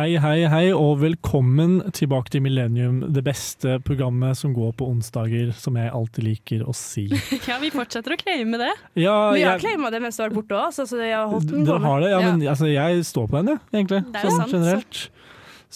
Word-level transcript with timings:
Hei, 0.00 0.14
hei, 0.16 0.46
hei, 0.48 0.68
og 0.72 0.94
velkommen 1.02 1.74
tilbake 1.92 2.30
til 2.32 2.40
Millennium, 2.40 3.02
det 3.12 3.20
beste 3.26 3.74
programmet 3.84 4.38
som 4.38 4.54
går 4.56 4.70
på 4.78 4.86
onsdager, 4.88 5.50
som 5.52 5.74
jeg 5.76 5.90
alltid 5.92 6.24
liker 6.24 6.62
å 6.64 6.72
si. 6.72 7.02
Ja, 7.50 7.58
vi 7.60 7.68
fortsetter 7.74 8.14
å 8.14 8.16
claime 8.16 8.56
det. 8.62 8.70
Ja, 9.02 9.16
Vi 9.34 9.42
har 9.44 9.58
jeg, 9.58 9.64
claima 9.66 9.90
det 9.92 10.00
mens 10.00 10.16
du 10.16 10.22
har 10.22 10.30
vært 10.30 10.38
borte 10.38 10.56
òg, 10.56 10.70
så 10.72 10.86
jeg 10.96 11.12
har 11.12 11.26
holdt 11.28 11.50
den 11.50 11.66
dere 11.68 11.74
gående. 11.76 11.90
har 11.90 12.00
det? 12.06 12.08
Ja, 12.14 12.20
Ja. 12.22 12.30
men 12.30 12.46
altså, 12.54 12.70
jeg 12.72 13.02
står 13.10 13.26
på 13.28 13.36
den, 13.42 13.50
jeg, 13.52 13.60
egentlig. 13.76 14.00
Det 14.06 14.22
er 14.22 14.24
jo 14.24 14.30
sånn 14.30 14.40
sant, 14.40 14.54
generelt. 14.56 15.02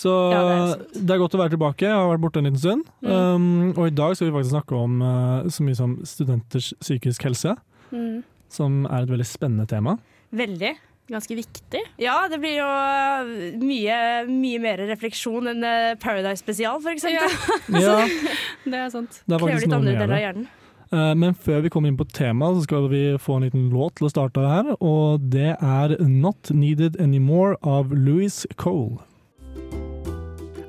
Så 0.05 0.15
Ja, 0.33 0.41
det 0.41 0.57
er 0.57 0.87
det, 0.95 1.05
er 1.19 1.21
godt 1.27 1.37
å 1.37 1.43
være 1.43 1.55
tilbake. 1.59 1.85
Jeg 1.91 1.99
har 1.99 2.09
vært 2.15 2.25
borte 2.25 2.41
en 2.41 2.49
liten 2.49 2.63
stund. 2.65 2.89
Mm. 3.05 3.13
Um, 3.13 3.69
og 3.77 3.85
i 3.91 3.95
dag 4.01 4.17
skal 4.17 4.31
vi 4.31 4.37
faktisk 4.39 4.55
snakke 4.57 4.81
om 4.87 4.97
uh, 5.05 5.45
så 5.53 5.69
mye 5.69 5.77
som 5.83 5.99
studenters 6.09 6.73
psykisk 6.81 7.29
helse, 7.29 7.59
Mm. 7.93 8.23
som 8.49 8.87
er 8.89 9.05
et 9.05 9.13
veldig 9.13 9.29
spennende 9.29 9.69
tema. 9.69 9.99
Veldig. 10.33 10.73
Ganske 11.13 11.37
viktig. 11.37 11.81
Ja, 12.01 12.15
det 12.33 12.39
blir 12.41 12.55
jo 12.63 12.65
øh, 12.67 13.59
mye, 13.61 13.97
mye 14.31 14.59
mer 14.63 14.81
refleksjon 14.89 15.51
enn 15.53 15.65
øh, 15.69 15.97
Paradise 16.01 16.41
Spesial, 16.41 16.79
for 16.81 16.95
eksempel. 16.95 17.29
Ja, 17.77 17.99
Det 18.65 18.79
er 18.79 18.89
sant. 18.95 19.19
det 19.27 19.37
er 19.37 19.43
Krever 19.45 19.61
litt 19.67 19.77
andre 19.77 19.93
deler 19.99 20.15
av 20.17 20.23
hjernen. 20.23 20.47
Eh, 20.95 21.13
Men 21.21 21.35
før 21.37 21.61
vi 21.67 21.69
kommer 21.75 21.93
inn 21.93 21.99
på 22.01 22.07
temaet, 22.09 22.57
så 22.57 22.65
skal 22.69 22.89
vi 22.89 23.03
få 23.21 23.37
en 23.37 23.45
liten 23.49 23.67
låt 23.75 23.99
til 24.01 24.09
å 24.09 24.13
starte 24.15 24.41
her. 24.49 24.73
Og 24.81 25.21
det 25.35 25.57
er 25.61 25.97
'Not 26.01 26.51
Needed 26.57 26.97
Anymore' 26.97 27.57
av 27.63 27.93
Louis 27.93 28.47
Cole. 28.57 29.03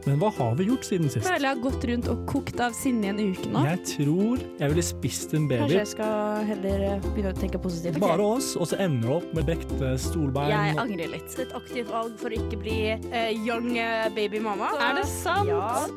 Men 0.06 0.20
hva 0.22 0.30
har 0.38 0.52
vi 0.60 0.68
gjort 0.68 0.86
siden 0.86 1.10
sist? 1.10 1.26
Føler 1.26 1.48
jeg 1.48 1.56
har 1.56 1.62
gått 1.64 1.86
rundt 1.90 2.08
og 2.12 2.20
kokt 2.30 2.60
av 2.62 2.76
sinne 2.78 3.08
i 3.08 3.10
en 3.10 3.22
uke 3.34 3.50
nå. 3.50 3.64
Jeg 3.66 3.80
tror 3.90 4.44
jeg 4.60 4.70
ville 4.72 4.84
spist 4.86 5.34
en 5.34 5.48
baby. 5.50 5.64
Kanskje 5.64 5.80
jeg 5.80 5.90
skal 5.96 6.46
heller 6.52 6.84
øh, 6.92 7.08
begynne 7.08 7.32
å 7.34 7.38
tenke 7.40 7.62
positivt. 7.64 7.98
Bare 8.04 8.28
oss, 8.36 8.52
og 8.60 8.70
så 8.70 8.78
ender 8.86 9.08
det 9.08 9.16
opp 9.16 9.34
med 9.34 9.50
brekte 9.50 9.96
stolbein. 10.04 10.52
Jeg 10.54 10.78
angrer 10.84 11.10
litt. 11.16 11.34
Et 11.42 11.56
aktivt 11.58 11.90
valg 11.90 12.14
for 12.22 12.30
å 12.30 12.38
ikke 12.38 12.62
bli 12.62 12.78
uh, 12.94 13.32
young 13.34 13.72
øh, 13.82 14.06
baby 14.14 14.44
mama. 14.46 14.70
Er 14.78 15.00
det 15.02 15.08
sant? 15.10 15.50
Ja. 15.50 15.90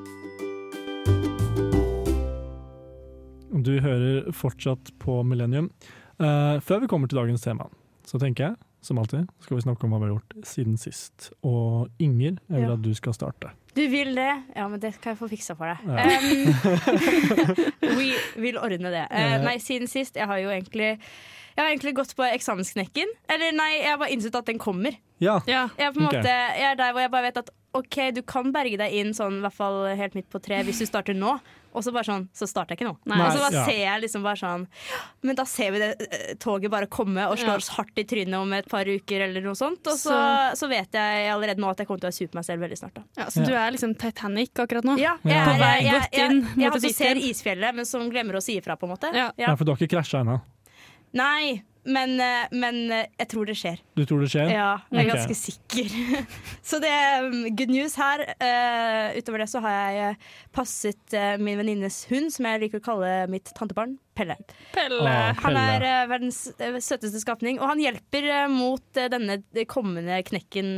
Du 3.58 3.74
hører 3.84 4.32
fortsatt 4.32 4.94
på 5.04 5.20
Millennium. 5.26 5.68
Uh, 6.16 6.56
før 6.64 6.80
vi 6.86 6.88
kommer 6.90 7.12
til 7.12 7.20
dagens 7.20 7.44
tema, 7.44 7.68
så 8.08 8.16
tenker 8.22 8.48
jeg, 8.48 8.60
som 8.80 8.98
alltid, 9.02 9.28
skal 9.44 9.58
vi 9.58 9.64
snakke 9.68 9.84
om 9.84 9.92
hva 9.92 10.00
vi 10.00 10.08
har 10.08 10.16
gjort 10.16 10.36
siden 10.48 10.80
sist. 10.80 11.32
Og 11.44 11.90
Inger, 12.00 12.38
jeg 12.48 12.56
vil 12.56 12.70
Ja. 12.70 12.76
at 12.78 12.82
du 12.88 12.94
skal 12.96 13.12
starte. 13.12 13.52
Du 13.78 13.84
vil 13.92 14.10
det? 14.18 14.30
Ja, 14.56 14.64
men 14.68 14.80
det 14.82 14.96
kan 14.98 15.12
jeg 15.14 15.20
få 15.20 15.28
fiksa 15.30 15.54
for 15.54 15.70
deg. 15.70 15.78
Ja. 15.86 16.02
Um, 16.18 17.98
vi 17.98 18.08
vil 18.48 18.58
ordne 18.58 18.90
det. 18.94 19.04
Eh, 19.10 19.34
Eh. 19.36 19.42
nei, 19.44 19.56
siden 19.62 19.86
sist 19.90 20.16
Jeg 20.18 20.26
har 20.26 20.38
jo 20.42 20.48
egentlig 20.50 20.88
Jeg 20.98 21.58
har 21.64 21.68
egentlig 21.72 21.94
gått 21.98 22.14
på 22.18 22.26
eksamensknekken. 22.26 23.10
Eller 23.30 23.54
nei, 23.56 23.70
jeg 23.80 23.90
har 23.92 23.98
bare 24.02 24.14
innsett 24.14 24.34
at 24.38 24.46
den 24.50 24.58
kommer. 24.62 24.96
Ja, 25.22 25.40
Ja. 25.46 25.68
Jeg 25.78 25.88
er 25.88 25.94
på 25.94 26.02
en 26.02 26.08
måte 26.10 26.34
Jeg 26.58 26.66
er 26.72 26.76
der 26.78 26.92
hvor 26.92 27.02
jeg 27.06 27.10
bare 27.14 27.28
vet 27.30 27.40
at 27.44 27.50
OK, 27.78 27.96
du 28.16 28.22
kan 28.26 28.50
berge 28.52 28.78
deg 28.80 28.94
inn 28.96 29.10
sånn 29.14 29.38
i 29.38 29.42
hvert 29.44 29.54
fall 29.54 29.82
helt 29.94 30.14
midt 30.16 30.30
på 30.32 30.40
tre 30.42 30.62
hvis 30.64 30.78
du 30.82 30.86
starter 30.88 31.14
nå. 31.14 31.34
Og 31.76 31.84
så 31.84 31.92
bare 31.92 32.06
sånn, 32.08 32.24
så 32.34 32.46
starter 32.48 32.74
jeg 32.74 32.80
ikke 32.80 32.88
nå. 32.88 32.94
Nei, 33.10 33.18
og 33.22 33.34
så 33.34 33.42
bare 33.42 33.58
ja. 33.60 33.64
ser 33.68 33.80
jeg 33.82 34.02
liksom 34.04 34.24
bare 34.24 34.40
sånn 34.40 34.64
Men 35.26 35.38
da 35.38 35.44
ser 35.48 35.74
vi 35.74 35.82
det 35.82 35.88
eh, 36.06 36.32
toget 36.40 36.72
bare 36.72 36.88
komme 36.90 37.26
og 37.28 37.36
slår 37.40 37.62
oss 37.62 37.70
hardt 37.76 38.00
i 38.00 38.06
trynet 38.08 38.38
om 38.38 38.54
et 38.56 38.68
par 38.70 38.88
uker 38.88 39.26
eller 39.28 39.44
noe 39.44 39.58
sånt. 39.58 39.82
Og 39.90 40.00
så, 40.00 40.18
så 40.58 40.70
vet 40.70 40.96
jeg 40.96 41.28
allerede 41.32 41.62
nå 41.62 41.70
at 41.72 41.82
jeg 41.82 41.90
kommer 41.90 42.06
til 42.06 42.12
å 42.12 42.16
supe 42.16 42.38
meg 42.38 42.48
selv 42.48 42.64
veldig 42.64 42.80
snart. 42.80 43.00
da 43.00 43.22
Ja, 43.22 43.28
så 43.34 43.44
du 43.46 43.52
er 43.52 43.74
liksom 43.74 43.94
Titanic 44.00 44.64
akkurat 44.64 44.86
nå? 44.88 44.98
ja, 45.00 45.16
Ja. 45.24 45.34
jeg, 45.34 45.46
På 45.48 45.56
vei 45.60 45.78
godt 45.88 46.18
jeg, 46.18 46.28
inn 46.28 46.38
jeg, 46.62 46.72
mot 46.72 46.88
jeg, 46.88 46.96
ser 46.96 47.22
isfjellet, 47.30 47.76
men 47.80 47.88
som 47.88 48.06
glemmer 48.12 48.40
å 48.40 48.44
si 48.44 48.58
ifra, 48.60 48.78
på 48.80 48.88
en 48.88 48.94
måte. 48.96 49.12
Ja. 49.14 49.30
ja. 49.38 49.54
for 49.56 49.68
du 49.68 49.74
har 49.74 49.80
ikke 49.80 49.98
krasja 49.98 50.24
ennå. 50.24 50.40
Nei, 51.16 51.62
men, 51.88 52.12
eh, 52.20 52.46
men 52.52 52.78
eh, 52.92 53.06
jeg 53.18 53.28
tror 53.32 53.48
det 53.48 53.54
skjer. 53.58 53.78
Du 53.96 54.02
tror 54.06 54.20
det 54.22 54.28
skjer? 54.32 54.50
Ja, 54.52 54.68
jeg 54.92 55.06
er 55.06 55.08
Ok. 55.08 55.14
ganske 55.14 55.36
sikker. 55.38 55.94
så 56.70 56.80
det 56.84 56.90
er 56.92 57.26
um, 57.26 57.38
good 57.56 57.72
news 57.72 57.96
her. 57.98 58.22
Uh, 58.40 59.16
utover 59.18 59.42
det 59.42 59.48
så 59.50 59.62
har 59.64 59.94
jeg 59.96 60.18
passet 60.54 61.16
min 61.42 61.58
venninnes 61.60 61.98
hund, 62.10 62.30
som 62.34 62.48
jeg 62.50 62.62
liker 62.66 62.82
å 62.82 62.86
kalle 62.90 63.12
mitt 63.32 63.50
tantebarn, 63.56 63.96
Pelle. 64.18 64.34
Pelle. 64.74 65.00
Ah. 65.06 65.32
Han 65.44 65.56
er 65.60 65.86
uh, 65.86 66.04
verdens 66.10 66.42
uh, 66.58 66.78
søteste 66.82 67.22
skapning, 67.22 67.60
og 67.62 67.70
han 67.72 67.82
hjelper 67.82 68.28
mot 68.52 68.84
denne 68.98 69.40
kommende 69.70 70.20
knekken 70.26 70.76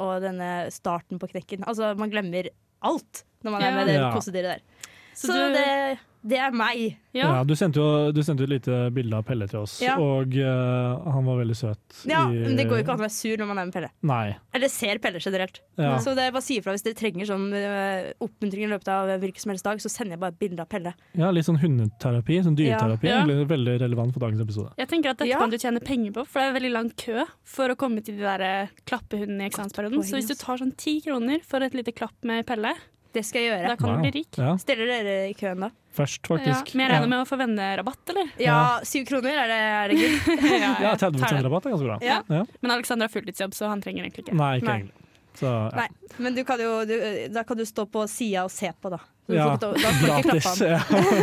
og 0.00 0.20
denne 0.24 0.50
starten 0.74 1.18
på 1.22 1.28
knekken. 1.32 1.64
Altså, 1.70 1.92
man 1.98 2.10
glemmer 2.12 2.48
alt 2.86 3.24
når 3.44 3.54
man 3.56 3.64
er 3.64 3.74
med 3.76 3.88
det 3.88 3.98
Ja. 4.00 4.10
prosedyret 4.12 4.58
der. 4.58 4.86
Så 5.14 5.28
Så, 5.28 5.36
du- 5.36 5.54
det, 5.54 5.98
det 6.22 6.38
er 6.38 6.50
meg. 6.52 6.96
Ja, 7.12 7.26
Ja. 7.40 7.44
du 7.44 7.54
sendte 7.54 7.76
jo 7.80 8.12
du 8.12 8.20
sendte 8.22 8.40
jo 8.40 8.44
et 8.44 8.60
lite 8.62 8.92
bilde 8.94 9.14
av 9.16 9.24
Pelle 9.24 9.48
til 9.48 9.60
oss, 9.60 9.80
Ja. 9.82 9.96
og 9.98 10.34
eh, 10.36 11.10
han 11.10 11.24
var 11.24 11.38
veldig 11.42 11.56
søt. 11.56 11.78
Ja, 12.06 12.28
i- 12.28 12.34
men 12.44 12.56
Det 12.56 12.66
går 12.68 12.78
jo 12.78 12.84
ikke 12.84 12.92
an 12.92 12.98
å 13.00 13.02
være 13.02 13.10
sur 13.10 13.36
når 13.36 13.46
man 13.48 13.58
er 13.58 13.64
med 13.66 13.74
Pelle. 13.74 13.90
Nei. 14.02 14.36
Eller 14.54 14.68
ser 14.68 14.98
Pelle 14.98 15.18
generelt. 15.18 15.60
Ja. 15.78 15.96
Så 15.98 16.14
det 16.14 16.18
er 16.28 16.30
bare 16.30 16.40
å 16.40 16.42
si 16.42 16.60
ifra 16.60 16.72
hvis 16.72 16.82
dere 16.84 16.94
trenger 16.94 17.26
sånn 17.26 17.48
uh, 17.52 18.12
oppmuntring 18.20 18.64
i 18.64 18.70
løpet 18.70 18.88
av 18.88 19.08
hvilken 19.20 19.40
som 19.40 19.50
helst 19.50 19.64
dag, 19.64 19.78
så 19.78 19.88
sender 19.90 20.12
jeg 20.12 20.20
bare 20.20 20.32
bilde 20.38 20.60
av 20.60 20.68
Pelle. 20.68 20.94
ja, 21.16 21.30
litt 21.30 21.44
sånn 21.46 21.58
hundeterapi, 21.58 22.42
sånn 22.44 22.56
dyreterapi. 22.56 23.04
Ja. 23.08 23.24
Egentlig 23.24 23.48
veldig 23.48 23.80
relevant 23.80 24.12
for 24.12 24.20
dagens 24.20 24.40
episode. 24.40 24.72
Jeg 24.78 24.88
tenker 24.88 25.10
at 25.10 25.18
Dette 25.18 25.28
Ja. 25.30 25.38
kan 25.38 25.50
du 25.50 25.56
tjene 25.58 25.80
penger 25.82 26.12
på, 26.12 26.26
for 26.26 26.40
det 26.40 26.54
er 26.54 26.60
veldig 26.60 26.72
lang 26.72 26.90
kø 26.90 27.24
for 27.44 27.68
å 27.68 27.76
komme 27.76 28.04
til 28.04 28.16
de 28.16 28.22
der 28.22 28.40
eh, 28.40 28.66
klappehundene 28.86 29.42
i 29.42 29.48
eksamensperioden. 29.50 29.98
poeng, 29.98 30.04
Så 30.04 30.16
hvis 30.16 30.28
du 30.28 30.34
altså. 30.34 30.44
tar 30.46 30.56
sånn 30.58 30.76
ti 30.76 31.00
kroner 31.00 31.40
for 31.44 31.60
et 31.62 31.72
lite 31.74 31.92
klapp 31.92 32.14
med 32.22 32.46
Pelle, 32.46 32.74
Det 33.12 33.24
skal 33.26 33.42
jeg 33.42 33.50
gjøre. 33.50 33.68
da 33.68 33.76
kan 33.76 33.88
Wow. 33.90 33.96
du 33.96 34.02
bli 34.06 34.10
rik. 34.20 34.38
Ja, 34.38 34.56
Stiller 34.62 34.86
dere 34.86 35.14
i 35.30 35.34
køen 35.34 35.60
da? 35.66 35.70
først, 35.96 36.20
Ja. 36.30 36.36
Men 36.74 36.84
jeg 36.86 36.90
regner 36.92 37.08
med 37.10 37.18
å 37.18 37.26
få 37.26 37.36
vennerabatt, 37.40 38.12
eller? 38.12 38.28
Ja, 38.38 38.78
syv 38.86 39.06
kroner, 39.08 39.34
er 39.42 39.48
det, 39.50 39.58
er 39.58 39.88
det 39.88 39.96
gutt? 39.98 40.42
Ja, 40.84 40.94
30 40.96 41.18
tar 41.18 41.34
det. 41.34 41.44
rabatt 41.44 41.66
er 41.66 41.70
ganske 41.74 41.88
bra. 41.88 41.98
Ja. 42.00 42.22
Ja. 42.30 42.44
Men 42.62 42.70
Alexander 42.70 43.08
har 43.08 43.12
fulltidsjobb, 43.14 43.52
så 43.58 43.66
han 43.68 43.82
trenger 43.82 44.04
egentlig 44.06 44.24
ikke. 44.28 44.36
Nei, 44.38 44.52
ikke 44.60 44.66
Nei. 44.70 44.76
egentlig. 44.84 44.96
Så, 45.40 45.46
ja. 45.46 45.70
Nei, 45.74 45.88
men 46.18 46.34
du 46.34 46.44
kan 46.44 46.58
jo, 46.62 46.84
du, 46.86 46.94
da 47.34 47.42
kan 47.46 47.56
du 47.58 47.64
stå 47.66 47.84
på 47.90 48.02
sida 48.10 48.44
og 48.46 48.50
se 48.54 48.70
på, 48.82 48.90
da. 48.90 48.98
Du 49.30 49.34
Ja, 49.36 49.44
får 49.56 49.60
da 49.62 49.90
får 49.94 50.22
Gratis. 50.22 50.60
Ja. 50.60 50.80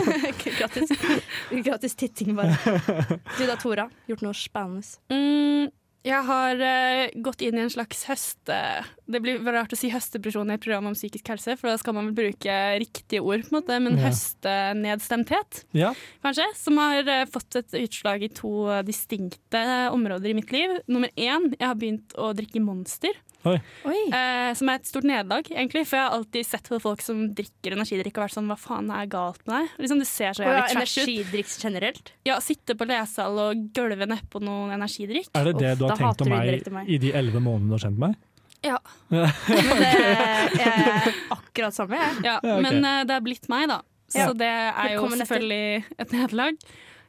Gratis. 0.59 0.91
Gratis 1.65 1.95
titting, 1.95 2.35
bare. 2.35 2.55
Du 3.37 3.45
da, 3.47 3.55
Tora? 3.59 3.89
Gjort 4.07 4.21
noe 4.23 4.33
spennende? 4.37 4.83
Mm, 5.11 5.71
jeg 6.05 6.23
har 6.27 6.61
uh, 6.61 7.21
gått 7.25 7.41
inn 7.43 7.57
i 7.57 7.63
en 7.65 7.71
slags 7.73 8.05
høste... 8.07 8.57
Det 9.07 9.21
blir 9.23 9.39
rart 9.43 9.71
å 9.71 9.79
si 9.79 9.89
høstedepresjon 9.91 10.49
i 10.51 10.55
et 10.57 10.63
program 10.63 10.89
om 10.89 10.95
psykisk 10.95 11.29
helse, 11.31 11.55
for 11.59 11.71
da 11.71 11.77
skal 11.79 11.95
man 11.95 12.09
vel 12.09 12.17
bruke 12.17 12.55
riktige 12.83 13.21
ord, 13.23 13.45
på 13.45 13.51
en 13.51 13.57
måte, 13.57 13.79
men 13.83 13.97
Ja. 13.97 14.09
høstenedstemthet, 14.09 15.61
ja. 15.77 15.93
kanskje, 16.25 16.47
som 16.59 16.79
har 16.81 17.07
uh, 17.07 17.23
fått 17.31 17.59
et 17.59 17.77
utslag 17.81 18.27
i 18.27 18.31
to 18.31 18.51
distinkte 18.87 19.63
områder 19.93 20.31
i 20.31 20.37
mitt 20.37 20.51
liv. 20.55 20.77
Nummer 20.91 21.11
én, 21.15 21.51
jeg 21.55 21.65
har 21.65 21.79
begynt 21.79 22.15
å 22.19 22.33
drikke 22.37 22.63
Monster. 22.63 23.15
Oi. 23.47 23.57
Oi. 23.89 23.97
Eh, 24.13 24.51
som 24.59 24.69
er 24.71 24.79
et 24.79 24.89
stort 24.89 25.07
nederlag, 25.07 25.47
egentlig. 25.51 25.83
For 25.87 25.97
jeg 25.99 26.05
har 26.07 26.15
alltid 26.17 26.47
sett 26.47 26.69
på 26.71 26.79
folk 26.83 27.01
som 27.05 27.23
drikker 27.37 27.75
energidrikk 27.77 28.17
og 28.19 28.25
vært 28.27 28.35
sånn 28.37 28.47
Hva 28.51 28.57
faen 28.59 28.89
er 28.93 29.09
galt 29.11 29.41
med 29.47 29.55
deg? 29.55 29.75
Liksom, 29.83 29.99
du 30.03 30.07
ser 30.09 30.37
så 30.37 30.45
Og 30.45 30.51
ja, 30.51 30.61
trash 30.67 30.77
trash 30.77 30.95
ut. 30.97 31.03
energidrikk 31.07 31.53
generelt? 31.63 32.13
Ja, 32.29 32.39
Sitte 32.43 32.75
på 32.79 32.87
lesesal 32.89 33.37
og 33.43 33.65
gølve 33.77 34.07
nedpå 34.09 34.41
noen 34.43 34.71
energidrikk. 34.77 35.29
Er 35.35 35.49
det 35.51 35.55
det 35.61 35.73
Uff, 35.73 35.79
du 35.79 35.85
har 35.87 35.97
tenkt 36.01 36.21
om 36.25 36.29
meg 36.33 36.71
meg. 36.79 36.89
i 36.89 36.97
de 37.07 37.11
elleve 37.17 37.39
månedene 37.43 37.69
du 37.69 37.77
har 37.79 37.85
kjent 37.89 38.01
meg? 38.07 38.15
Ja. 38.65 38.79
Men 39.13 39.29
det 40.57 40.63
er 40.65 41.11
akkurat 41.31 41.75
samme, 41.75 41.95
jeg. 42.01 42.23
Ja, 42.25 42.39
Ja, 42.41 42.55
ok. 42.57 42.63
Men 42.65 42.79
uh, 42.83 43.03
det 43.07 43.13
er 43.15 43.21
blitt 43.23 43.45
meg, 43.51 43.67
da. 43.69 43.81
Så 44.09 44.23
Ja. 44.23 44.33
det 44.33 44.49
er 44.49 44.93
jo 44.95 45.07
selvfølgelig 45.13 45.83
et 45.99 46.11
nederlag. 46.15 46.57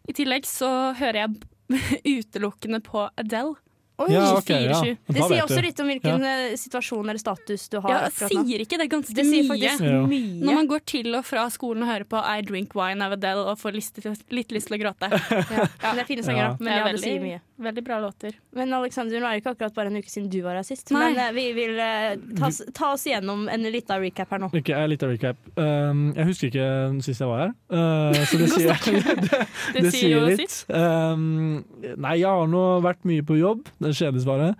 I 0.09 0.13
tillegg 0.17 0.45
så 0.49 0.69
hører 0.99 1.23
jeg 1.25 1.31
utelukkende 2.19 2.81
på 2.85 3.07
Adele. 3.21 3.57
Oi. 3.99 4.13
Ja, 4.15 4.37
okay, 4.39 4.69
ja. 4.69 4.79
Det 5.11 5.25
sier 5.27 5.43
også 5.43 5.59
litt 5.65 5.81
om 5.83 5.89
hvilken 5.91 6.23
ja. 6.23 6.35
situasjon 6.61 7.09
eller 7.11 7.19
status 7.19 7.65
du 7.73 7.81
har 7.83 7.91
Ja, 7.97 8.11
sier 8.15 8.63
ikke 8.63 8.79
det 8.79 8.87
ganske 8.93 9.15
Det 9.17 9.25
sier 9.27 9.43
mye? 9.43 9.51
faktisk 9.51 9.83
Ja. 9.89 10.03
mye. 10.07 10.39
Når 10.47 10.55
man 10.61 10.69
går 10.71 10.85
til 10.87 11.19
og 11.19 11.25
fra 11.27 11.49
skolen 11.51 11.83
og 11.83 11.91
hører 11.91 12.07
på 12.07 12.21
I 12.23 12.43
Drink 12.47 12.77
Wine 12.79 13.03
av 13.05 13.17
Adele 13.19 13.43
og 13.51 13.59
får 13.59 13.75
litt 13.75 14.55
lyst 14.55 14.71
til 14.71 14.79
å 14.79 14.81
gråte. 14.85 15.11
ja. 15.57 15.67
Men 15.83 15.99
det 15.99 16.05
er 16.05 16.11
fine 16.13 16.23
sanger, 16.23 16.45
Ja. 16.45 16.49
da. 16.55 16.57
Men 16.63 16.73
Det 16.73 16.79
ja, 16.79 16.93
det 16.93 17.03
sier 17.03 17.21
mye. 17.27 17.41
Veldig 17.59 17.83
bra 17.83 17.97
låter. 17.99 18.37
Men 18.55 18.71
Alexander, 18.77 19.19
nå 19.19 19.27
er 19.27 19.35
det 19.37 19.43
ikke 19.43 19.53
akkurat 19.57 19.75
bare 19.75 19.91
en 19.91 19.99
uke 19.99 20.11
siden 20.13 20.29
du 20.31 20.37
var 20.45 20.55
her 20.61 20.67
sist. 20.67 20.93
Nei. 20.95 21.09
Men 21.09 21.19
eh, 21.25 21.33
vi 21.35 21.47
vil 21.57 21.73
eh, 21.83 22.13
ta, 22.39 22.47
oss- 22.53 22.63
ta 22.77 22.93
oss 22.95 23.07
igjennom 23.09 23.49
en 23.51 23.67
liten 23.75 23.99
recap 24.05 24.31
her 24.31 24.43
nå. 24.45 24.51
Ok, 24.55 24.71
en 24.71 24.93
liten 24.93 25.11
recap. 25.11 25.41
Um, 25.59 26.05
jeg 26.15 26.29
husker 26.31 26.53
ikke 26.53 26.69
sist 27.03 27.25
jeg 27.25 27.31
var 27.33 27.43
her, 27.49 27.55
uh, 27.75 28.21
så 28.31 28.39
det 28.39 28.51
sier, 28.55 28.79
det, 29.25 29.31
Det, 29.33 29.41
det 29.75 29.91
sier 29.91 30.05
sier 30.05 30.29
litt. 30.31 30.59
Um, 30.71 31.65
nei, 31.99 32.15
jeg 32.23 32.31
har 32.31 32.47
nå 32.53 32.63
vært 32.87 33.03
mye 33.11 33.27
på 33.27 33.41
jobb, 33.41 33.67
det 33.83 33.91
er 34.07 34.23
bare. 34.29 34.53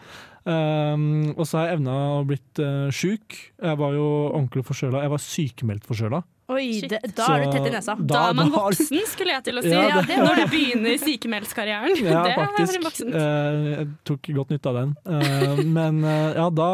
Um, 0.49 1.35
og 1.37 1.45
så 1.47 1.61
har 1.61 1.69
jeg 1.69 1.79
evna 1.79 1.95
å 2.17 2.25
blitt 2.27 2.61
uh, 2.65 2.89
sjuk. 2.95 3.37
Jeg 3.63 3.79
var 3.79 3.95
jo 3.95 4.07
ordentlig 4.33 4.65
forkjøla. 4.67 5.05
Jeg 5.05 5.13
var 5.15 5.23
sykemeldt 5.23 5.87
forkjøla. 5.87 6.23
Oi, 6.49 6.81
det, 6.89 7.03
da 7.13 7.27
er 7.35 7.43
du 7.45 7.51
tett 7.53 7.67
i 7.69 7.73
nesa. 7.75 7.95
Da, 8.09 8.23
er 8.31 8.37
man 8.39 8.49
voksen, 8.55 9.03
skulle 9.11 9.35
jeg 9.35 9.45
til 9.51 9.61
å 9.61 9.63
si. 9.67 9.69
Ja, 9.75 9.83
Ja, 9.91 10.01
det- 10.01 10.17
Når 10.17 10.39
du 10.41 10.45
begynner 10.55 10.95
sykemeldskarrieren. 11.03 11.97
Ja, 12.01 12.23
det 12.25 12.33
er 12.33 12.39
faktisk. 12.41 12.79
voksen. 12.87 13.13
Uh, 13.13 13.69
jeg 13.75 13.89
tok 14.09 14.31
godt 14.39 14.55
nytte 14.55 14.71
av 14.73 14.79
den. 14.81 14.95
Uh, 15.05 15.61
men 15.69 16.01
uh, 16.07 16.33
ja, 16.39 16.47
da 16.49 16.71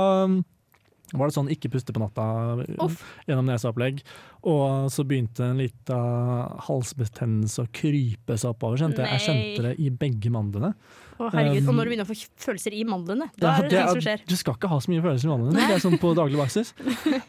var 1.14 1.30
det 1.30 1.34
sånn 1.36 1.50
ikke 1.50 1.70
puste 1.74 1.94
på 1.94 2.00
natta 2.02 2.24
Off. 2.82 3.02
gjennom 3.26 3.46
neseopplegg. 3.50 4.00
Og 4.44 4.90
så 4.92 5.04
begynte 5.08 5.46
en 5.46 5.56
lita 5.62 5.96
halsbetennelse 6.66 7.64
å 7.64 7.70
krype 7.72 8.36
seg 8.36 8.52
oppover. 8.52 8.76
Kjente 8.82 9.00
jeg. 9.04 9.16
jeg 9.16 9.24
kjente 9.28 9.64
det 9.70 9.74
i 9.80 9.88
begge 10.04 10.32
mandlene. 10.34 10.74
Å, 11.14 11.28
herregud. 11.30 11.62
Um, 11.62 11.68
Og 11.70 11.76
når 11.78 11.86
du 11.86 11.90
begynner 11.92 12.06
å 12.08 12.10
få 12.10 12.16
følelser 12.42 12.74
i 12.74 12.80
mandlene, 12.90 13.28
da 13.38 13.52
er 13.54 13.68
det 13.68 13.70
ting 13.70 13.90
som 13.94 14.00
skjer. 14.02 14.22
Du 14.26 14.34
skal 14.34 14.56
ikke 14.58 14.70
ha 14.72 14.78
så 14.82 14.90
mye 14.90 15.02
følelser 15.04 15.28
i 15.28 15.30
mandlene, 15.30 15.66
det 15.70 15.76
er 15.76 15.82
sånn 15.84 15.94
på 16.02 16.10
daglig 16.18 16.40
basis. 16.42 16.74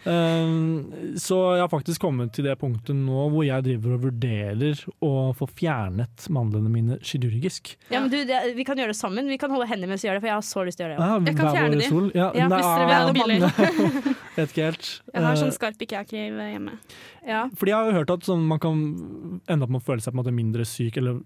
Um, 0.06 0.91
så 1.17 1.38
jeg 1.56 1.63
har 1.63 1.69
faktisk 1.71 2.03
kommet 2.03 2.29
til 2.35 2.45
det 2.45 2.53
punktet 2.62 2.94
nå 2.97 3.23
hvor 3.33 3.45
jeg 3.45 3.63
driver 3.65 3.95
og 3.95 4.03
vurderer 4.03 4.81
å 5.06 5.09
få 5.38 5.47
fjernet 5.50 6.27
mandlene 6.33 6.69
mine 6.69 6.97
kirurgisk. 7.06 7.71
Ja, 7.89 8.01
men 8.03 8.12
du, 8.13 8.19
det, 8.29 8.38
vi 8.57 8.65
kan 8.67 8.77
gjøre 8.77 8.94
det 8.94 9.00
sammen. 9.00 9.29
Vi 9.31 9.38
kan 9.41 9.53
holde 9.53 9.65
hendene 9.69 9.94
mens 9.94 10.06
vi 10.06 10.09
gjør 10.09 10.19
det, 10.19 10.23
for 10.25 10.29
jeg 10.29 10.38
har 10.38 10.45
så 10.45 10.65
lyst 10.67 10.77
til 10.81 10.85
å 10.85 10.91
gjøre 10.91 11.00
det. 11.00 11.07
Ja, 11.09 11.17
Jeg 11.31 11.39
kan 11.39 11.57
fjerne 11.57 11.79
de. 11.81 11.89
Sol. 11.89 12.09
Ja, 12.13 12.27
Ja, 12.38 12.50
hvis 12.51 12.69
dere 12.69 12.85
vil 12.85 12.95
ha 12.95 13.06
det 13.07 13.17
billig. 13.17 14.15
Vet 14.35 14.49
ikke 14.51 14.65
helt. 14.71 15.01
Jeg 15.13 15.23
har 15.23 15.31
Eh, 15.31 15.41
sånn 15.41 15.51
skarp 15.55 15.77
ikke-jeg-kniv 15.79 16.35
hjemme. 16.35 16.77
Ja. 17.25 17.47
Fordi 17.55 17.71
jeg 17.71 17.75
har 17.75 17.85
jo 17.91 17.97
hørt 17.97 18.09
at 18.13 18.19
sånn, 18.27 18.43
man 18.45 18.59
kan 18.59 19.41
ende 19.49 19.63
opp 19.63 19.69
med 19.71 19.81
å 19.81 19.85
føle 19.85 20.01
seg 20.01 20.13
på 20.13 20.19
en 20.19 20.23
måte 20.23 20.33
mindre 20.35 20.65
syk, 20.65 20.97
eller 20.97 21.21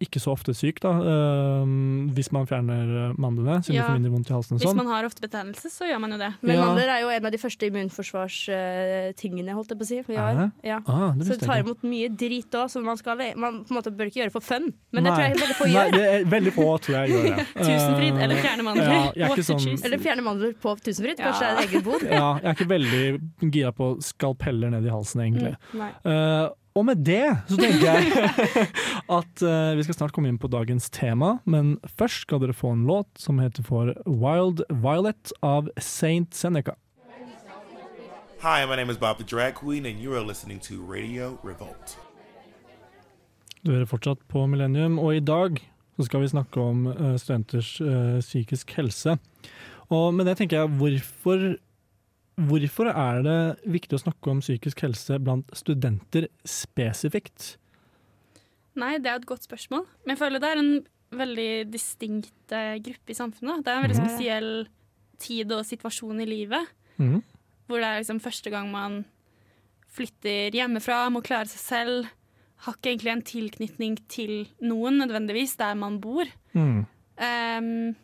ikke 0.00 0.20
så 0.20 0.32
ofte 0.34 0.52
syk, 0.54 0.80
da, 0.80 0.90
øhm, 1.00 2.10
hvis 2.12 2.30
man 2.32 2.46
fjerner 2.46 3.14
mandlene, 3.16 3.62
siden 3.64 3.74
Ja. 3.76 3.82
du 3.86 3.88
får 3.92 3.98
mindre 4.00 4.12
vondt 4.12 4.30
i 4.30 4.34
halsen 4.34 4.52
og 4.56 4.60
Hvis 4.60 4.68
sånn. 4.68 4.76
man 4.76 4.86
har 4.86 5.04
ofte 5.04 5.20
betennelse, 5.22 5.70
så 5.70 5.88
gjør 5.88 6.00
man 6.00 6.10
jo 6.12 6.18
det. 6.18 6.34
Men 6.42 6.56
Ja. 6.56 6.64
mandler 6.66 6.88
er 6.88 7.00
jo 7.00 7.08
en 7.08 7.24
av 7.26 7.32
de 7.32 7.38
første 7.38 7.64
immunforsvarstingene, 7.70 9.52
holdt 9.54 9.68
jeg 9.68 9.78
på 9.78 9.84
å 9.84 9.86
si. 9.86 10.00
Vi 10.06 10.16
har. 10.16 10.52
Ja. 10.64 10.80
Ah, 10.86 11.12
det 11.12 11.26
Så 11.26 11.38
det 11.38 11.46
tar 11.46 11.60
imot 11.62 11.82
mye 11.82 12.08
drit 12.14 12.50
òg, 12.50 12.70
som 12.70 12.84
man 12.84 12.96
skal 12.96 13.16
Man 13.36 13.64
på 13.64 13.70
en 13.70 13.76
måte 13.76 13.90
bør 13.94 14.06
ikke 14.10 14.22
gjøre 14.24 14.32
for 14.32 14.40
fun, 14.40 14.72
men 14.92 15.04
det 15.04 15.12
tror 15.12 15.28
jeg 15.28 15.36
veldig 15.36 15.56
få 15.56 15.64
Nei, 15.66 15.74
gjør. 15.74 15.92
det 15.92 16.00
er 16.00 16.24
veldig 16.24 16.52
få 16.52 16.80
tror 16.80 16.94
jeg 16.94 17.10
gjør 17.10 17.22
det. 17.36 17.46
Tusenfryd 17.56 18.10
Eh, 18.10 18.22
eller 18.24 18.36
fjerne 18.36 18.62
mandler. 18.64 18.84
Ja, 18.90 19.12
jeg 19.14 19.30
er 19.30 19.36
ikke 19.36 19.44
sånn- 19.44 19.84
Eller 19.84 19.98
fjerne 19.98 20.22
mandler 20.24 20.54
på 20.54 20.76
Tusenfryd. 20.80 21.18
Ja. 21.18 21.32
Kanskje 21.32 21.40
det 21.40 21.50
er 21.50 21.56
en 21.60 21.68
egen 21.68 21.82
bod. 21.84 22.02
Ja, 22.02 22.39
jeg 22.40 22.48
er 22.48 22.56
ikke 22.56 22.70
veldig 22.70 23.50
gira 23.52 23.70
på 23.76 23.92
skalpeller 24.04 24.72
ned 24.72 24.88
i 24.88 24.92
halsen, 24.92 25.22
egentlig. 25.24 25.54
Mm, 25.72 25.84
uh, 26.08 26.50
og 26.78 26.86
med 26.86 27.02
det 27.04 27.24
så 27.50 27.56
tenker 27.58 27.86
jeg 27.86 28.26
at 29.18 29.42
uh, 29.42 29.76
vi 29.76 29.84
skal 29.86 29.96
snart 29.98 30.14
komme 30.16 30.30
inn 30.30 30.38
på 30.40 30.50
dagens 30.50 30.88
tema, 30.94 31.38
men 31.44 31.74
først 31.98 32.24
skal 32.26 32.42
dere 32.42 32.56
få 32.56 32.74
en 32.76 32.86
låt 32.88 33.10
som 33.18 33.42
heter 33.42 33.66
for 33.66 33.92
Wild 34.06 34.62
Violet 34.70 35.34
av 35.42 35.68
Saint 35.78 36.34
Seneca. 36.34 36.76
Hi, 38.40 38.64
my 38.64 38.76
name 38.76 38.88
is 38.88 38.96
Bob 38.96 39.18
the 39.18 39.24
Drag 39.24 39.54
Queen, 39.54 39.84
and 39.84 40.00
you 40.00 40.14
are 40.14 40.24
listening 40.24 40.60
to 40.60 40.80
Radio 40.80 41.38
Revolt. 41.42 41.98
Du 43.60 43.74
hører 43.74 43.84
fortsatt 43.84 44.22
på 44.32 44.46
Millennium, 44.48 44.96
og 44.98 45.18
i 45.18 45.20
dag 45.20 45.58
så 45.98 46.06
skal 46.06 46.22
vi 46.22 46.30
snakke 46.32 46.62
om 46.62 46.86
uh, 46.88 47.16
studenters 47.20 47.74
uh, 47.84 48.16
psykisk 48.24 48.72
helse. 48.78 49.18
Og 49.92 50.14
med 50.14 50.24
det 50.30 50.38
tenker 50.38 50.62
jeg, 50.62 50.72
hvorfor, 50.80 51.44
hvorfor 52.36 52.90
er 52.92 53.22
det 53.22 53.38
viktig 53.70 53.96
å 53.98 54.02
snakke 54.04 54.30
om 54.30 54.40
psykisk 54.40 54.80
helse 54.86 55.18
blant 55.22 55.50
studenter 55.56 56.28
spesifikt? 56.44 57.56
Nei, 58.76 58.98
det 58.98 59.10
er 59.10 59.16
et 59.20 59.26
godt 59.28 59.42
spørsmål. 59.48 59.86
Men 60.04 60.14
jeg 60.16 60.20
føler 60.22 60.40
det 60.40 60.48
er 60.50 60.60
en 60.62 60.86
veldig 61.10 61.48
distinkt 61.72 62.52
eh, 62.54 62.76
gruppe 62.78 63.10
i 63.10 63.18
samfunnet. 63.18 63.64
Det 63.64 63.72
er 63.72 63.76
en 63.80 63.82
veldig 63.88 63.98
Mhm. 63.98 64.08
spesiell 64.08 64.68
tid 65.18 65.52
og 65.52 65.64
situasjon 65.66 66.20
i 66.22 66.26
livet. 66.26 66.68
Mm. 66.98 67.22
Hvor 67.68 67.78
det 67.80 67.84
er 67.90 67.98
liksom 68.00 68.20
første 68.22 68.50
gang 68.50 68.70
man 68.70 69.04
flytter 69.90 70.50
hjemmefra, 70.54 71.10
må 71.10 71.22
klare 71.22 71.48
seg 71.50 71.60
selv. 71.60 72.08
Har 72.64 72.74
ikke 72.74 72.92
egentlig 72.96 73.12
en 73.12 73.22
tilknytning 73.22 73.98
til 74.08 74.48
noen 74.62 74.98
nødvendigvis 75.00 75.56
der 75.56 75.74
man 75.74 75.98
bor. 76.00 76.24
Mm. 76.54 76.86
Um, 77.20 77.96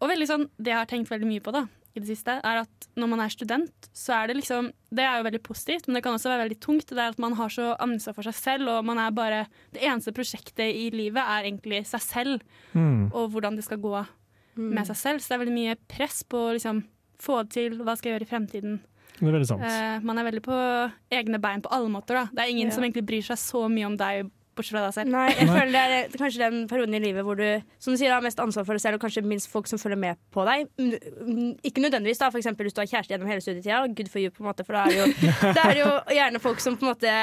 og 0.00 0.10
veldig 0.10 0.26
sånn, 0.28 0.48
det 0.58 0.66
jeg 0.72 0.78
har 0.78 0.86
tenkt 0.86 1.10
veldig 1.10 1.26
mye 1.26 1.40
på 1.42 1.52
da, 1.52 1.64
i 1.98 2.02
det 2.04 2.10
siste, 2.16 2.38
er 2.42 2.60
at 2.62 2.86
når 2.96 3.08
man 3.12 3.20
er 3.24 3.32
student, 3.34 3.88
så 3.92 4.14
er 4.22 4.28
det 4.30 4.36
liksom 4.40 4.72
Det 4.90 5.04
er 5.04 5.18
jo 5.18 5.24
veldig 5.28 5.42
positivt, 5.44 5.86
men 5.86 5.94
det 5.98 6.02
kan 6.06 6.14
også 6.16 6.30
være 6.32 6.44
veldig 6.48 6.60
tungt. 6.64 6.86
Det 6.88 6.96
er 6.98 7.10
at 7.12 7.18
man 7.20 7.34
har 7.36 7.48
så 7.52 7.74
ansvar 7.78 8.14
for 8.16 8.22
seg 8.24 8.34
selv, 8.38 8.68
og 8.72 8.84
man 8.88 8.98
er 8.98 9.10
bare 9.12 9.46
Det 9.72 9.82
eneste 9.82 10.14
prosjektet 10.16 10.72
i 10.72 10.88
livet 10.94 11.20
er 11.20 11.44
egentlig 11.50 11.84
seg 11.86 12.00
selv, 12.00 12.40
Mm. 12.74 13.10
og 13.12 13.30
hvordan 13.32 13.56
det 13.56 13.64
skal 13.64 13.78
gå 13.78 14.06
Mm. 14.56 14.74
med 14.74 14.86
seg 14.86 14.96
selv. 14.96 15.18
Så 15.20 15.28
det 15.28 15.34
er 15.40 15.44
veldig 15.44 15.54
mye 15.54 15.76
press 15.88 16.22
på 16.24 16.36
å 16.48 16.52
liksom 16.54 16.84
få 17.20 17.42
det 17.44 17.50
til, 17.50 17.78
hva 17.84 17.96
skal 17.96 18.10
jeg 18.12 18.20
gjøre 18.20 18.26
i 18.26 18.32
fremtiden. 18.36 18.80
Det 19.20 19.26
er 19.28 19.32
veldig 19.32 19.46
sant. 19.46 19.62
Eh, 19.62 19.98
man 20.00 20.18
er 20.18 20.24
veldig 20.30 20.42
på 20.42 20.92
egne 21.10 21.40
bein 21.40 21.60
på 21.62 21.70
alle 21.70 21.88
måter, 21.90 22.14
da. 22.14 22.24
Det 22.32 22.38
er 22.38 22.50
ingen 22.50 22.68
Ja. 22.68 22.74
som 22.74 22.82
egentlig 22.84 23.06
bryr 23.06 23.22
seg 23.22 23.36
så 23.36 23.68
mye 23.70 23.86
om 23.86 23.96
deg, 23.96 24.30
bortsett 24.58 24.74
fra 24.76 24.84
deg 24.88 24.94
selv. 24.98 25.12
Nei, 25.14 25.28
jeg 25.38 25.48
føler 25.48 25.72
det 25.72 25.82
er 25.98 26.18
kanskje 26.20 26.42
den 26.44 26.58
perioden 26.70 26.98
i 26.98 27.02
livet 27.06 27.24
hvor 27.26 27.38
du 27.38 27.46
som 27.78 27.94
du 27.94 27.98
sier, 28.00 28.12
har 28.12 28.24
mest 28.24 28.40
ansvar 28.42 28.66
for 28.68 28.74
deg 28.78 28.82
selv, 28.84 28.98
og 28.98 29.04
kanskje 29.06 29.22
minst 29.24 29.48
folk 29.52 29.70
som 29.70 29.78
følger 29.80 30.00
med 30.02 30.18
på 30.34 30.44
deg. 30.48 30.66
Ikke 31.66 31.82
nødvendigvis, 31.82 32.20
da, 32.20 32.28
eksempel 32.38 32.66
hvis 32.68 32.76
du 32.76 32.80
har 32.82 32.90
kjæreste 32.90 33.14
gjennom 33.14 33.30
hele 33.30 33.42
studietida. 33.44 33.80
Good 33.94 34.10
for 34.12 34.20
you, 34.22 34.30
på 34.34 34.42
en 34.44 34.48
måte, 34.50 34.64
for 34.66 34.76
da 34.76 34.84
er 34.86 34.94
det 34.94 34.98
jo, 35.00 35.32
da 35.56 35.64
er 35.68 35.74
det 35.78 35.82
jo 35.82 35.92
gjerne 36.18 36.42
folk 36.42 36.62
som 36.64 36.76
på 36.78 36.86
en 36.86 36.92
måte 36.92 37.14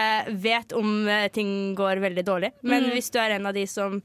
vet 0.45 0.75
om 0.77 0.91
eh, 1.11 1.27
ting 1.35 1.49
går 1.77 2.01
veldig 2.03 2.25
dårlig. 2.27 2.51
Men 2.63 2.85
Mm. 2.85 2.91
hvis 2.93 3.07
du 3.09 3.17
er 3.17 3.31
en 3.37 3.45
av 3.49 3.53
de 3.55 3.63
som 3.65 3.95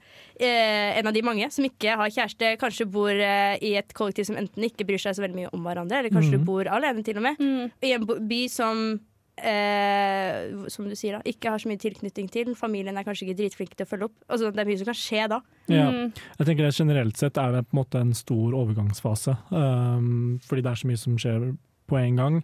eh, 0.41 0.97
En 0.97 1.07
av 1.07 1.13
de 1.13 1.21
mange 1.27 1.47
som 1.53 1.65
ikke 1.67 1.97
har 1.99 2.09
kjæreste, 2.15 2.55
kanskje 2.61 2.87
bor 2.89 3.11
eh, 3.13 3.59
i 3.61 3.75
et 3.77 3.93
kollektiv 3.97 4.25
som 4.31 4.39
enten 4.41 4.65
ikke 4.65 4.87
bryr 4.89 4.99
seg 5.03 5.17
så 5.19 5.25
veldig 5.25 5.37
mye 5.37 5.51
om 5.53 5.65
hverandre, 5.67 5.99
eller 6.01 6.11
kanskje 6.15 6.31
Mm. 6.31 6.39
du 6.39 6.47
bor 6.47 6.69
alene 6.71 7.03
til 7.05 7.17
og 7.19 7.23
med, 7.27 7.37
Mm. 7.41 7.71
i 7.83 7.93
en 7.93 8.07
by 8.07 8.41
som 8.49 9.01
eh, 9.47 10.69
som 10.73 10.89
du 10.89 10.97
sier 10.99 11.17
da, 11.17 11.21
ikke 11.27 11.53
har 11.53 11.63
så 11.63 11.71
mye 11.71 11.81
tilknytning 11.81 12.31
til. 12.33 12.53
Familien 12.59 12.99
er 12.99 13.07
kanskje 13.07 13.29
ikke 13.29 13.39
dritflinke 13.43 13.79
til 13.79 13.87
å 13.87 13.91
følge 13.91 14.09
opp. 14.11 14.17
Altså, 14.29 14.53
det 14.55 14.63
er 14.63 14.71
mye 14.71 14.81
som 14.81 14.91
kan 14.91 14.99
skje 15.01 15.27
da. 15.33 15.41
Ja. 15.71 15.89
Mm. 15.91 16.13
Jeg 16.39 16.49
tenker 16.49 16.67
det 16.67 16.77
Generelt 16.77 17.21
sett 17.21 17.41
er 17.41 17.57
det 17.57 17.65
på 17.69 17.77
en 17.77 17.81
måte 17.83 18.05
en 18.05 18.15
stor 18.17 18.57
overgangsfase, 18.57 19.37
um, 19.51 20.39
fordi 20.47 20.65
det 20.65 20.73
er 20.73 20.81
så 20.83 20.91
mye 20.91 21.03
som 21.03 21.19
skjer 21.21 21.51
på 21.91 22.01
en 22.01 22.21
gang. 22.23 22.41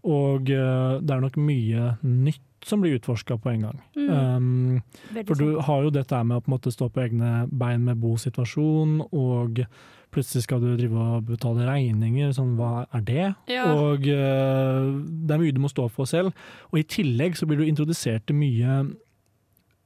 Og 0.00 0.52
uh, 0.52 1.00
det 1.00 1.16
er 1.16 1.24
nok 1.26 1.40
mye 1.40 1.94
nytt 2.06 2.46
som 2.66 2.82
blir 2.82 2.98
utforska 2.98 3.38
på 3.40 3.54
en 3.54 3.62
gang. 3.68 3.78
Mm. 3.96 4.10
Um, 4.10 5.22
for 5.24 5.38
du 5.40 5.60
har 5.64 5.86
jo 5.86 5.94
dette 5.94 6.18
med 6.24 6.40
å 6.40 6.44
på 6.44 6.50
en 6.50 6.56
måte 6.58 6.72
stå 6.74 6.90
på 6.92 7.06
egne 7.06 7.46
bein 7.48 7.86
med 7.86 8.00
bosituasjon, 8.02 9.00
og 9.10 9.64
plutselig 10.14 10.44
skal 10.44 10.62
du 10.62 10.72
drive 10.74 11.04
og 11.16 11.28
betale 11.28 11.66
regninger. 11.68 12.32
Sånn, 12.36 12.56
hva 12.58 12.86
er 12.96 13.04
det? 13.06 13.28
Ja. 13.50 13.68
Og 13.74 14.06
uh, 14.06 14.90
det 14.98 15.36
er 15.36 15.42
mye 15.42 15.54
du 15.54 15.62
må 15.62 15.70
stå 15.72 15.86
for 15.92 16.10
selv. 16.10 16.34
Og 16.72 16.82
i 16.82 16.88
tillegg 16.96 17.38
så 17.38 17.48
blir 17.48 17.62
du 17.62 17.68
introdusert 17.68 18.26
til 18.28 18.38
mye 18.40 18.82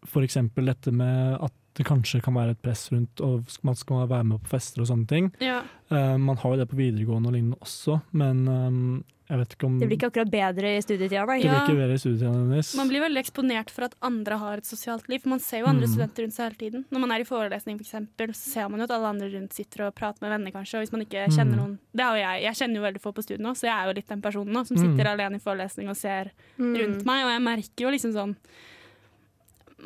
F.eks. 0.04 0.36
dette 0.56 0.92
med 0.92 1.38
at 1.40 1.54
det 1.74 1.84
kanskje 1.86 2.22
kan 2.22 2.34
være 2.34 2.50
et 2.54 2.62
press 2.62 2.88
rundt, 2.92 3.20
og 3.20 3.44
man 3.62 3.74
skal 3.74 4.06
være 4.08 4.24
med 4.24 4.42
på 4.42 4.48
fester 4.48 4.80
og 4.82 4.86
sånne 4.92 5.06
ting. 5.10 5.32
ja. 5.40 5.62
Uh, 5.92 6.16
man 6.18 6.36
har 6.40 6.50
jo 6.54 6.56
det 6.62 6.68
på 6.70 6.76
videregående 6.78 7.28
og 7.28 7.34
lignende 7.34 7.58
også, 7.60 8.00
men 8.12 8.48
um, 8.48 9.04
jeg 9.28 9.38
vet 9.38 9.52
ikke 9.54 9.66
om 9.66 9.74
Det 9.80 9.86
blir 9.88 9.96
ikke 9.98 10.08
akkurat 10.10 10.30
bedre 10.32 10.70
i 10.76 10.80
studietida, 10.82 11.24
da. 11.26 11.34
det 11.36 11.44
blir 11.44 11.60
ikke 11.60 11.76
bedre 11.76 11.94
i 11.94 12.00
studietida, 12.00 12.30
hennes. 12.32 12.70
Man 12.76 12.88
blir 12.88 13.00
veldig 13.04 13.20
eksponert 13.22 13.70
for 13.70 13.84
at 13.84 13.94
andre 14.02 14.38
har 14.40 14.58
et 14.58 14.64
sosialt 14.68 15.06
liv. 15.08 15.20
For 15.22 15.28
man 15.32 15.40
ser 15.40 15.60
jo 15.62 15.66
andre 15.70 15.86
Mm. 15.86 15.92
studenter 15.94 16.22
rundt 16.24 16.34
seg 16.34 16.44
hele 16.48 16.58
tiden. 16.60 16.84
Når 16.92 17.00
man 17.00 17.10
er 17.12 17.20
i 17.20 17.24
forelesning, 17.28 17.78
for 17.78 17.84
eksempel, 17.84 18.28
så 18.36 18.48
ser 18.52 18.68
man 18.68 18.80
jo 18.80 18.84
at 18.84 18.90
alle 18.96 19.06
andre 19.12 19.28
rundt 19.32 19.52
sitter 19.56 19.86
og 19.86 19.94
prater 19.94 20.20
med 20.24 20.30
venner, 20.34 20.52
kanskje. 20.52 20.74
Og 20.80 20.82
hvis 20.84 20.92
man 20.92 21.04
ikke 21.06 21.24
kjenner 21.32 21.52
Mm. 21.56 21.60
noen 21.62 21.78
Det 21.94 22.04
har 22.04 22.16
jo 22.16 22.22
jeg. 22.24 22.42
Jeg 22.42 22.54
kjenner 22.60 22.74
jo 22.76 22.82
veldig 22.88 23.00
få 23.00 23.12
på 23.14 23.22
studiet 23.24 23.40
nå, 23.40 23.50
så 23.56 23.62
jeg 23.68 23.76
er 23.76 23.86
jo 23.88 23.94
litt 23.94 24.08
den 24.08 24.22
personen 24.22 24.52
nå 24.52 24.66
som 24.66 24.76
Mm. 24.76 24.82
sitter 24.96 25.04
alene 25.12 25.36
i 25.36 25.38
forelesning 25.44 25.88
og 25.88 25.96
ser 25.96 26.30
Mm. 26.58 26.76
rundt 26.76 27.04
meg. 27.04 27.24
Og 27.24 27.30
jeg 27.32 27.42
merker 27.42 27.80
jo 27.84 27.90
liksom 27.90 28.12
sånn 28.12 28.36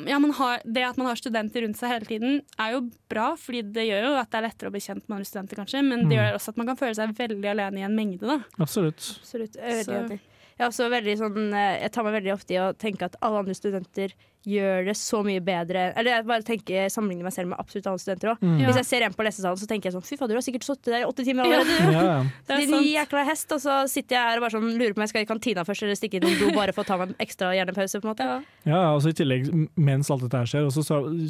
ja, 0.07 0.19
man 0.19 0.31
har, 0.31 0.61
Det 0.65 0.83
at 0.83 0.97
man 0.97 1.07
har 1.07 1.15
studenter 1.19 1.61
rundt 1.65 1.77
seg 1.79 1.89
hele 1.89 2.05
tiden, 2.05 2.41
er 2.59 2.71
jo 2.77 2.81
bra, 3.09 3.35
fordi 3.35 3.61
det 3.73 3.87
gjør 3.89 4.05
jo 4.07 4.13
at 4.19 4.29
det 4.31 4.37
er 4.39 4.47
lettere 4.47 4.69
å 4.69 4.71
bli 4.71 4.79
kjent 4.79 5.03
med 5.09 5.17
andre 5.17 5.25
studenter, 5.27 5.55
kanskje. 5.59 5.83
Men 5.83 6.07
det 6.07 6.15
Mm. 6.17 6.17
gjør 6.19 6.35
også 6.37 6.49
at 6.49 6.57
man 6.57 6.67
kan 6.67 6.77
føle 6.77 6.95
seg 6.95 7.15
veldig 7.17 7.49
alene 7.51 7.79
i 7.79 7.83
en 7.83 7.95
mengde, 7.95 8.21
da. 8.27 8.39
Absolutt. 8.59 9.19
Absolutt. 9.19 9.55
Jeg 9.55 9.63
er 9.63 9.83
veldig 9.83 10.19
Jeg, 10.59 10.65
er 10.65 10.67
også 10.67 11.17
sånn, 11.17 11.53
eh, 11.53 11.79
jeg 11.83 11.91
tar 11.91 12.03
meg 12.03 12.13
veldig 12.21 12.33
ofte 12.33 12.51
i 12.51 12.57
å 12.59 12.73
tenke 12.75 13.03
at 13.05 13.15
alle 13.21 13.37
andre 13.39 13.53
studenter 13.55 14.11
gjør 14.47 14.85
det 14.87 14.93
så 14.95 15.19
mye 15.25 15.41
bedre 15.43 15.93
Eller 15.99 16.13
jeg 16.15 16.25
bare 16.29 16.45
tenker 16.47 16.87
sammenligner 16.89 17.27
meg 17.27 17.33
selv 17.35 17.49
med 17.51 17.59
absolutt 17.59 17.87
alle 17.91 17.99
studenter 17.99 18.31
òg. 18.31 18.37
Mm. 18.41 18.53
Ja. 18.61 18.67
Hvis 18.69 18.77
jeg 18.79 18.87
ser 18.87 19.03
en 19.05 19.13
på 19.17 19.25
lesesalen, 19.27 19.59
så 19.59 19.67
tenker 19.67 19.89
jeg 19.89 19.95
sånn 19.97 20.05
fy 20.07 20.15
fader, 20.15 20.33
du 20.35 20.39
har 20.39 20.45
sikkert 20.45 20.63
sittet 20.63 20.91
der 20.93 21.03
i 21.03 21.07
åtte 21.09 21.25
timer 21.27 21.43
allerede. 21.43 21.91
Ja, 21.91 22.03
ja. 22.07 22.19
Det 22.49 22.59
Din 22.69 22.85
jækla 22.87 23.25
hest, 23.27 23.51
og 23.51 23.59
så 23.61 23.75
sitter 23.91 24.15
jeg 24.15 24.23
her 24.29 24.39
og 24.39 24.45
bare 24.47 24.53
sånn 24.55 24.69
lurer 24.79 24.93
på 24.95 25.01
om 25.01 25.05
jeg 25.05 25.11
skal 25.13 25.25
i 25.25 25.29
kantina 25.29 25.65
først 25.67 25.83
eller 25.83 25.99
stikke 25.99 26.19
innom 26.21 26.37
do 26.39 26.53
bare 26.55 26.73
for 26.75 26.85
å 26.85 26.87
ta 26.87 26.97
meg 27.01 27.11
en 27.11 27.19
ekstra 27.25 27.51
hjernepause. 27.57 27.99
på 27.99 28.07
en 28.07 28.13
måte. 28.13 28.27
Ja. 28.29 28.39
Ja, 28.69 28.99
så 28.99 29.11
I 29.11 29.17
tillegg, 29.19 29.49
mens 29.75 30.09
alt 30.11 30.23
dette 30.25 30.39
her 30.39 30.49
skjer, 30.49 30.65
og 30.69 30.73
så 30.75 30.83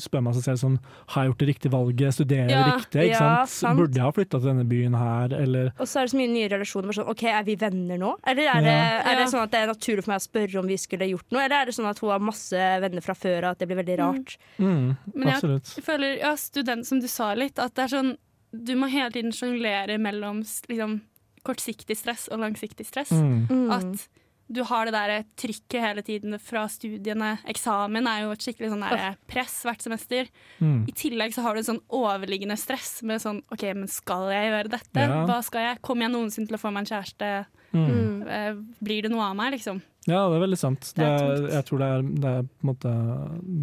spør 0.05 0.23
man 0.25 0.33
seg 0.37 0.43
selv 0.45 0.59
sånn 0.61 0.77
Har 1.13 1.23
jeg 1.25 1.31
gjort 1.31 1.41
det 1.43 1.47
riktige 1.49 1.71
valget? 1.73 2.13
Studerer 2.19 2.49
jeg 2.49 2.55
Ja, 2.57 2.75
riktig? 2.77 3.01
Ikke 3.09 3.15
ja, 3.15 3.19
sant? 3.45 3.53
sant. 3.55 3.79
Burde 3.79 3.97
jeg 3.99 4.05
ha 4.05 4.11
flytta 4.15 4.39
til 4.39 4.49
denne 4.51 4.65
byen 4.69 4.95
her, 4.97 5.33
eller 5.39 5.71
Og 5.79 5.87
så 5.89 5.99
er 6.01 6.07
det 6.07 6.13
så 6.13 6.19
mye 6.21 6.31
nye 6.33 6.49
relasjoner. 6.53 6.89
Bare 6.89 6.99
sånn, 7.01 7.09
ok, 7.13 7.23
Er 7.29 7.43
vi 7.47 7.55
venner 7.61 7.97
nå? 8.01 8.13
Eller 8.27 8.49
er 8.53 8.61
det, 8.65 8.75
Ja. 8.77 9.01
er 9.11 9.19
det 9.23 9.27
sånn 9.33 9.43
at 9.43 9.51
det 9.51 9.59
er 9.63 9.67
naturlig 9.73 10.03
for 10.05 10.11
meg 10.13 10.21
å 10.21 10.25
spørre 10.27 10.59
om 10.61 10.67
vi 10.67 10.77
skulle 10.77 11.09
gjort 11.09 11.25
noe? 11.31 11.43
Eller 11.45 11.61
er 11.61 11.65
det 11.69 11.75
sånn 11.77 11.89
at 11.89 11.99
hun 11.99 12.09
har 12.13 12.19
masse 12.19 12.53
venner 12.85 12.98
fra 13.05 13.15
før, 13.17 13.43
og 13.43 13.51
at 13.51 13.59
det 13.61 13.67
blir 13.69 13.79
veldig 13.81 13.97
rart? 14.01 14.37
mm, 14.57 14.87
Men 15.13 15.33
jeg-. 15.33 15.61
Jeg 15.77 15.85
føler, 15.85 16.17
ja, 16.21 16.33
student, 16.39 16.87
som 16.87 16.99
du 16.99 17.07
sa 17.07 17.33
litt, 17.37 17.59
at 17.59 17.75
det 17.75 17.87
er 17.87 17.95
sånn 17.97 18.15
Du 18.51 18.73
må 18.75 18.87
hele 18.89 19.11
tiden 19.13 19.29
sjonglere 19.35 19.99
mellom 20.01 20.39
liksom, 20.41 21.01
kortsiktig 21.45 21.97
stress 21.99 22.27
og 22.33 22.39
langsiktig 22.41 22.87
stress. 22.87 23.11
Mm. 23.13 23.45
Mm. 23.45 23.67
At 23.75 24.07
du 24.49 24.63
har 24.65 24.87
det 24.89 24.95
der 24.95 25.23
trykket 25.37 25.83
hele 25.83 26.01
tiden 26.01 26.33
fra 26.41 26.63
studiene. 26.71 27.35
Eksamen 27.45 28.07
er 28.09 28.23
jo 28.23 28.31
et 28.33 28.41
skikkelig 28.41 28.71
sånn 28.71 28.85
press 29.29 29.59
hvert 29.67 29.85
semester. 29.85 30.31
Mm. 30.57 30.87
I 30.89 30.95
tillegg 30.97 31.35
så 31.35 31.43
har 31.45 31.53
du 31.53 31.61
en 31.61 31.67
sånn 31.67 31.83
overliggende 31.93 32.57
stress 32.57 33.03
med 33.05 33.21
sånn 33.21 33.43
OK, 33.53 33.67
men 33.77 33.85
skal 33.91 34.25
jeg 34.33 34.49
gjøre 34.49 34.73
dette? 34.73 35.05
Ja. 35.05 35.21
Hva 35.29 35.37
skal 35.45 35.67
jeg? 35.67 35.81
Kommer 35.85 36.07
jeg 36.07 36.15
noensinne 36.15 36.49
til 36.49 36.57
å 36.57 36.61
få 36.63 36.73
meg 36.73 36.87
en 36.87 36.91
kjæreste? 36.95 37.29
Mm. 37.69 37.85
Mm. 37.85 38.27
Eh, 38.33 38.51
Blir 38.81 39.05
det 39.05 39.13
noe 39.13 39.29
av 39.29 39.37
meg, 39.37 39.53
liksom? 39.53 39.83
Ja, 40.09 40.23
det 40.29 40.39
er 40.39 40.43
veldig 40.47 40.57
sant. 40.59 40.81
Det 40.95 40.95
Det 40.97 41.07
er 41.07 41.33
er, 41.35 41.49
jeg 41.59 41.65
tror 41.69 41.79
det 41.83 41.89
er, 41.93 42.01
det, 42.23 42.31
er 42.39 42.47
på 42.49 42.65
en 42.65 42.69
måte, 42.73 42.93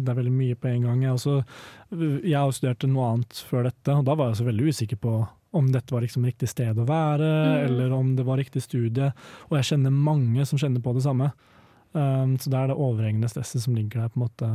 det 0.05 0.09
er 0.13 0.19
veldig 0.21 0.33
mye 0.37 0.55
på 0.63 0.69
en 0.71 0.85
gang. 0.87 1.01
Jeg, 1.03 1.13
også, 1.17 1.35
jeg 2.23 2.37
har 2.39 2.51
studert 2.55 2.87
noe 2.89 3.09
annet 3.13 3.41
før 3.49 3.67
dette, 3.69 3.95
og 3.99 4.05
da 4.07 4.15
var 4.15 4.31
jeg 4.31 4.39
så 4.41 4.47
veldig 4.47 4.69
usikker 4.71 5.01
på 5.03 5.17
om 5.57 5.69
dette 5.71 5.93
var 5.95 6.03
liksom 6.03 6.25
riktig 6.27 6.49
sted 6.51 6.77
å 6.77 6.85
være, 6.85 7.27
Mm. 7.27 7.65
eller 7.67 7.93
om 7.95 8.15
det 8.17 8.25
var 8.27 8.37
riktig 8.37 8.61
studie. 8.61 9.11
Og 9.49 9.57
jeg 9.57 9.63
kjenner 9.71 9.91
mange 9.91 10.45
som 10.45 10.59
kjenner 10.59 10.81
på 10.83 10.93
det 10.93 11.03
samme. 11.03 11.31
Um, 11.93 12.35
så 12.37 12.49
det 12.51 12.57
er 12.59 12.67
det 12.67 12.75
overhengende 12.77 13.29
stresset 13.31 13.61
som 13.63 13.73
ligger 13.73 14.01
der 14.03 14.09
på 14.09 14.19
en 14.19 14.25
måte 14.27 14.49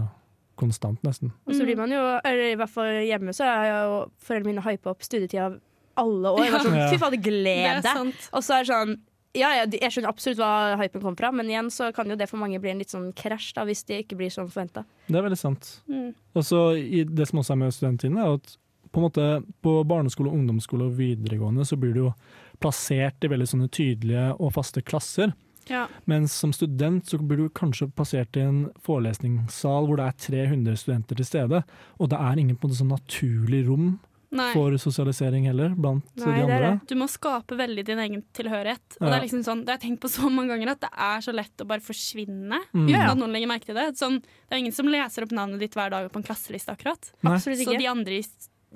konstant, 0.61 1.01
nesten. 1.03 1.33
Og 1.47 1.55
så 1.55 1.61
Mm. 1.63 1.67
blir 1.67 1.77
man 1.77 1.91
jo, 1.91 2.03
eller 2.25 2.53
i 2.53 2.57
hvert 2.57 2.71
fall 2.71 2.85
hjemme, 3.03 3.33
så 3.35 3.45
er 3.49 3.65
jo 3.73 4.11
foreldrene 4.21 4.53
mine 4.55 4.63
hypa 4.63 4.91
opp 4.91 5.01
studietida 5.03 5.59
alle 5.97 6.29
år. 6.29 6.45
Ja. 6.53 6.59
Sånn, 6.61 6.91
Fy 6.93 6.99
fader, 6.99 7.17
Det 7.17 7.23
gled 7.25 7.67
er 7.67 7.81
deg! 7.83 8.15
Og 8.33 8.43
så 8.45 8.61
er 8.61 8.65
det 8.65 8.71
sånn 8.73 8.97
ja, 9.33 9.51
ja, 9.57 9.65
jeg 9.65 9.93
skjønner 9.95 10.13
absolutt 10.13 10.41
hva 10.41 10.79
hypen 10.81 11.03
kom 11.05 11.15
fra, 11.17 11.31
men 11.33 11.49
igjen 11.49 11.71
så 11.73 11.89
kan 11.97 12.11
jo 12.11 12.17
det 12.21 12.29
for 12.29 12.41
mange 12.43 12.61
bli 12.61 12.73
en 12.73 12.83
litt 12.83 12.93
sånn 12.93 13.11
krasj, 13.17 13.53
da, 13.57 13.65
hvis 13.69 13.85
det 13.89 14.03
ikke 14.05 14.19
blir 14.21 14.33
som 14.33 14.51
forventa. 14.51 14.85
Det 15.09 15.17
er 15.17 15.25
veldig 15.25 15.41
sant. 15.41 15.71
Mm. 15.89 16.11
Og 16.37 16.45
så 16.45 16.61
Det 17.09 17.29
som 17.29 17.41
også 17.41 17.55
er 17.55 17.63
med 17.63 17.73
studenttiden, 17.73 18.19
er 18.21 18.37
at 18.37 18.59
på, 18.93 19.01
en 19.01 19.07
måte, 19.07 19.29
på 19.65 19.79
barneskole, 19.89 20.33
ungdomsskole 20.33 20.91
og 20.91 20.99
videregående 20.99 21.65
så 21.65 21.79
blir 21.81 21.95
du 21.97 22.03
jo 22.03 22.13
plassert 22.61 23.25
i 23.25 23.31
veldig 23.33 23.49
sånne 23.49 23.71
tydelige 23.73 24.27
og 24.37 24.53
faste 24.59 24.85
klasser. 24.85 25.33
Ja. 25.71 25.87
Mens 26.11 26.35
som 26.37 26.53
student 26.53 27.09
så 27.09 27.17
blir 27.17 27.41
du 27.41 27.57
kanskje 27.57 27.89
plassert 27.97 28.37
i 28.37 28.45
en 28.45 28.63
forelesningssal 28.85 29.89
hvor 29.89 30.01
det 30.01 30.11
er 30.11 30.21
300 30.29 30.81
studenter 30.81 31.19
til 31.19 31.29
stede, 31.29 31.63
og 31.97 32.13
det 32.13 32.21
er 32.21 32.41
ingen 32.43 32.59
på 32.59 32.67
en 32.67 32.73
måte 32.73 32.83
sånn 32.83 32.93
naturlig 32.93 33.65
rom 33.71 33.95
Nei. 34.33 34.49
for 34.57 34.73
sosialisering 34.81 35.45
heller 35.45 35.75
blant 35.77 36.07
Nei, 36.17 36.25
de 36.25 36.47
det 36.47 36.55
er 36.57 36.63
andre. 36.67 36.87
Du 36.89 36.95
må 36.97 37.09
skape 37.13 37.57
veldig 37.59 37.85
din 37.85 37.99
egen 38.01 38.23
tilhørighet. 38.33 38.97
Og 39.01 39.05
Ja. 39.07 39.11
Det 39.11 39.17
er 39.19 39.25
liksom 39.27 39.43
sånn, 39.45 39.65
det 39.67 39.69
har 39.75 39.79
jeg 39.79 39.85
tenkt 39.91 40.01
på 40.01 40.09
så 40.09 40.31
mange 40.33 40.49
ganger 40.55 40.71
at 40.73 40.81
det 40.81 40.91
er 40.97 41.21
så 41.21 41.35
lett 41.37 41.57
å 41.61 41.67
bare 41.69 41.81
forsvinne 41.85 42.61
Mm. 42.73 42.89
uten 42.89 43.11
at 43.11 43.19
noen 43.19 43.33
legger 43.37 43.49
merke 43.53 43.67
til 43.69 43.75
det. 43.77 43.87
Sånn, 44.01 44.21
det 44.23 44.53
er 44.57 44.63
ingen 44.65 44.73
som 44.73 44.87
leser 44.89 45.23
opp 45.27 45.33
navnet 45.37 45.61
ditt 45.61 45.75
hver 45.77 45.91
dag 45.91 46.09
på 46.11 46.17
en 46.17 46.23
klasseliste, 46.25 46.73
akkurat. 46.73 47.13
Nei. 47.23 47.35
Absolutt 47.37 47.61
Så 47.67 47.77
de 47.79 47.87
andre 47.87 48.13
i 48.19 48.25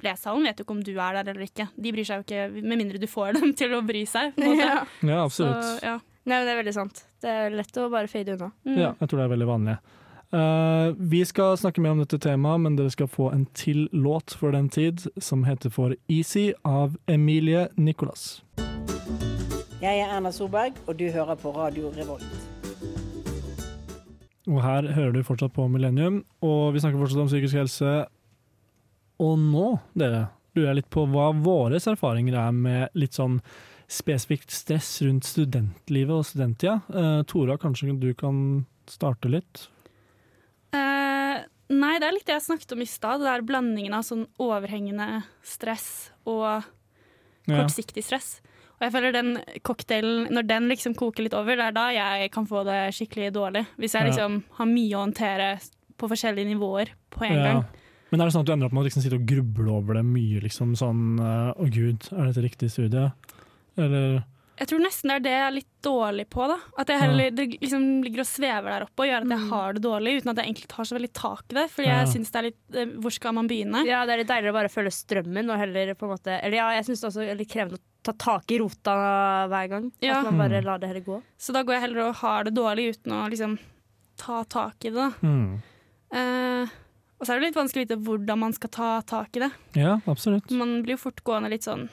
lesesalen 0.05 0.45
vet 0.45 0.59
jo 0.61 0.65
ikke 0.67 0.77
om 0.77 0.83
du 0.85 0.93
er 1.01 1.13
der 1.25 1.31
eller 1.33 1.47
ikke. 1.49 1.69
De 1.81 1.93
bryr 1.93 2.05
seg 2.05 2.21
jo 2.21 2.25
ikke, 2.29 2.63
med 2.63 2.77
mindre 2.79 3.01
du 3.01 3.07
får 3.09 3.33
dem 3.41 3.55
til 3.61 3.73
å 3.73 3.81
bry 3.87 4.05
seg. 4.05 4.35
Måte. 4.37 4.59
ja. 5.03 5.23
absolutt. 5.25 5.65
Så, 5.65 5.83
ja. 5.83 5.99
Nei, 6.27 6.37
men 6.41 6.45
det 6.45 6.53
er 6.53 6.63
veldig 6.63 6.75
sant. 6.75 7.05
Det 7.23 7.31
er 7.31 7.51
lett 7.55 7.77
å 7.79 7.89
bare 7.91 8.09
fade 8.11 8.35
unna. 8.37 8.51
Mm. 8.67 8.77
Ja, 8.77 8.93
jeg 9.01 9.09
tror 9.09 9.21
det 9.23 9.25
er 9.31 9.33
veldig 9.37 9.47
vanlig. 9.49 9.77
Eh, 10.33 10.95
vi 10.99 11.25
skal 11.25 11.57
snakke 11.59 11.81
mer 11.81 11.95
om 11.95 12.01
dette 12.03 12.19
temaet, 12.19 12.61
men 12.65 12.77
dere 12.79 12.91
skal 12.91 13.07
få 13.11 13.31
en 13.31 13.45
til 13.55 13.87
låt 13.93 14.35
for 14.35 14.51
den 14.57 14.69
tid, 14.69 15.07
som 15.23 15.45
heter 15.47 15.71
For 15.71 15.95
Easy 16.11 16.51
av 16.67 16.97
Emilie 17.07 17.69
Nicolas. 17.77 18.43
Jeg 19.79 20.01
er 20.03 20.11
Erna 20.11 20.33
Solberg, 20.35 20.75
og 20.87 20.99
du 20.99 21.07
hører 21.15 21.39
på 21.39 21.53
Radio 21.55 21.93
Revolt. 21.95 22.27
Og 24.47 24.59
her 24.63 24.89
hører 24.95 25.15
du 25.15 25.23
fortsatt 25.27 25.55
på 25.55 25.67
Millennium, 25.71 26.25
og 26.43 26.75
vi 26.75 26.83
snakker 26.83 26.99
fortsatt 26.99 27.23
om 27.23 27.31
psykisk 27.31 27.61
helse. 27.61 27.95
Og 29.23 29.39
nå, 29.39 29.69
dere, 29.99 30.27
lurer 30.57 30.71
jeg 30.73 30.81
litt 30.81 30.91
på 30.91 31.07
hva 31.11 31.31
våre 31.35 31.79
erfaringer 31.79 32.39
er 32.41 32.53
med 32.55 32.99
litt 32.99 33.15
sånn 33.19 33.41
spesifikt 33.87 34.51
stress 34.51 34.91
rundt 35.07 35.27
studentlivet 35.27 36.15
og 36.15 36.27
studenttida. 36.27 36.81
Uh, 36.91 37.23
Tora, 37.31 37.59
kanskje 37.63 37.95
du 38.03 38.11
kan 38.19 38.67
starte 38.91 39.31
litt? 39.31 39.69
Eh, 40.73 41.45
nei, 41.77 41.99
det 42.01 42.09
er 42.09 42.13
litt 42.17 42.27
det 42.27 42.35
jeg 42.39 42.47
snakket 42.49 42.73
om 42.73 42.83
i 42.83 42.89
stad. 42.91 43.21
Det 43.21 43.29
er 43.33 43.43
blandingen 43.47 43.95
av 43.95 44.03
sånn 44.07 44.27
overhengende 44.43 45.23
stress 45.47 46.11
og 46.27 46.65
kortsiktig 47.47 48.03
stress. 48.05 48.41
Og 48.77 48.85
jeg 48.85 48.93
føler 48.93 49.13
den 49.15 49.31
cocktailen, 49.65 50.27
når 50.37 50.47
den 50.51 50.67
liksom 50.69 50.95
koker 50.99 51.25
litt 51.25 51.35
over, 51.39 51.57
det 51.57 51.65
er 51.71 51.73
da 51.77 51.87
jeg 51.95 52.31
kan 52.35 52.45
få 52.49 52.65
det 52.67 52.93
skikkelig 52.93 53.31
dårlig. 53.33 53.63
Hvis 53.81 53.95
jeg 53.97 54.11
liksom 54.11 54.43
har 54.59 54.67
mye 54.69 54.97
å 54.99 55.05
håndtere 55.07 55.47
på 55.97 56.11
forskjellige 56.13 56.51
nivåer 56.51 56.91
på 57.11 57.25
en 57.25 57.33
Ja. 57.39 57.45
gang. 57.45 57.65
Men 58.11 58.21
er 58.21 58.25
det 58.27 58.35
sånn 58.35 58.41
at 58.41 58.47
du 58.47 58.53
ender 58.53 58.67
opp 58.67 58.73
med 58.73 58.83
å 58.85 58.87
liksom 58.87 59.03
sitte 59.03 59.17
og 59.17 59.27
gruble 59.27 59.71
over 59.73 59.95
det 59.95 60.05
mye? 60.05 60.41
liksom 60.43 60.77
sånn, 60.77 61.19
eh, 61.19 61.55
Å 61.57 61.71
gud, 61.73 62.07
er 62.13 62.27
dette 62.27 62.43
riktig 62.45 62.71
studie? 62.71 63.13
Eller 63.79 64.25
Jeg 64.57 64.69
tror 64.71 64.81
nesten 64.81 65.11
det 65.11 65.17
er 65.19 65.21
det 65.27 65.33
jeg 65.35 65.47
er 65.47 65.55
litt 65.59 65.73
dårlig 65.85 66.25
på. 66.33 66.47
da. 66.49 66.57
At 66.81 66.89
jeg 66.89 67.01
heller, 67.03 67.31
Det 67.31 67.47
liksom 67.61 67.83
ligger 68.03 68.21
og 68.23 68.27
svever 68.31 68.71
der 68.73 68.85
oppe 68.87 69.03
og 69.05 69.09
gjør 69.11 69.27
at 69.27 69.35
jeg 69.35 69.49
har 69.51 69.73
det 69.77 69.83
dårlig, 69.85 70.15
uten 70.23 70.31
at 70.33 70.37
jeg 70.41 70.47
egentlig 70.49 70.69
tar 70.73 70.85
så 70.89 70.97
veldig 70.97 71.13
tak 71.13 71.43
i 71.51 71.55
det. 71.59 71.67
Fordi 71.75 71.89
jeg 71.89 72.09
synes 72.15 72.31
det 72.33 72.39
er 72.41 72.47
litt 72.49 72.79
eh, 72.81 72.87
Hvor 73.05 73.13
skal 73.13 73.35
man 73.37 73.49
begynne? 73.49 73.83
Ja, 73.87 74.05
det 74.09 74.15
er 74.15 74.23
litt 74.23 74.31
deiligere 74.33 74.55
å 74.55 74.59
bare 74.61 74.73
følge 74.73 74.95
strømmen 74.97 75.51
og 75.53 75.59
heller 75.61 75.93
på 75.95 76.07
en 76.09 76.15
måte 76.17 76.39
Eller 76.43 76.57
ja, 76.57 76.71
jeg 76.79 76.85
syns 76.89 77.01
det 77.05 77.11
også 77.11 77.27
er 77.29 77.37
litt 77.37 77.53
krevende 77.53 77.77
å 77.77 77.85
ta 78.07 78.13
tak 78.13 78.51
i 78.55 78.59
rota 78.63 78.97
hver 79.51 79.69
gang. 79.69 79.93
Ja. 80.01 80.21
At 80.21 80.31
man 80.31 80.39
bare 80.39 80.61
Mm. 80.63 80.65
lar 80.65 80.79
det 80.79 80.89
heller 80.89 81.05
gå. 81.05 81.23
Så 81.39 81.53
da 81.53 81.63
går 81.63 81.75
jeg 81.75 81.81
heller 81.89 82.03
og 82.09 82.15
har 82.23 82.45
det 82.45 82.55
dårlig 82.55 82.89
uten 82.97 83.13
å 83.13 83.29
liksom 83.29 83.59
ta 84.17 84.45
tak 84.45 84.85
i 84.85 84.91
det. 84.91 84.95
da. 84.95 85.11
Mm. 85.23 85.61
Eh, 86.17 86.69
og 87.19 87.27
så 87.27 87.33
er 87.35 87.41
det 87.41 87.49
litt 87.49 87.57
vanskelig 87.59 87.85
å 87.85 87.87
vite 87.89 87.99
hvordan 88.05 88.39
man 88.39 88.53
skal 88.57 88.71
ta 88.71 89.01
tak 89.03 89.37
i 89.37 89.41
det. 89.41 89.51
Ja, 89.75 89.99
absolutt. 90.07 90.51
Man 90.51 90.83
blir 90.85 90.95
jo 90.97 91.03
fort 91.03 91.23
gående 91.25 91.51
litt 91.51 91.65
sånn 91.67 91.89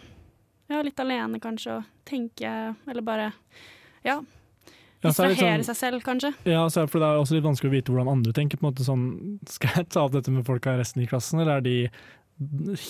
Ja, 0.72 0.82
litt 0.82 1.00
alene 1.00 1.40
kanskje, 1.44 1.80
og 1.82 2.08
tenke 2.08 2.76
Eller 2.88 3.02
bare 3.06 3.32
Ja, 4.06 4.22
Ja, 5.04 5.12
så 5.12 5.26
er 5.26 5.34
distrahere 5.34 5.64
seg 5.68 5.76
selv, 5.76 6.04
kanskje. 6.06 6.30
Ja, 6.48 6.62
så 6.72 6.80
er 6.82 6.86
det, 6.88 6.92
for 6.94 7.04
det 7.04 7.08
er 7.10 7.20
også 7.20 7.36
litt 7.36 7.44
vanskelig 7.44 7.72
å 7.72 7.74
vite 7.74 7.92
hvordan 7.92 8.08
andre 8.14 8.32
tenker. 8.32 8.58
på 8.58 8.64
en 8.64 8.70
måte 8.72 8.86
sånn, 8.88 9.40
Skal 9.52 9.74
jeg 9.76 9.90
ta 9.92 10.06
opp 10.06 10.14
dette 10.16 10.32
med 10.32 10.46
folka 10.48 10.74
i 10.76 10.80
resten 10.80 11.04
i 11.04 11.08
klassen, 11.10 11.42
eller 11.44 11.58
er 11.60 11.66
de 11.66 11.76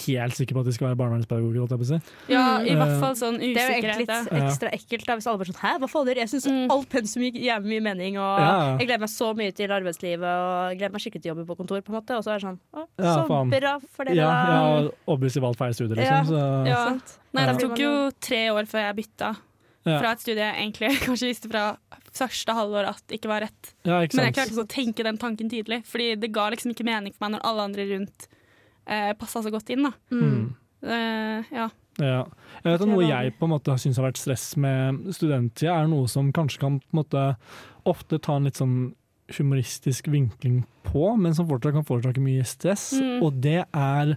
helt 0.06 0.36
sikre 0.38 0.56
på 0.58 0.62
at 0.64 0.66
de 0.70 0.74
skal 0.76 0.88
være 0.90 0.98
barnevernspedagoger? 1.00 2.02
Ja, 2.32 2.60
i 2.64 2.74
hvert 2.78 3.00
fall 3.02 3.16
sånn 3.20 3.38
usikkerhet. 3.40 3.54
Det 3.56 3.62
er 3.64 3.70
jo 3.70 3.76
egentlig 3.78 4.04
litt 4.04 4.14
ja. 4.14 4.24
Ja. 4.32 4.48
ekstra 4.48 4.72
ekkelt 4.76 5.06
da, 5.10 5.16
hvis 5.20 5.28
alle 5.30 5.42
bare 5.42 5.52
sånn 5.54 5.62
Hæ, 5.64 5.72
hva 5.84 5.90
fader? 5.92 6.16
Jeg 6.24 6.30
syns 6.34 6.48
Mm. 6.48 6.72
alt 6.72 6.90
pensum 6.90 7.24
gir 7.24 7.40
jævlig 7.42 7.70
mye 7.74 7.84
mening, 7.90 8.18
og 8.18 8.40
Ja. 8.40 8.78
jeg 8.78 8.88
gleder 8.88 9.00
meg 9.00 9.10
så 9.10 9.34
mye 9.36 9.52
til 9.54 9.70
arbeidslivet, 9.70 10.24
og 10.24 10.70
jeg 10.72 10.78
gleder 10.80 10.92
meg 10.94 11.02
skikkelig 11.02 11.22
til 11.24 11.32
å 11.32 11.36
jobbe 11.36 11.48
på 11.48 11.58
kontor, 11.58 11.82
på 11.82 11.90
en 11.94 11.98
måte. 12.02 12.18
Og 12.18 12.24
så 12.24 12.32
er 12.32 12.40
det 12.40 12.46
sånn 12.48 12.60
Å, 12.74 12.88
så 13.00 13.04
ja, 13.04 13.60
bra 13.60 13.80
for 13.80 14.06
dere, 14.06 14.16
Ja, 14.16 14.28
da. 14.28 14.54
jeg 14.54 14.86
har 14.86 14.92
obviously 15.08 15.42
valgt 15.42 15.58
feil 15.58 15.74
studie, 15.74 15.96
liksom. 15.96 16.26
Så, 16.28 16.68
Ja. 16.68 16.86
Sant? 16.90 17.18
Nei, 17.34 17.46
det 17.46 17.60
tok 17.60 17.78
jo 17.80 18.12
tre 18.20 18.50
år 18.50 18.64
før 18.68 18.94
jeg 18.94 18.96
bytta 19.06 19.36
Ja. 19.86 20.00
fra 20.00 20.12
et 20.12 20.20
studie 20.22 20.40
jeg 20.40 20.56
egentlig 20.72 20.90
kanskje 21.08 21.28
visste 21.28 21.50
fra 21.52 21.78
første 22.14 22.54
halvår 22.54 22.88
at 22.88 23.04
ikke 23.10 23.28
var 23.28 23.42
rett. 23.42 23.74
ja, 23.84 24.00
ikke 24.06 24.16
Men 24.16 24.26
jeg 24.26 24.34
klarte 24.36 24.52
ikke 24.54 24.64
å 24.64 24.68
tenke 24.70 25.04
den 25.04 25.18
tanken 25.18 25.50
tidlig, 25.50 25.84
Fordi 25.86 26.16
det 26.20 26.32
ga 26.32 26.50
liksom 26.52 26.72
ikke 26.72 26.86
mening 26.86 27.12
for 27.14 27.28
meg 27.28 27.36
når 27.40 27.42
alle 27.44 27.62
andre 27.64 27.84
rundt 27.90 28.28
eh, 28.88 29.14
passa 29.20 29.42
så 29.44 29.52
godt 29.54 29.70
inn. 29.74 29.84
da. 29.84 29.94
Mm. 30.12 30.56
Eh, 30.84 31.54
ja. 31.56 31.70
Ja. 32.02 32.24
Jeg 32.64 32.72
vet 32.74 32.82
at 32.82 32.90
Noe 32.90 33.06
jeg 33.06 33.36
på 33.38 33.46
en 33.46 33.52
måte 33.54 33.76
syns 33.80 34.00
har 34.02 34.08
vært 34.10 34.18
stress 34.18 34.56
med 34.58 35.04
studenttida, 35.14 35.76
er 35.84 35.88
noe 35.92 36.08
som 36.10 36.32
kanskje 36.34 36.60
kan 36.64 36.80
på 36.82 36.90
en 36.96 37.02
måte 37.04 37.26
ofte 37.86 38.18
ta 38.20 38.36
en 38.40 38.48
litt 38.50 38.58
sånn 38.58 38.94
humoristisk 39.38 40.08
vinkling 40.12 40.64
på, 40.88 41.14
men 41.18 41.34
som 41.36 41.48
fortsatt 41.50 41.74
kan 41.78 41.86
forårsake 41.88 42.22
mye 42.24 42.44
stress. 42.48 42.92
Mm. 43.00 43.20
Og 43.24 43.38
det 43.44 43.62
er 43.70 44.16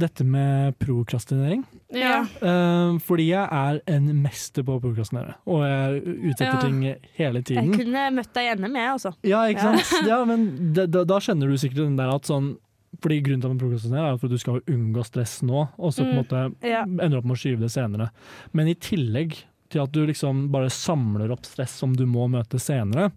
dette 0.00 0.24
med 0.24 0.72
prokrastinering. 0.80 1.62
Ja. 1.92 2.22
Uh, 2.40 2.96
fordi 3.04 3.26
jeg 3.28 3.44
er 3.44 3.80
en 3.92 4.08
mester 4.22 4.64
på 4.64 4.78
å 4.78 4.80
prokrastinere, 4.82 5.34
og 5.44 5.62
jeg 5.68 6.02
utsetter 6.32 6.56
Ja. 6.56 6.60
ting 6.64 6.78
hele 7.18 7.42
tiden. 7.44 7.72
Jeg 7.74 7.84
kunne 7.84 8.06
møtt 8.16 8.32
deg 8.32 8.48
i 8.48 8.54
NM, 8.56 8.74
jeg, 8.80 8.90
altså. 8.96 9.12
Ja, 9.22 9.42
ikke 9.52 9.68
Ja. 9.68 9.76
sant? 9.76 10.08
Ja, 10.08 10.24
men 10.24 10.72
da, 10.72 10.86
da, 10.86 11.04
da 11.04 11.20
skjønner 11.20 11.46
du 11.52 11.56
sikkert 11.60 11.84
den 11.84 11.96
der 12.00 12.14
at 12.14 12.24
sånn 12.24 12.56
fordi 13.00 13.22
Grunnen 13.24 13.40
til 13.40 13.48
at 13.48 13.54
man 13.54 13.60
prokrastinerer 13.62 14.12
er 14.12 14.18
for 14.18 14.26
at 14.28 14.34
du 14.36 14.38
skal 14.42 14.60
unngå 14.68 15.04
stress 15.06 15.38
nå, 15.42 15.68
og 15.78 15.92
så 15.94 16.04
på 16.04 16.10
en 16.10 16.16
Mm. 16.16 16.20
måte 16.24 16.54
Ja. 16.68 16.82
ender 16.84 17.18
opp 17.18 17.24
med 17.24 17.36
å 17.36 17.40
skyve 17.40 17.60
det 17.60 17.70
senere. 17.72 18.10
Men 18.52 18.68
i 18.68 18.74
tillegg 18.74 19.44
til 19.70 19.80
at 19.82 19.92
du 19.92 20.06
liksom 20.06 20.50
bare 20.52 20.68
samler 20.68 21.30
opp 21.32 21.44
stress 21.46 21.70
som 21.70 21.94
du 21.96 22.04
må 22.06 22.28
møte 22.28 22.60
senere, 22.60 23.10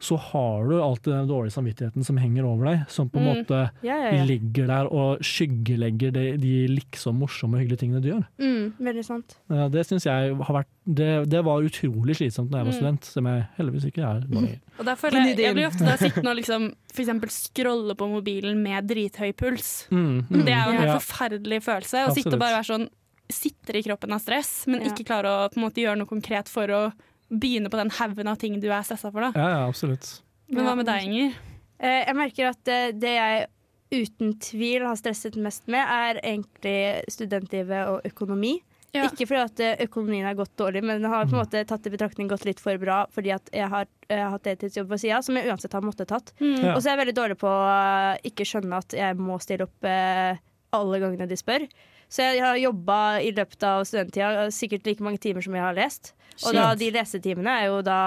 så 0.00 0.16
har 0.18 0.68
du 0.70 0.74
alltid 0.80 1.12
den 1.12 1.28
dårlige 1.28 1.52
samvittigheten 1.52 2.04
som 2.06 2.16
henger 2.16 2.46
over 2.48 2.64
deg, 2.70 2.84
som 2.88 3.08
på 3.10 3.18
en 3.20 3.26
Mm. 3.26 3.36
måte 3.44 3.70
Ja, 3.84 3.96
ja, 3.96 4.10
ja. 4.16 4.24
ligger 4.24 4.66
der 4.66 4.86
og 4.90 5.20
skyggelegger 5.20 6.12
de, 6.12 6.36
de 6.40 6.52
liksom 6.68 7.18
morsomme 7.20 7.56
og 7.58 7.60
hyggelige 7.62 7.82
tingene 7.84 8.00
du 8.02 8.08
gjør. 8.10 8.24
Mm, 8.40 8.72
veldig 8.80 9.04
sant. 9.04 9.36
Ja, 9.50 9.68
det 9.68 9.86
syns 9.86 10.06
jeg 10.08 10.34
har 10.36 10.54
vært 10.62 10.70
det, 10.90 11.28
det 11.30 11.42
var 11.44 11.62
utrolig 11.62 12.16
slitsomt 12.16 12.50
da 12.50 12.58
jeg 12.62 12.66
var 12.66 12.72
Mm. 12.72 12.78
student, 12.80 13.04
som 13.04 13.26
jeg 13.26 13.46
heldigvis 13.58 13.84
ikke 13.90 14.02
er 14.02 14.20
nå 14.28 14.40
lenger. 14.40 14.60
Og 14.80 14.86
i 14.86 15.18
jeg, 15.20 15.36
jeg 15.38 15.54
blir 15.54 15.66
ofte 15.68 15.84
da 15.84 15.96
sittende 16.00 16.30
og 16.30 16.36
liksom, 16.40 16.74
eksempel 16.96 17.30
scrolle 17.30 17.94
på 17.94 18.08
mobilen 18.08 18.62
med 18.62 18.88
drithøy 18.88 19.32
puls. 19.36 19.86
Mm, 19.90 20.24
mm, 20.30 20.44
Det 20.44 20.54
er 20.54 20.64
jo 20.64 20.70
en 20.72 20.80
helt 20.80 20.94
ja. 20.94 20.98
forferdelig 20.98 21.60
følelse. 21.62 22.06
Å 22.08 22.14
sitte 22.14 22.34
og 22.34 22.40
bare 22.40 22.56
være 22.60 22.70
sånn 22.72 22.88
Sitter 23.30 23.76
i 23.78 23.82
kroppen 23.86 24.10
av 24.10 24.18
stress, 24.18 24.66
men 24.66 24.80
Ja. 24.82 24.88
ikke 24.90 25.04
klarer 25.06 25.28
å 25.30 25.52
på 25.52 25.58
en 25.58 25.62
måte 25.62 25.78
gjøre 25.78 25.98
noe 25.98 26.08
konkret 26.10 26.48
for 26.48 26.66
å 26.66 26.92
begynne 27.30 27.70
på 27.70 27.78
den 27.80 27.90
haugen 28.00 28.28
av 28.28 28.36
ting 28.40 28.58
du 28.60 28.68
er 28.70 28.82
stressa 28.86 29.10
for. 29.12 29.20
da. 29.28 29.32
ja, 29.38 29.48
ja, 29.56 29.62
absolutt. 29.68 30.20
Men 30.50 30.66
hva 30.66 30.74
med 30.76 30.88
deg, 30.90 31.06
Inger? 31.06 31.38
Eh, 31.78 32.02
Jeg 32.08 32.16
merker 32.18 32.50
at 32.50 32.68
eh, 32.68 32.90
det 32.92 33.14
jeg 33.14 33.46
uten 33.90 34.34
tvil 34.38 34.84
har 34.86 34.98
stresset 34.98 35.36
mest 35.42 35.66
med, 35.70 35.82
er 35.82 36.20
egentlig 36.22 37.04
studentlivet 37.10 37.88
og 37.90 38.04
økonomi. 38.06 38.58
Ja. 38.90 39.04
Ikke 39.06 39.26
fordi 39.30 39.40
at 39.44 39.60
eh, 39.62 39.84
økonomien 39.86 40.26
har 40.26 40.34
gått 40.34 40.56
dårlig, 40.58 40.82
men 40.82 40.98
den 41.02 41.10
har 41.10 41.28
på 41.28 41.36
en 41.36 41.44
måte 41.44 41.62
tatt 41.66 41.86
i 41.86 41.92
betraktning 41.94 42.26
gått 42.30 42.42
litt 42.48 42.58
for 42.58 42.74
bra 42.82 43.04
fordi 43.14 43.30
at 43.30 43.46
jeg 43.54 43.68
har 43.70 43.86
eh, 44.10 44.24
hatt 44.32 44.42
deltidsjobb 44.48 44.90
på 44.90 44.98
sida, 44.98 45.20
som 45.22 45.38
jeg 45.38 45.46
uansett 45.46 45.74
har 45.78 45.84
måttet 45.86 46.10
tatt. 46.10 46.32
Mm. 46.42 46.56
Ja. 46.58 46.72
Og 46.74 46.82
så 46.82 46.90
er 46.90 46.96
jeg 46.96 47.02
veldig 47.04 47.14
dårlig 47.20 47.36
på 47.38 47.50
å 47.50 48.16
ikke 48.26 48.46
skjønne 48.50 48.80
at 48.82 48.96
jeg 48.98 49.18
må 49.22 49.38
stille 49.42 49.68
opp 49.70 49.86
eh, 49.86 50.42
alle 50.76 51.00
gangene 51.02 51.28
de 51.30 51.38
spør. 51.38 51.66
Så 52.10 52.26
jeg 52.26 52.42
har 52.42 52.58
jobba 52.58 53.20
i 53.22 53.30
løpet 53.34 53.62
av 53.66 53.84
studenttida 53.86 54.48
sikkert 54.54 54.88
like 54.88 55.04
mange 55.04 55.20
timer 55.22 55.44
som 55.46 55.54
jeg 55.54 55.62
har 55.62 55.76
lest. 55.76 56.12
Og 56.48 56.56
da, 56.56 56.70
de 56.78 56.88
lesetimene 56.94 57.52
er 57.62 57.66
jo 57.68 57.80
da, 57.84 57.98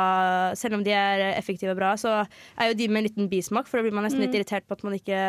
selv 0.58 0.80
om 0.80 0.84
de 0.86 0.94
er 0.96 1.22
effektive 1.36 1.76
og 1.76 1.80
bra, 1.80 1.94
så 2.00 2.24
er 2.24 2.72
jo 2.72 2.78
de 2.80 2.88
med 2.90 3.04
en 3.04 3.08
liten 3.08 3.30
bismak, 3.32 3.70
for 3.70 3.80
da 3.80 3.86
blir 3.86 3.96
man 3.96 4.08
nesten 4.08 4.24
litt 4.24 4.36
irritert 4.36 4.66
på 4.68 4.76
at 4.76 4.84
man 4.84 4.96
ikke, 4.98 5.20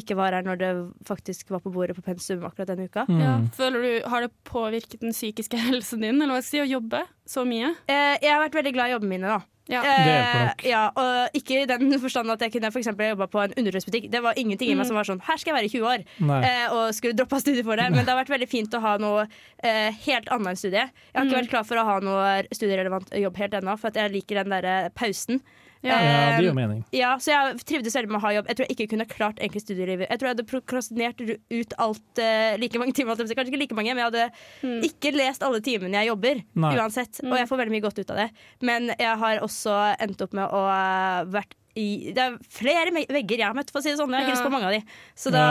ikke 0.00 0.16
var 0.18 0.34
her 0.34 0.46
når 0.46 0.60
det 0.62 0.70
faktisk 1.06 1.52
var 1.52 1.62
på 1.62 1.72
bordet 1.74 1.98
på 1.98 2.04
pensum 2.06 2.46
akkurat 2.48 2.72
denne 2.72 2.88
uka. 2.88 3.04
Mm. 3.10 3.20
Ja. 3.20 3.34
Føler 3.58 3.84
du, 3.84 3.90
Har 4.08 4.24
det 4.24 4.32
påvirket 4.48 5.04
den 5.04 5.14
psykiske 5.14 5.60
helsen 5.68 6.02
din, 6.06 6.18
eller 6.18 6.38
hva 6.38 6.42
skal 6.42 6.62
jeg 6.62 6.66
si, 6.66 6.70
å 6.70 6.74
jobbe 6.78 7.04
så 7.36 7.46
mye? 7.46 7.74
Eh, 7.86 8.16
jeg 8.24 8.32
har 8.32 8.42
vært 8.46 8.58
veldig 8.62 8.76
glad 8.78 8.90
i 8.90 8.96
jobbene 8.96 9.14
mine, 9.18 9.36
da. 9.36 9.51
Ja. 9.70 9.82
Eh, 9.86 10.66
ja, 10.66 10.82
og 10.98 11.36
ikke 11.38 11.62
i 11.62 11.66
den 11.70 11.94
forstand 12.02 12.30
at 12.34 12.42
jeg 12.42 12.54
kunne 12.56 12.70
for 12.74 12.82
jobba 12.82 13.28
på 13.30 13.42
en 13.44 13.54
underhusbutikk. 13.60 14.08
Det 14.10 14.22
var 14.24 14.38
ingenting 14.38 14.72
i 14.72 14.74
meg 14.74 14.88
som 14.88 14.98
var 14.98 15.06
sånn 15.06 15.22
Her 15.22 15.38
skal 15.38 15.52
jeg 15.52 15.58
være 15.60 15.70
i 15.70 15.74
20 15.76 15.88
år. 15.92 16.04
Eh, 16.42 16.74
og 16.74 16.94
skulle 16.96 17.16
droppa 17.18 17.38
studiet 17.40 17.66
for 17.66 17.78
det. 17.78 17.88
Men 17.94 18.02
det 18.02 18.10
har 18.10 18.18
vært 18.18 18.34
veldig 18.34 18.50
fint 18.50 18.74
å 18.74 18.82
ha 18.82 18.96
noe 19.02 19.26
eh, 19.62 19.90
helt 20.06 20.30
annet 20.34 20.54
enn 20.54 20.60
studie. 20.60 20.86
Jeg 20.90 21.18
har 21.18 21.28
ikke 21.28 21.40
vært 21.42 21.54
klar 21.54 21.68
for 21.68 21.78
å 21.80 21.86
ha 21.86 21.98
noe 22.02 22.30
studierelevant 22.50 23.14
jobb 23.22 23.42
helt 23.42 23.58
ennå, 23.60 23.76
for 23.78 23.94
jeg 24.02 24.14
liker 24.16 24.42
den 24.42 24.56
der 24.56 24.90
pausen. 24.98 25.42
Ja. 25.82 25.96
Ja, 25.98 26.18
det 26.38 26.46
gjør 26.46 26.54
mening. 26.54 26.82
ja, 26.94 27.12
så 27.18 27.32
jeg 27.32 27.62
trivdes 27.66 27.96
veldig 27.98 28.12
med 28.12 28.20
å 28.20 28.24
ha 28.26 28.32
jobb. 28.36 28.50
Jeg 28.50 28.58
tror 28.58 28.68
jeg 28.68 28.76
ikke 28.76 28.90
kunne 28.92 29.06
klart 29.10 29.40
egentlig 29.42 29.62
studielivet. 29.64 30.06
Jeg 30.08 30.20
tror 30.20 30.28
jeg 30.28 30.36
hadde 30.36 30.48
prokrastinert 30.50 31.22
ut 31.26 31.74
alt 31.82 32.22
uh, 32.22 32.52
like 32.62 32.78
mange 32.78 32.94
timer. 32.94 33.18
Kanskje 33.18 33.50
ikke 33.50 33.62
like 33.64 33.78
mange, 33.78 33.94
men 33.94 34.04
jeg 34.04 34.12
hadde 34.12 34.84
ikke 34.86 35.14
lest 35.16 35.42
alle 35.42 35.62
timene 35.64 35.98
jeg 36.02 36.12
jobber. 36.12 36.44
Nei. 36.54 36.74
Uansett. 36.78 37.18
Og 37.26 37.34
jeg 37.38 37.50
får 37.50 37.62
veldig 37.64 37.74
mye 37.74 37.86
godt 37.88 37.98
ut 37.98 38.14
av 38.14 38.22
det. 38.22 38.28
Men 38.62 38.92
jeg 38.94 39.16
har 39.24 39.42
også 39.42 39.74
endt 40.06 40.22
opp 40.22 40.38
med 40.38 40.46
å 40.54 40.62
uh, 40.70 41.26
vært 41.34 41.58
i 41.78 42.12
Det 42.12 42.24
er 42.24 42.38
flere 42.52 42.92
vegger 42.92 43.38
jeg 43.38 43.46
har 43.48 43.56
møtt, 43.56 43.70
for 43.72 43.80
å 43.80 43.84
si 43.84 43.92
det 43.92 44.00
sånn. 44.00 44.12
Jeg 44.12 44.26
har 44.26 44.32
hilst 44.32 44.44
på 44.44 44.52
mange 44.52 44.68
av 44.68 44.74
de. 44.76 44.82
Så 45.16 45.32
da, 45.32 45.44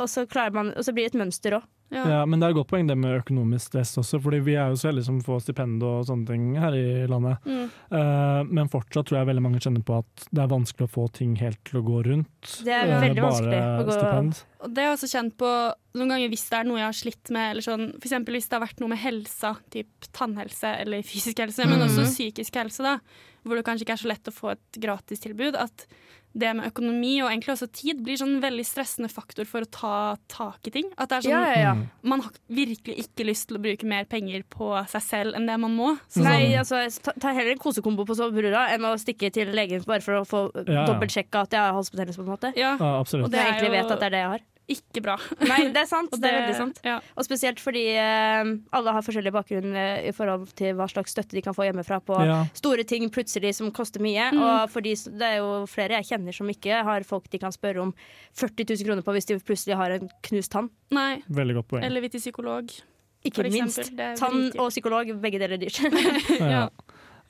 og, 0.00 0.08
så 0.10 0.26
man, 0.52 0.74
og 0.76 0.84
så 0.84 0.94
blir 0.94 1.08
det 1.08 1.14
et 1.14 1.22
mønster 1.22 1.58
òg. 1.58 1.68
Ja. 1.92 2.02
Ja, 2.08 2.20
men 2.24 2.40
det 2.40 2.46
er 2.46 2.54
et 2.54 2.56
godt 2.56 2.70
poeng 2.70 2.86
det 2.88 2.94
med 2.96 3.18
økonomisk 3.18 3.68
stress 3.68 3.90
også, 4.00 4.16
fordi 4.24 4.38
vi 4.46 4.54
er 4.56 4.72
jo 4.72 4.78
så 4.80 4.88
heldige 4.88 5.10
som 5.10 5.18
får 5.24 5.42
stipend 5.44 5.82
og 5.84 6.06
sånne 6.08 6.24
ting 6.30 6.46
her 6.56 6.72
i 6.76 6.86
landet. 7.10 7.44
Mm. 7.44 7.66
Uh, 7.92 8.40
men 8.48 8.70
fortsatt 8.72 9.10
tror 9.10 9.20
jeg 9.20 9.28
veldig 9.28 9.44
mange 9.44 9.60
kjenner 9.60 9.84
på 9.84 9.98
at 10.00 10.24
det 10.32 10.40
er 10.40 10.48
vanskelig 10.54 10.88
å 10.88 10.92
få 10.94 11.04
ting 11.12 11.34
helt 11.42 11.60
til 11.68 11.82
å 11.82 11.84
gå 11.84 12.00
rundt. 12.08 12.54
Det 12.64 12.72
er 12.72 12.88
veldig 12.88 12.96
uh, 12.96 13.04
veldig 13.04 13.26
vanskelig 13.26 13.60
å 13.60 13.84
gå- 13.84 13.98
stipend. 13.98 14.40
Og 14.62 14.70
det 14.70 14.84
har 14.84 14.92
jeg 14.92 14.98
også 14.98 15.10
kjent 15.10 15.34
på 15.40 15.50
noen 15.98 16.14
ganger 16.14 16.30
hvis 16.32 16.46
det 16.48 16.58
er 16.58 16.68
noe 16.68 16.80
jeg 16.80 16.88
har 16.88 16.98
slitt 16.98 17.32
med, 17.34 17.50
eller 17.50 17.66
sånn, 17.66 17.88
eksempel 17.98 18.38
hvis 18.38 18.48
det 18.48 18.56
har 18.56 18.64
vært 18.64 18.80
noe 18.82 18.92
med 18.92 19.02
helsa, 19.02 19.56
typ 19.74 20.08
tannhelse 20.14 20.70
eller 20.84 21.04
fysisk 21.06 21.42
helse, 21.42 21.66
men 21.68 21.84
også 21.84 22.06
psykisk 22.08 22.56
helse, 22.60 22.86
da, 22.86 22.96
hvor 23.42 23.58
det 23.58 23.66
kanskje 23.66 23.86
ikke 23.86 23.96
er 23.98 24.02
så 24.04 24.12
lett 24.12 24.30
å 24.30 24.34
få 24.34 24.54
et 24.54 24.82
gratistilbud, 24.82 25.58
at 25.58 25.86
det 26.32 26.52
med 26.56 26.68
økonomi 26.70 27.12
og 27.20 27.28
egentlig 27.28 27.52
også 27.54 27.68
tid 27.76 28.00
blir 28.04 28.16
sånn 28.16 28.38
veldig 28.42 28.64
stressende 28.64 29.10
faktor 29.12 29.44
for 29.48 29.66
å 29.66 29.68
ta 29.68 29.96
tak 30.32 30.70
i 30.70 30.72
ting. 30.72 30.88
At 30.96 31.10
det 31.10 31.18
er 31.18 31.26
sånn, 31.26 31.34
Ja, 31.34 31.42
ja, 31.50 31.58
ja. 31.60 31.74
Mm. 31.76 31.82
Man 32.08 32.24
har 32.24 32.38
virkelig 32.48 32.96
ikke 33.04 33.26
lyst 33.28 33.48
til 33.50 33.58
å 33.58 33.62
bruke 33.62 33.88
mer 33.88 34.08
penger 34.08 34.46
på 34.52 34.70
seg 34.90 35.04
selv 35.04 35.36
enn 35.36 35.48
det 35.50 35.58
man 35.60 35.76
må. 35.76 35.90
Så 36.08 36.24
Nei, 36.24 36.54
sånn, 36.54 36.86
altså, 36.86 37.04
ta, 37.04 37.14
ta 37.20 37.34
heller 37.36 37.52
en 37.52 37.62
kosekombo 37.62 38.06
på 38.08 38.16
sovebrura 38.16 38.70
enn 38.72 38.88
å 38.88 38.94
stikke 39.00 39.32
til 39.34 39.52
legen 39.52 39.84
bare 39.88 40.04
for 40.04 40.22
å 40.22 40.24
få 40.28 40.46
ja. 40.62 40.86
dobbeltsjekka 40.88 41.44
at 41.44 41.58
jeg 41.58 41.66
har 41.66 41.76
halsbetennelse. 41.76 42.22
på 42.22 42.26
en 42.26 42.32
måte 42.32 42.54
ja, 42.56 42.74
Ja, 42.80 42.94
absolutt. 42.96 43.28
Og 43.28 43.34
Det 43.34 43.42
jeg 43.42 43.52
egentlig 43.52 43.76
vet 43.76 43.92
at 43.92 44.00
det 44.00 44.08
er 44.08 44.16
det 44.16 44.24
jeg 44.24 44.32
har. 44.36 44.48
Ikke 44.70 45.02
bra. 45.04 45.16
Nei, 45.42 45.68
det 45.74 45.80
er 45.82 45.88
sant. 45.90 46.10
Og 46.14 46.20
det 46.22 46.30
er 46.30 46.36
veldig 46.40 46.56
sant. 46.58 46.78
Ja. 46.86 46.98
Og 47.18 47.26
spesielt 47.26 47.58
fordi 47.60 47.82
uh, 47.98 48.52
alle 48.78 48.94
har 48.94 49.04
forskjellig 49.04 49.32
bakgrunn 49.34 49.74
uh, 49.74 49.98
i 50.06 50.12
forhold 50.14 50.52
til 50.58 50.76
hva 50.78 50.86
slags 50.90 51.12
støtte 51.16 51.34
de 51.36 51.42
kan 51.44 51.56
få 51.56 51.66
hjemmefra 51.66 51.98
på 52.04 52.20
Ja. 52.26 52.38
store 52.54 52.84
ting 52.88 53.08
plutselig 53.12 53.54
som 53.58 53.72
koster 53.74 54.00
mye. 54.04 54.30
Mm. 54.32 54.40
Og 54.42 54.70
fordi 54.72 54.94
det 55.18 55.28
er 55.32 55.36
jo 55.42 55.66
flere 55.70 55.98
jeg 56.00 56.12
kjenner 56.12 56.36
som 56.36 56.48
ikke 56.52 56.82
har 56.86 57.04
folk 57.08 57.26
de 57.32 57.42
kan 57.42 57.52
spørre 57.52 57.82
om 57.82 57.92
40 58.38 58.64
000 58.70 58.86
kroner 58.86 59.02
på 59.06 59.16
hvis 59.18 59.28
de 59.32 59.40
plutselig 59.42 59.76
har 59.76 59.96
en 59.98 60.08
knust 60.28 60.52
tann. 60.54 60.70
Nei, 60.94 61.22
Veldig 61.28 61.58
godt 61.60 61.68
poeng. 61.74 61.84
eller 61.84 62.00
vi 62.04 62.12
til 62.14 62.22
psykolog. 62.22 62.70
Ikke 63.24 63.44
minst. 63.50 63.92
Tann 64.18 64.48
og 64.58 64.70
psykolog, 64.72 65.12
begge 65.22 65.38
deler 65.38 65.54
er 65.54 65.62
dyrt. 65.62 65.78
Ja. 66.40 66.68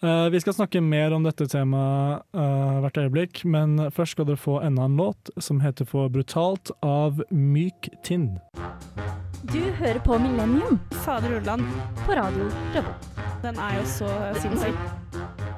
Eh, 0.03 0.29
vi 0.29 0.41
skal 0.41 0.55
snakke 0.55 0.81
mer 0.81 1.13
om 1.15 1.23
dette 1.23 1.47
temaet 1.47 2.25
eh, 2.35 2.79
hvert 2.83 2.99
øyeblikk, 3.05 3.45
men 3.47 3.79
først 3.95 4.17
skal 4.17 4.27
dere 4.27 4.41
få 4.41 4.57
enda 4.67 4.89
en 4.89 4.97
låt 4.99 5.31
som 5.39 5.61
heter 5.63 5.87
For 5.87 6.11
brutalt 6.11 6.73
av 6.83 7.23
Myk 7.31 7.87
Tinn. 8.03 8.33
Du 9.53 9.61
hører 9.79 10.03
på 10.03 10.19
Millennium 10.19 10.81
Fader 11.05 11.39
Ulland, 11.39 11.71
på 12.03 12.19
radio 12.19 12.51
Revolt. 12.75 13.09
den 13.43 13.63
er 13.63 13.79
jo 13.79 13.87
så 13.87 14.11
sinnssyk. 14.43 15.52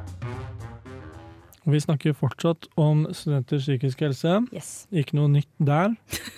Vi 1.65 1.81
snakker 1.81 2.13
fortsatt 2.13 2.67
om 2.77 3.07
studenters 3.17 3.65
psykiske 3.65 4.05
helse. 4.05 4.35
Yes. 4.53 4.71
Ikke 4.93 5.17
noe 5.17 5.31
nytt 5.33 5.49
der. 5.57 5.95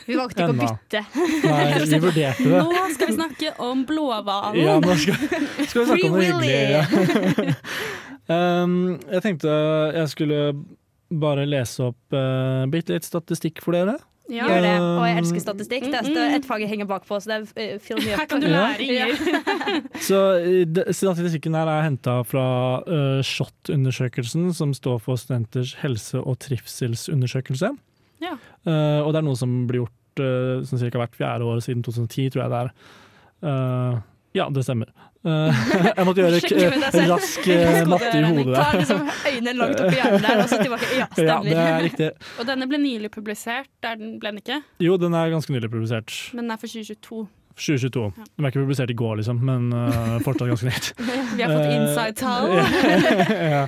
Vi 0.06 0.14
valgte 0.18 0.44
ikke 0.44 0.54
å 0.54 0.58
bytte. 0.60 1.02
Nei, 1.42 1.62
vi 1.82 2.00
vurderte 2.06 2.46
det. 2.46 2.60
Nå 2.62 2.84
skal 2.94 3.10
vi 3.10 3.16
snakke 3.16 3.52
om 3.66 3.82
blåhvalen. 3.88 4.58
Ja, 4.60 4.76
nå 4.82 4.94
skal, 5.02 5.18
skal 5.66 5.82
vi 5.82 5.86
snakke 5.90 6.10
om 6.10 6.14
noe 6.14 6.22
Willy. 6.22 6.52
hyggelig. 6.52 7.56
Ja. 8.30 8.36
um, 8.62 8.76
jeg 9.16 9.24
tenkte 9.26 9.56
jeg 9.98 10.12
skulle 10.14 10.42
bare 11.10 11.46
lese 11.46 11.90
opp 11.90 12.14
uh, 12.14 12.62
bitte 12.70 12.94
litt 12.94 13.06
statistikk 13.06 13.62
for 13.64 13.74
dere. 13.74 13.98
Ja. 14.32 14.46
Gjør 14.50 14.62
det. 14.64 14.74
Og 14.82 15.04
jeg 15.06 15.16
Um, 15.16 15.20
elsker 15.22 15.42
statistikk. 15.42 15.84
Det 15.86 16.00
er 16.00 16.18
er 16.18 16.36
et 16.40 16.46
fag 16.46 16.62
jeg 16.64 16.70
henger 16.72 16.88
bakpå, 16.90 17.18
så 17.22 17.30
det 17.30 17.36
er 17.36 17.74
eh, 17.74 17.78
fill 17.78 18.00
Her 18.02 18.26
kan 18.26 18.42
du 18.42 18.48
lære, 18.50 18.82
Inger. 18.82 19.12
Så 20.08 20.18
uh, 20.42 20.90
Statistikken 20.90 21.54
her 21.54 21.70
er 21.70 21.84
henta 21.86 22.18
fra 22.26 22.46
uh, 22.86 23.20
SHoT-undersøkelsen, 23.22 24.52
som 24.54 24.74
står 24.74 24.98
for 25.04 25.16
Studenters 25.20 25.76
helse- 25.82 26.22
og 26.22 26.38
trivselsundersøkelse. 26.42 27.70
Ja. 28.24 28.34
Uh, 28.66 29.06
og 29.06 29.12
det 29.12 29.22
er 29.22 29.28
noe 29.28 29.38
som 29.38 29.54
blir 29.70 29.84
gjort 29.84 30.24
uh, 30.24 30.64
som 30.66 30.80
cirka 30.80 30.98
hvert 30.98 31.16
fjerde 31.16 31.46
år 31.46 31.62
siden 31.64 31.84
2010, 31.86 32.30
tror 32.34 32.46
jeg 32.46 32.54
det 32.54 32.62
er. 32.64 32.74
Uh, 33.46 34.00
ja, 34.36 34.48
det 34.50 34.66
stemmer. 34.66 34.90
Uh, 35.26 35.50
jeg 35.98 36.06
måtte 36.06 36.22
gjøre 36.22 36.40
selv. 36.46 37.10
rask 37.10 37.48
uh, 37.50 37.80
matte 37.90 38.12
i 38.14 38.24
hodet 38.30 38.54
Ta 38.54 38.66
liksom 38.78 39.00
øynene 39.32 39.56
langt 39.58 39.80
opp 39.82 39.90
i 39.90 39.96
hjernen 39.98 40.22
der, 40.28 40.42
og 40.44 40.52
så 40.52 40.60
tilbake. 40.62 40.90
Ja, 40.94 41.08
Ja, 41.16 41.40
det 41.42 41.50
stemmer. 41.50 41.64
er 41.64 41.82
riktig. 41.88 42.10
Og 42.38 42.46
denne 42.52 42.68
ble 42.70 42.78
nylig 42.84 43.10
publisert. 43.16 43.66
Der 43.82 43.98
den 43.98 44.16
ble 44.22 44.30
den 44.36 44.38
ikke, 44.44 44.60
Jo, 44.86 44.94
den 45.02 45.16
er 45.18 45.34
ganske 45.34 45.50
nylig 45.56 45.72
publisert. 45.72 46.14
men 46.32 46.46
den 46.46 46.54
er 46.54 46.62
for 46.62 46.70
2022. 46.70 47.26
2022. 47.56 48.00
Den 48.36 48.44
er 48.44 48.50
ikke 48.52 48.60
publisert 48.66 48.90
i 48.92 48.96
går, 49.00 49.14
liksom, 49.22 49.38
men 49.48 49.70
uh, 49.72 50.18
fortsatt 50.20 50.50
ganske 50.50 50.66
nytt. 50.68 50.90
Vi 51.00 51.40
har 51.40 51.54
fått 51.54 51.64
Eh, 51.64 51.76
inside-tall. 51.78 52.50
ja. 53.48 53.62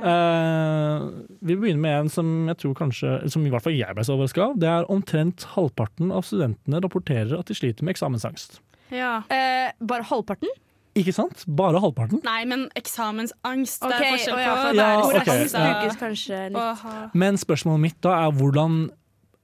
uh, 0.00 1.10
vi 1.44 1.56
begynner 1.56 1.82
med 1.82 1.98
en 1.98 2.08
som 2.12 2.30
jeg 2.48 2.56
tror 2.62 2.74
kanskje, 2.78 3.12
som 3.32 3.44
i 3.46 3.52
hvert 3.52 3.64
fall 3.66 3.76
jeg 3.76 3.96
ble 3.96 4.04
så 4.06 4.16
overraska 4.16 4.46
av. 4.48 4.56
Det 4.60 4.70
er 4.72 4.88
omtrent 4.92 5.44
halvparten 5.54 6.12
av 6.16 6.24
studentene 6.28 6.80
rapporterer 6.84 7.36
at 7.38 7.50
de 7.52 7.56
sliter 7.58 7.84
med 7.86 7.94
eksamensangst. 7.96 8.60
Ja. 8.90 9.18
Uh, 9.30 9.68
bare 9.86 10.06
halvparten? 10.08 10.50
Ikke 10.98 11.12
sant? 11.14 11.44
Bare 11.46 11.78
halvparten. 11.82 12.18
Nei, 12.26 12.44
men 12.50 12.68
eksamensangst. 12.78 13.82
Okay, 13.86 13.92
det 13.94 14.06
er 14.06 14.16
forskjell 14.16 14.34
på 14.34 14.40
ja, 14.42 14.54
Ja, 14.74 14.88
okay. 15.04 15.20
ok, 15.20 15.28
Angst 15.36 15.54
ja. 15.54 15.98
kanskje 16.00 16.40
litt. 16.54 17.14
Men 17.14 17.38
spørsmålet 17.38 17.80
mitt 17.88 18.00
da 18.02 18.16
er 18.26 18.32
hvordan 18.34 18.88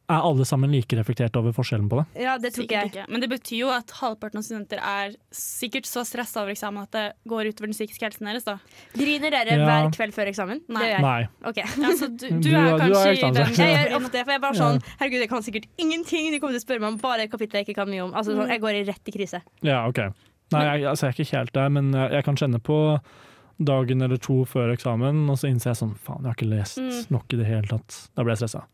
er 0.07 0.23
alle 0.23 0.45
sammen 0.47 0.71
like 0.71 0.95
reflektert 0.95 1.35
over 1.39 1.51
forskjellen 1.55 1.89
på 1.91 1.97
det? 1.99 2.23
Ja, 2.23 2.37
det 2.39 2.53
tror 2.55 2.67
jeg. 2.71 2.91
ikke. 2.93 3.07
Men 3.11 3.23
det 3.25 3.29
betyr 3.33 3.57
jo 3.65 3.71
at 3.75 3.91
halvparten 3.99 4.39
av 4.39 4.45
studenter 4.47 4.79
er 4.79 5.17
sikkert 5.35 5.89
så 5.91 6.05
stressa 6.07 6.45
over 6.45 6.53
eksamen 6.55 6.85
at 6.85 6.93
det 6.95 7.03
går 7.27 7.49
utover 7.51 7.73
den 7.73 7.75
psykiske 7.75 8.07
helsen 8.07 8.31
deres. 8.31 8.47
da. 8.47 8.55
Griner 8.95 9.35
dere 9.35 9.57
Ja. 9.59 9.65
hver 9.67 9.91
kveld 9.97 10.15
før 10.15 10.31
eksamen? 10.31 10.63
Nei. 10.69 10.83
Det 10.83 10.93
gjør 10.93 10.95
jeg. 10.95 11.03
Nei. 11.03 11.27
Ok. 11.51 11.59
Altså, 11.91 12.07
du, 12.09 12.27
du, 12.29 12.39
Du 12.39 12.55
er 12.55 12.79
kanskje 12.79 12.87
du 12.87 12.97
er 12.99 13.19
kanskje 13.25 13.27
i 13.27 13.35
den 13.35 13.67
Jeg 13.67 13.89
gjør 13.91 13.97
ofte 13.99 14.23
for 14.23 14.31
jeg 14.31 14.39
er 14.39 14.45
bare 14.47 14.61
sånn 14.63 14.81
Herregud, 15.01 15.19
jeg 15.27 15.33
kan 15.35 15.43
sikkert 15.43 15.67
ingenting. 15.79 16.31
De 16.31 16.39
kommer 16.43 16.55
til 16.55 16.63
å 16.63 16.67
spørre 16.69 16.81
meg 16.87 16.95
om 16.95 16.99
bare 17.03 17.27
et 17.27 17.31
kapittel 17.35 17.59
jeg 17.63 17.67
ikke 17.71 17.79
kan 17.83 17.91
mye 17.91 18.07
om. 18.07 18.15
Altså, 18.15 18.35
sånn, 18.39 18.47
jeg 18.55 18.63
går 18.63 18.79
i 18.79 18.87
rett 18.87 19.11
i 19.11 19.17
krise. 19.19 19.43
Ja, 19.67 19.83
OK. 19.91 19.99
Nei, 20.53 20.63
jeg, 20.65 20.85
altså, 20.87 21.07
jeg 21.07 21.13
er 21.15 21.23
ikke 21.25 21.37
helt 21.39 21.53
der, 21.57 21.69
men 21.75 21.93
jeg, 21.93 22.11
jeg 22.13 22.25
kan 22.25 22.37
kjenne 22.39 22.61
på 22.63 22.77
dagen 23.67 24.03
eller 24.05 24.17
to 24.21 24.45
før 24.45 24.71
eksamen, 24.75 25.25
og 25.33 25.39
så 25.41 25.49
innser 25.49 25.73
jeg 25.73 25.81
sånn 25.81 25.95
faen, 25.97 26.23
jeg 26.23 26.29
har 26.31 26.37
ikke 26.37 26.51
lest 26.53 26.79
Mm. 26.79 27.11
nok 27.11 27.33
i 27.33 27.37
det 27.41 27.47
hele 27.49 27.67
tatt. 27.71 27.97
Da 28.15 28.23
ble 28.23 28.35
jeg 28.37 28.43
stressa. 28.45 28.65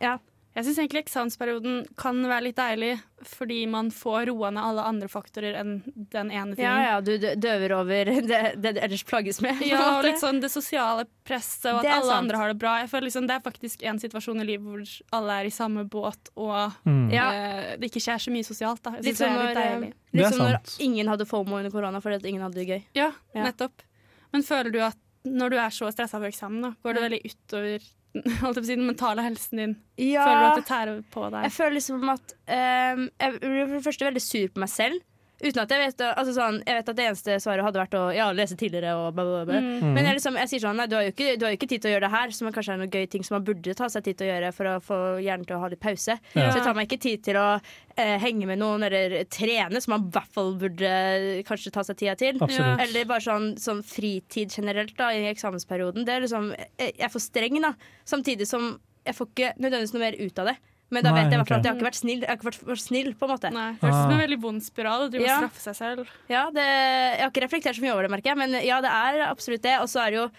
Ja. 0.00 0.16
Jeg 0.50 0.64
syns 0.66 0.78
egentlig 0.82 1.04
eksamensperioden 1.04 1.74
kan 1.96 2.16
være 2.26 2.42
litt 2.48 2.56
deilig, 2.58 2.96
fordi 3.22 3.60
man 3.70 3.90
får 3.94 4.26
roa 4.32 4.48
ned 4.50 4.64
alle 4.66 4.82
andre 4.82 5.06
faktorer 5.08 5.54
enn 5.60 5.76
den 6.10 6.32
ene 6.34 6.56
Ja, 6.58 6.72
tingen. 6.74 6.80
ja, 6.82 6.96
du 7.06 7.36
døver 7.38 7.74
over 7.76 8.04
det, 8.30 8.40
det 8.58 8.72
du 8.74 8.80
ellers 8.82 9.04
plages 9.06 9.38
med. 9.44 9.60
Ja, 9.62 9.98
og 10.00 10.04
litt 10.08 10.18
sånn 10.18 10.40
det 10.42 10.50
sosiale 10.50 11.04
presset, 11.28 11.68
og 11.70 11.84
at 11.84 11.92
alle 12.00 12.08
sant. 12.10 12.16
andre 12.24 12.40
har 12.42 12.48
det 12.50 12.58
bra. 12.58 12.72
Jeg 12.82 12.90
føler 12.90 13.06
liksom 13.06 13.28
Det 13.30 13.36
er 13.36 13.44
faktisk 13.46 13.84
en 13.86 14.00
situasjon 14.02 14.42
i 14.42 14.48
livet 14.48 14.66
hvor 14.66 14.82
alle 15.20 15.36
er 15.44 15.50
i 15.52 15.54
samme 15.54 15.86
båt, 15.88 16.32
og 16.36 16.74
Mm. 16.84 17.12
Ja. 17.14 17.28
eh, 17.30 17.76
det 17.78 17.92
ikke 17.92 18.02
skjer 18.02 18.18
så 18.26 18.34
mye 18.34 18.42
sosialt. 18.50 18.82
Da. 18.82 18.90
Jeg 18.98 19.04
Litt 19.04 19.16
synes 19.16 19.20
det 19.20 19.30
er 19.30 19.46
litt 19.46 19.56
eh, 19.56 19.70
deilig. 19.70 19.92
Det 20.10 20.18
er 20.18 20.24
litt 20.24 20.34
som 20.34 20.46
når 20.48 20.80
ingen 20.88 21.06
hadde 21.14 21.26
FOMO 21.30 21.56
under 21.62 21.70
korona 21.70 22.00
fordi 22.02 22.16
at 22.18 22.26
ingen 22.26 22.42
hadde 22.42 22.58
det 22.58 22.66
gøy. 22.66 22.82
Ja, 22.98 23.12
Ja. 23.36 23.44
nettopp. 23.46 23.86
Men 24.32 24.42
føler 24.42 24.72
du 24.72 24.80
at 24.82 24.96
når 25.24 25.50
du 25.50 25.56
er 25.62 25.70
så 25.70 25.86
stressa 25.94 26.18
for 26.18 26.26
eksamen, 26.26 26.62
da, 26.62 26.74
går 26.82 26.94
det 26.98 27.02
veldig 27.06 27.22
utover 27.30 27.88
den 28.66 28.86
mentale 28.86 29.22
helsen 29.22 29.58
din? 29.62 29.76
Ja, 29.98 30.24
Føler 30.26 30.40
du 30.40 30.48
at 30.50 30.58
det 30.60 30.66
tærer 30.70 31.02
på 31.12 31.28
deg? 31.30 31.42
jeg 31.46 31.52
føler 31.52 31.76
liksom 31.78 32.08
at 32.10 32.34
um, 32.50 33.04
Jeg 33.20 33.36
blir 33.40 33.66
for 33.66 33.76
det 33.76 33.84
første 33.84 34.08
veldig 34.08 34.22
sur 34.24 34.48
på 34.54 34.64
meg 34.64 34.72
selv. 34.72 35.00
Uten 35.40 35.62
at 35.62 35.72
jeg 35.72 35.80
vet, 35.80 36.02
altså 36.10 36.34
sånn, 36.36 36.58
jeg 36.66 36.76
vet 36.76 36.90
at 36.92 36.98
det 36.98 37.06
eneste 37.08 37.36
svaret 37.40 37.64
hadde 37.64 37.80
vært 37.80 37.96
å 37.96 38.02
ja, 38.12 38.26
lese 38.36 38.58
tidligere 38.60 38.92
og 38.98 39.14
bla, 39.16 39.24
bla, 39.24 39.42
bla. 39.48 39.60
Mm. 39.64 39.94
Men 39.96 40.08
jeg, 40.08 40.18
liksom, 40.18 40.36
jeg 40.42 40.52
sier 40.52 40.64
sånn, 40.66 40.76
nei, 40.80 40.88
du 40.90 40.96
har, 40.98 41.06
jo 41.06 41.14
ikke, 41.14 41.36
du 41.40 41.46
har 41.46 41.54
jo 41.54 41.58
ikke 41.58 41.70
tid 41.72 41.84
til 41.84 41.90
å 41.90 41.94
gjøre 41.94 42.06
det 42.06 42.12
her, 42.14 42.34
som 42.36 42.50
kanskje 42.52 42.74
er 42.76 42.82
noen 42.82 42.92
gøy 42.92 43.08
ting 43.14 43.26
som 43.26 43.38
man 43.38 43.46
burde 43.48 43.76
ta 43.78 43.88
seg 43.92 44.04
tid 44.06 44.20
til 44.20 44.28
å 44.28 44.30
gjøre 44.34 44.52
for 44.56 44.70
å 44.70 44.74
få 44.84 45.00
hjernen 45.24 45.48
til 45.48 45.56
å 45.56 45.62
ha 45.64 45.72
litt 45.72 45.82
pause. 45.82 46.18
Ja. 46.36 46.50
Så 46.50 46.60
jeg 46.60 46.66
tar 46.66 46.76
meg 46.76 46.90
ikke 46.90 47.00
tid 47.06 47.24
til 47.24 47.40
å 47.40 47.46
eh, 47.56 48.16
henge 48.20 48.50
med 48.50 48.60
noen 48.60 48.84
eller 48.90 49.16
trene, 49.32 49.80
som 49.80 49.96
man 49.96 50.06
i 50.06 50.14
hvert 50.18 50.36
fall 50.36 50.54
burde 50.60 50.92
eh, 50.92 51.42
kanskje 51.48 51.74
ta 51.74 51.86
seg 51.88 52.00
tida 52.02 52.18
til. 52.20 52.40
Ja. 52.52 52.74
Eller 52.84 53.08
bare 53.08 53.24
sånn, 53.24 53.54
sånn 53.60 53.80
fritid 53.86 54.52
generelt 54.52 54.92
da, 55.00 55.12
i 55.16 55.24
eksamensperioden. 55.32 56.04
Det 56.04 56.16
er 56.16 56.28
liksom, 56.28 56.52
jeg 56.76 56.90
jeg 57.00 57.06
er 57.08 57.12
for 57.12 57.22
streng, 57.22 57.56
da. 57.64 57.74
Samtidig 58.08 58.48
som 58.48 58.74
jeg 59.06 59.16
får 59.16 59.30
ikke 59.30 59.52
nødvendigvis 59.56 59.94
noe 59.94 60.02
mer 60.02 60.18
ut 60.20 60.42
av 60.42 60.50
det. 60.50 60.56
Men 60.90 61.04
da 61.04 61.10
Nei, 61.12 61.22
vet 61.22 61.30
jeg 61.30 61.38
i 61.38 61.42
hvert 61.42 61.48
fall 61.48 61.58
ok. 61.58 61.60
at 61.60 61.64
jeg 61.64 61.72
har 61.72 61.78
ikke 61.78 61.88
vært 61.90 62.00
snill. 62.00 62.20
Jeg 62.20 62.28
har 62.28 62.36
ikke 62.36 62.48
vært 62.50 62.60
for 62.66 62.74
snill, 62.82 63.10
på 63.14 63.26
en 63.28 63.30
måte. 63.30 63.50
Nei, 63.54 63.66
det 63.72 63.80
høres 63.80 63.94
ut 63.94 64.00
som 64.02 64.10
Ah. 64.10 64.14
en 64.14 64.22
veldig 64.28 64.40
vond 64.42 64.62
spiral 64.62 65.04
Du 65.10 65.18
drive 65.18 65.26
Ja. 65.28 65.36
straffe 65.38 65.60
seg 65.60 65.74
selv. 65.76 66.06
Ja, 66.28 66.50
det, 66.50 66.64
jeg 66.66 67.20
har 67.22 67.30
ikke 67.30 67.44
reflektert 67.46 67.76
så 67.78 67.82
mye 67.84 67.92
over 67.94 68.02
det, 68.02 68.10
merker 68.10 68.30
jeg. 68.34 68.36
Men 68.38 68.50
ja, 68.66 68.80
det 68.80 68.90
er 68.90 69.20
absolutt 69.30 69.62
det. 69.62 69.76
Og 69.80 69.86
så 69.88 70.00
er 70.06 70.10
det 70.10 70.18
jo 70.18 70.30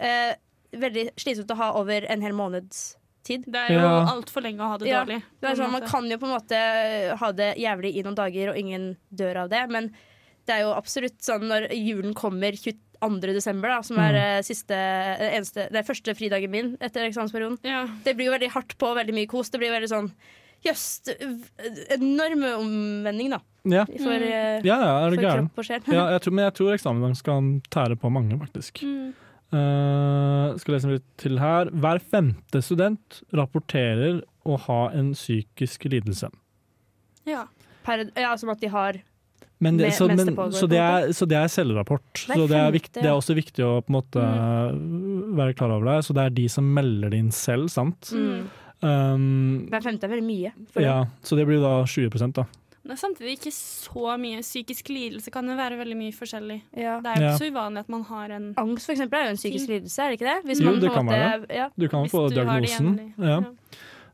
eh, 0.00 0.34
veldig 0.72 1.10
slitsomt 1.18 1.50
å 1.50 1.56
ha 1.56 1.72
over 1.74 2.06
en 2.08 2.20
hel 2.22 2.32
måneds 2.32 2.96
tid. 3.24 3.44
Det 3.46 3.54
er 3.68 3.74
jo 3.74 3.80
Ja. 3.80 4.06
altfor 4.14 4.40
lenge 4.42 4.60
å 4.64 4.68
ha 4.72 4.76
det 4.78 4.88
Ja, 4.88 5.04
dårlig. 5.04 5.22
Det 5.42 5.50
er 5.50 5.54
sånn, 5.56 5.72
man 5.72 5.82
kan 5.86 6.08
jo 6.08 6.16
på 6.16 6.24
en 6.24 6.40
måte 6.40 7.16
ha 7.18 7.32
det 7.32 7.56
jævlig 7.58 7.96
i 7.96 8.02
noen 8.02 8.14
dager, 8.14 8.48
og 8.50 8.56
ingen 8.56 8.96
dør 9.14 9.36
av 9.44 9.48
det. 9.50 9.68
Men 9.68 9.90
det 10.46 10.54
er 10.56 10.60
jo 10.64 10.72
absolutt 10.72 11.18
sånn 11.20 11.42
når 11.50 11.68
julen 11.76 12.14
kommer 12.14 12.52
22. 12.56 12.78
desember, 13.00 13.68
da, 13.68 13.82
som 13.82 13.98
er 14.02 14.16
mm. 14.18 14.46
siste, 14.46 14.74
eh, 14.74 15.36
eneste, 15.36 15.68
det 15.70 15.80
er 15.80 15.86
første 15.86 16.14
fridagen 16.14 16.50
min 16.50 16.76
etter 16.80 17.06
eksamensperioden. 17.06 17.58
Ja. 17.62 17.86
Det 18.04 18.16
blir 18.16 18.26
jo 18.28 18.34
veldig 18.34 18.50
hardt 18.54 18.76
på, 18.78 18.94
veldig 18.94 19.14
mye 19.14 19.30
kos. 19.30 19.50
Det 19.50 19.60
blir 19.62 19.74
veldig 19.74 19.90
sånn 19.90 20.12
Jøss, 20.66 21.06
enorm 21.94 22.40
omvending, 22.42 23.30
da. 23.30 23.38
Ja. 23.68 23.84
For, 23.86 24.18
mm. 24.18 24.64
ja, 24.66 24.74
ja, 24.74 24.94
er 25.04 25.12
du 25.12 25.18
for 25.20 25.22
gæren? 25.22 25.92
Ja, 25.94 26.08
jeg 26.16 26.22
tror, 26.24 26.34
men 26.34 26.44
jeg 26.48 26.54
tror 26.58 26.72
eksamen 26.74 27.14
skal 27.14 27.50
tære 27.70 27.98
på 28.00 28.10
mange, 28.10 28.34
faktisk. 28.40 28.82
Mm. 28.82 29.12
Uh, 29.48 30.58
skal 30.60 30.74
lese 30.74 30.90
litt 30.96 31.06
til 31.20 31.38
her. 31.40 31.70
Hver 31.70 32.02
femte 32.02 32.60
student 32.64 33.20
rapporterer 33.38 34.18
å 34.48 34.58
ha 34.66 34.80
en 34.96 35.14
psykisk 35.14 35.86
lidelse. 35.92 36.32
ja. 37.28 37.46
Per, 37.88 38.02
ja, 38.20 38.34
som 38.36 38.50
at 38.52 38.60
de 38.60 38.68
har 38.68 38.98
Men 39.60 39.76
det, 39.76 39.88
så, 39.96 40.06
men, 40.06 40.16
det 40.16 40.54
så, 40.54 40.68
det 40.70 40.78
er, 40.78 41.08
så 41.12 41.26
det 41.26 41.36
er 41.40 41.48
selvrapport. 41.50 42.20
Hver 42.28 42.36
Så 42.38 42.44
det 42.46 42.56
er, 42.60 42.70
viktig, 42.70 43.02
det 43.02 43.08
er 43.10 43.16
også 43.16 43.34
viktig 43.34 43.64
å 43.66 43.72
på 43.82 43.90
en 43.90 43.96
måte 43.96 44.22
være 45.38 45.56
klar 45.58 45.72
over 45.74 45.88
det. 45.90 45.96
Så 46.06 46.14
det 46.14 46.22
er 46.28 46.34
de 46.36 46.44
som 46.52 46.68
melder 46.76 47.10
det 47.10 47.18
inn 47.24 47.32
selv, 47.34 47.68
sant? 47.72 48.12
mm. 48.14 48.48
Um, 48.78 49.66
Hver 49.72 49.82
femte 49.82 50.06
er 50.06 50.12
veldig 50.12 50.22
mye. 50.22 50.52
for 50.70 50.84
ja, 50.84 51.00
så 51.26 51.34
det 51.34 51.48
blir 51.48 51.58
da 51.58 51.80
20% 51.82 52.36
da. 52.36 52.44
Men 52.84 52.92
det 52.92 52.94
er 52.94 53.00
samtidig 53.00 53.32
ikke 53.34 53.50
så 53.50 54.12
mye. 54.22 54.38
Psykisk 54.46 54.92
lidelse 54.94 55.32
kan 55.34 55.50
jo 55.50 55.56
være 55.58 55.80
veldig 55.80 55.96
mye 55.98 56.14
forskjellig. 56.14 56.60
det. 56.70 56.84
Ja. 56.84 57.00
Det 57.02 57.10
er 57.10 57.18
jo 57.18 57.24
Ja. 57.26 57.32
ikke 57.34 57.42
så 57.42 57.50
uvanlig 57.50 57.80
at 57.82 57.88
man 57.90 58.04
har 58.06 58.30
en 58.36 58.46
Angst 58.56 58.86
for 58.86 58.94
eksempel, 58.94 59.18
er 59.18 59.24
jo 59.26 59.34
en 59.34 59.42
psykisk 59.42 59.68
lidelse, 59.74 59.98
er 59.98 60.08
det 60.14 60.20
ikke 60.20 60.30
det? 60.30 60.38
Hvis 60.46 60.60
Jo, 60.62 60.70
man 60.70 60.80
det 60.80 60.92
kan 60.94 60.94
kan 60.94 61.06
måte- 61.10 61.54
Ja. 61.58 61.68
Du 61.76 61.88
kan 61.88 62.02
Hvis 62.06 62.12
få 62.14 62.30
du 62.30 62.38
har 62.46 62.60
det 62.60 62.68
diagnosen. 62.70 63.12
Ja. 63.18 63.38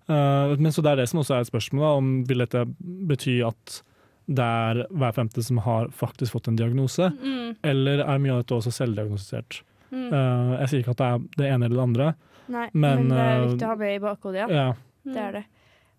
Uh, 0.09 0.57
men 0.57 0.73
så 0.73 0.83
det 0.83 0.93
er 0.93 0.97
det 0.97 1.09
som 1.09 1.21
også 1.21 1.35
er 1.37 1.41
et 1.45 1.53
spørsmål, 1.53 1.81
da, 1.85 1.93
om 2.01 2.25
vil 2.25 2.39
dette 2.39 2.65
bety 2.81 3.41
at 3.47 3.83
det 4.27 4.45
er 4.45 4.87
hver 4.91 5.13
femte 5.17 5.43
som 5.45 5.59
har 5.67 5.89
faktisk 5.93 6.33
fått 6.33 6.49
en 6.49 6.57
diagnose, 6.57 7.11
Mm, 7.21 7.57
eller 7.63 7.99
er 8.05 8.19
mye 8.19 8.33
av 8.33 8.43
dette 8.45 8.55
også 8.61 8.73
selvdiagnostisert? 8.73 9.63
mm, 9.93 10.09
Uh, 10.13 10.61
jeg 10.61 10.69
sier 10.69 10.81
ikke 10.83 10.95
at 10.97 11.03
det 11.03 11.07
er 11.07 11.19
det 11.39 11.51
ene 11.55 11.67
eller 11.67 11.77
det 11.77 11.83
andre. 11.89 12.15
Nei, 12.49 12.69
Men, 12.73 13.07
men, 13.07 13.09
det 13.09 13.19
er 13.25 13.35
eh, 13.37 13.45
viktig 13.49 13.65
å 13.65 13.69
ha 13.69 13.77
med 13.77 13.95
i 13.95 13.99
bakhodet, 14.03 14.41
ja. 14.41 14.49
Ja, 14.51 14.73
Det 15.05 15.21
er 15.21 15.33
det. 15.33 15.45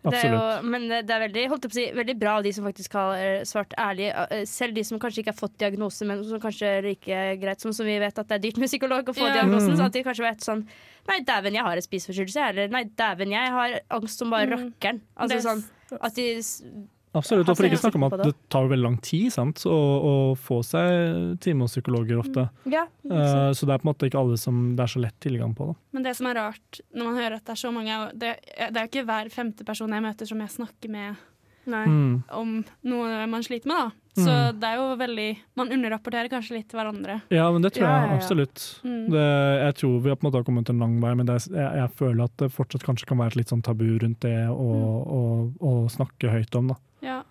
Det 0.05 0.19
er 0.21 0.33
jo, 0.35 0.41
men 0.69 0.83
det 0.91 1.09
er 1.09 1.21
veldig, 1.23 1.43
holdt 1.49 1.63
jeg 1.65 1.71
på 1.71 1.73
å 1.73 1.79
si, 1.79 1.85
veldig 1.97 2.15
bra 2.21 2.35
av 2.38 2.43
de 2.45 2.51
som 2.53 2.65
faktisk 2.67 2.93
har 2.93 3.15
eh, 3.17 3.39
svart 3.49 3.71
ærlig. 3.81 4.11
Selv 4.45 4.75
de 4.77 4.83
som 4.85 4.99
kanskje 5.01 5.23
ikke 5.23 5.31
har 5.33 5.39
fått 5.39 5.55
diagnose, 5.57 6.05
men 6.05 6.21
som 6.23 6.38
kanskje 6.43 6.67
er 6.77 6.85
like 6.85 7.21
greit 7.41 7.59
som, 7.63 7.73
som 7.73 7.88
vi 7.89 7.95
vet 7.97 8.13
at 8.21 8.27
det 8.29 8.35
er 8.38 8.43
dyrt 8.43 8.59
med 8.61 8.69
psykolog 8.69 9.09
å 9.09 9.15
få 9.17 9.25
yeah. 9.25 9.39
diagnosen. 9.39 9.71
Mm. 9.73 9.77
Så 9.79 9.88
at 9.88 9.93
de 9.97 10.03
kanskje 10.05 10.27
vet 10.27 10.45
sånn 10.45 10.61
Nei, 11.07 11.19
dæven, 11.25 11.53
jeg 11.57 11.65
har 11.65 11.77
en 11.77 11.85
spiseforstyrrelse. 11.85 12.45
Eller 12.51 12.69
nei, 12.73 12.83
dæven, 12.97 13.33
jeg 13.33 13.49
har 13.53 13.79
angst 13.97 14.21
som 14.21 14.29
bare 14.33 14.45
Mm. 14.45 14.53
rakkeren. 14.69 15.01
Altså 15.17 15.41
sånn 15.41 15.63
at 16.01 16.15
de 16.17 16.27
Absolutt, 17.15 17.49
og 17.49 17.58
for 17.58 17.67
ikke 17.69 17.80
snakke 17.80 17.99
om 18.01 18.08
at 18.10 18.17
det 18.23 18.34
tar 18.51 18.67
veldig 18.71 18.84
lang 18.86 18.97
tid 19.06 19.32
sant? 19.34 19.63
Å, 19.65 19.75
å 19.75 20.13
få 20.38 20.60
seg 20.67 21.39
time 21.43 21.65
hos 21.65 21.75
psykologer 21.78 22.19
ofte. 22.21 22.47
Ja. 22.71 22.86
Uh, 23.08 23.51
så 23.56 23.65
det 23.69 23.75
er 23.78 23.82
på 23.84 23.88
en 23.88 23.91
måte 23.93 24.10
ikke 24.10 24.19
alle 24.21 24.38
som 24.41 24.75
det 24.75 24.84
er 24.86 24.93
så 24.95 25.04
lett 25.04 25.17
tilgang 25.23 25.54
på. 25.58 25.71
Da. 25.71 25.78
Men 25.95 26.04
det 26.10 26.15
som 26.19 26.28
er 26.32 26.36
rart 26.41 26.82
når 26.93 27.10
man 27.12 27.19
hører 27.21 27.38
at 27.39 27.45
det 27.47 27.56
er 27.56 27.62
så 27.63 27.71
mange 27.75 28.01
Det, 28.13 28.34
det 28.43 28.75
er 28.75 28.84
jo 28.84 28.91
ikke 28.91 29.06
hver 29.08 29.32
femte 29.34 29.65
person 29.67 29.95
jeg 29.95 30.04
møter 30.06 30.28
som 30.30 30.43
jeg 30.43 30.54
snakker 30.60 30.91
med 30.91 31.15
Nei. 31.65 31.86
Mm. 31.89 32.17
om 32.38 32.49
noe 32.86 33.23
man 33.25 33.41
sliter 33.41 33.65
med, 33.71 33.88
da. 33.88 33.91
Så 34.15 34.32
Mm. 34.32 34.60
det 34.62 34.67
er 34.69 34.75
jo 34.80 34.84
veldig 34.95 35.30
Man 35.60 35.71
underrapporterer 35.75 36.30
kanskje 36.32 36.54
litt 36.56 36.67
til 36.71 36.78
hverandre. 36.80 37.17
Ja, 37.34 37.49
men 37.51 37.62
det 37.65 37.73
tror 37.75 37.84
jeg 37.84 37.91
ja, 37.91 38.06
ja. 38.08 38.15
absolutt. 38.15 38.62
Mm. 38.86 39.10
Det, 39.12 39.23
jeg 39.65 39.75
tror 39.82 39.95
vi 40.06 40.10
har 40.13 40.15
på 40.15 40.23
en 40.23 40.30
måte 40.30 40.39
har 40.39 40.45
kommet 40.47 40.69
en 40.71 40.80
lang 40.80 40.93
vei, 41.04 41.12
men 41.19 41.25
det 41.28 41.36
er, 41.36 41.47
jeg, 41.58 41.71
jeg 41.82 41.91
føler 41.99 42.23
at 42.30 42.38
det 42.39 42.47
fortsatt 42.56 42.86
kanskje 42.86 43.10
kan 43.10 43.19
være 43.19 43.34
et 43.34 43.39
litt 43.41 43.51
sånn 43.51 43.63
tabu 43.65 43.84
rundt 43.99 44.21
det 44.23 44.36
å, 44.54 44.69
Mm. 44.75 45.10
å, 45.17 45.21
å 45.67 45.73
snakke 45.91 46.32
høyt 46.32 46.56
om. 46.62 46.69
Da. 46.71 46.78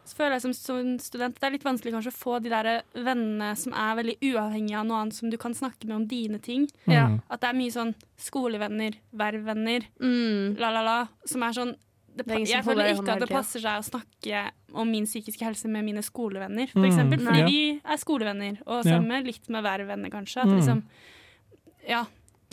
Så 0.05 0.17
føler 0.19 0.35
jeg 0.37 0.43
som, 0.43 0.53
som 0.53 0.99
student 1.01 1.39
Det 1.41 1.47
er 1.49 1.55
litt 1.55 1.65
vanskelig 1.65 1.93
kanskje 1.95 2.11
å 2.13 2.17
få 2.19 2.35
de 2.45 2.51
der 2.53 2.83
vennene 2.95 3.55
som 3.57 3.73
er 3.73 3.95
veldig 3.97 4.17
uavhengige 4.21 4.77
av 4.77 4.87
noe 4.87 4.99
annet, 5.01 5.15
som 5.17 5.31
du 5.33 5.37
kan 5.41 5.55
snakke 5.57 5.87
med 5.89 5.97
om 5.97 6.07
dine 6.07 6.39
ting. 6.45 6.67
Ja. 6.87 7.07
Mm. 7.09 7.23
At 7.31 7.41
det 7.41 7.49
er 7.49 7.57
mye 7.57 7.73
sånn 7.73 7.95
skolevenner, 8.21 8.99
vervvenner, 9.17 9.87
Mm. 10.01 10.59
la, 10.61 10.71
la, 10.71 10.83
la, 10.83 10.99
som 11.27 11.43
er 11.43 11.53
sånn 11.57 11.75
det, 12.17 12.27
Det 12.27 12.35
er 12.37 12.45
Jeg 12.47 12.65
føler 12.65 12.93
ikke 12.95 13.13
at 13.17 13.21
det 13.25 13.29
passer 13.29 13.61
seg 13.61 13.81
å 13.81 13.83
snakke 13.89 14.51
om 14.75 14.89
min 14.91 15.05
psykiske 15.05 15.43
helse 15.43 15.67
med 15.67 15.85
mine 15.85 16.03
skolevenner, 16.03 16.69
for 16.71 16.79
Mm, 16.79 16.91
eksempel. 16.93 17.19
Fordi 17.25 17.41
ja. 17.41 17.47
vi 17.47 17.81
er 17.85 17.97
skolevenner, 17.99 18.59
og 18.69 18.85
Ja. 18.87 19.01
litt 19.01 19.49
med 19.49 19.65
vervenner, 19.65 20.11
kanskje. 20.11 20.43
At 20.43 20.47
Mm. 20.49 20.57
liksom 20.61 20.83
Ja. 21.89 22.05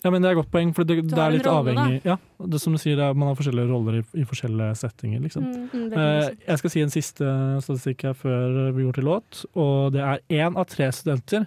Ja, 0.04 0.10
men 0.10 0.22
Det 0.24 0.30
er 0.30 0.34
et 0.34 0.40
godt 0.42 0.52
poeng, 0.52 0.72
for 0.74 0.84
det, 0.84 0.96
det 1.12 1.18
er 1.18 1.32
litt 1.36 1.46
rolle, 1.46 1.76
da. 1.76 1.82
avhengig 1.86 2.06
Ja, 2.10 2.16
det 2.50 2.60
som 2.62 2.74
du 2.74 2.80
sier, 2.82 2.98
er, 2.98 3.14
Man 3.14 3.28
har 3.30 3.36
forskjellige 3.38 3.70
roller 3.70 4.00
i, 4.00 4.04
i 4.18 4.24
forskjellige 4.26 4.76
settinger. 4.80 5.20
liksom. 5.22 5.44
Mm. 5.46 5.70
Mm, 5.74 5.94
Eh, 5.94 6.30
jeg 6.48 6.58
skal 6.58 6.70
si 6.74 6.82
en 6.82 6.90
siste 6.90 7.26
statistikk 7.62 8.02
her 8.10 8.14
før 8.18 8.72
vi 8.74 8.84
går 8.88 8.94
til 8.98 9.04
låt. 9.06 9.46
og 9.56 9.92
Det 9.94 10.02
er 10.02 10.20
én 10.30 10.58
av 10.58 10.66
tre 10.66 10.90
studenter 10.92 11.46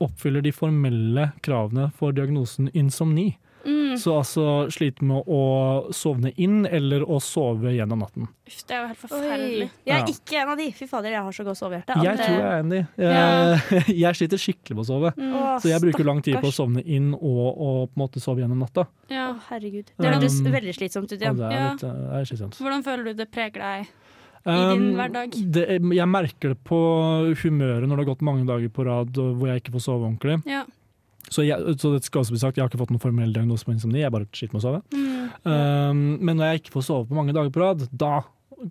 oppfyller 0.00 0.42
de 0.42 0.52
formelle 0.52 1.32
kravene 1.42 1.90
for 1.96 2.12
diagnosen 2.12 2.68
insomni. 2.74 3.36
Mm. 3.66 3.96
Så 3.98 4.12
altså 4.20 4.44
slite 4.70 5.02
med 5.02 5.26
å 5.26 5.92
sovne 5.96 6.30
inn 6.38 6.60
eller 6.70 7.02
å 7.02 7.18
sove 7.22 7.72
gjennom 7.74 7.98
natten. 8.04 8.28
Uff, 8.46 8.60
det 8.68 8.76
er 8.76 8.80
jo 8.84 8.86
helt 8.92 9.02
Oi. 9.02 9.08
forferdelig. 9.10 9.68
Jeg 9.86 9.94
er 9.96 9.98
Ja. 9.98 10.06
ikke 10.14 10.38
en 10.42 10.48
av 10.52 10.56
de. 10.60 10.66
Fy 10.78 10.86
fader, 10.86 11.10
jeg 11.16 11.22
har 11.26 11.32
så 11.34 11.44
godt 11.48 11.58
sovehjerte. 11.58 11.96
Jeg 12.06 12.16
tror 12.20 12.36
jeg 12.36 12.46
er 12.46 12.58
en 12.60 12.66
av 12.66 12.70
de. 12.70 12.80
Jeg, 13.02 13.96
jeg 14.04 14.14
sliter 14.20 14.42
skikkelig 14.44 14.76
med 14.78 14.84
å 14.84 14.88
sove. 14.92 15.12
Mm. 15.18 15.34
Så 15.60 15.68
jeg 15.72 15.82
bruker 15.82 16.04
lang 16.06 16.22
tid 16.22 16.38
på 16.40 16.46
å 16.52 16.54
sovne 16.54 16.84
inn 16.86 17.12
og, 17.16 17.46
og 17.56 17.78
på 17.90 17.98
en 17.98 18.04
måte 18.06 18.22
sove 18.22 18.44
gjennom 18.44 18.62
natta. 18.62 18.86
Ja. 19.10 19.26
Å, 19.34 19.36
herregud. 19.50 19.90
Det 19.98 20.12
høres 20.14 20.40
Um, 20.40 20.52
veldig 20.52 20.74
slitsomt 20.76 21.10
ut 21.10 21.18
igjen. 21.20 21.36
det 21.36 21.50
er 21.50 21.72
litt 21.72 21.82
eh, 21.82 21.94
det 22.06 22.18
er 22.20 22.24
slitsomt. 22.30 22.58
Hvordan 22.62 22.84
føler 22.86 23.04
du 23.10 23.14
det 23.18 23.30
preger 23.34 23.58
deg? 23.64 23.88
I 24.46 24.56
din 24.76 24.92
hverdag? 24.94 25.32
Um, 25.34 25.50
Det, 25.50 25.64
jeg 25.96 26.06
merker 26.06 26.52
det 26.54 26.58
på 26.62 26.78
humøret 27.42 27.88
når 27.88 27.96
det 27.98 28.04
har 28.04 28.10
gått 28.14 28.22
mange 28.22 28.46
dager 28.46 28.70
på 28.70 28.84
rad 28.86 29.10
hvor 29.18 29.48
jeg 29.50 29.62
ikke 29.64 29.72
får 29.74 29.82
sove 29.88 30.06
ordentlig. 30.06 30.36
Ja. 30.46 30.60
Så, 31.28 31.42
jeg, 31.46 31.58
så 31.82 31.90
det 31.96 32.04
skal 32.06 32.22
også 32.22 32.34
bli 32.36 32.40
sagt, 32.42 32.56
jeg 32.58 32.62
har 32.64 32.70
ikke 32.70 32.78
fått 32.84 32.92
noen 32.94 33.02
formell 33.02 33.32
diagnose 33.34 33.66
på 33.66 33.72
insomni, 33.74 34.00
jeg 34.04 34.12
bare 34.14 34.28
sliter 34.30 34.54
med 34.54 34.62
å 34.62 34.66
sove. 34.66 34.82
Mm. 34.94 35.28
Um, 35.42 36.02
men 36.22 36.36
når 36.38 36.52
jeg 36.52 36.60
ikke 36.62 36.74
får 36.76 36.84
sove 36.86 37.08
på 37.10 37.16
mange 37.18 37.34
dager 37.34 37.50
på 37.54 37.62
rad, 37.64 37.86
da 37.90 38.20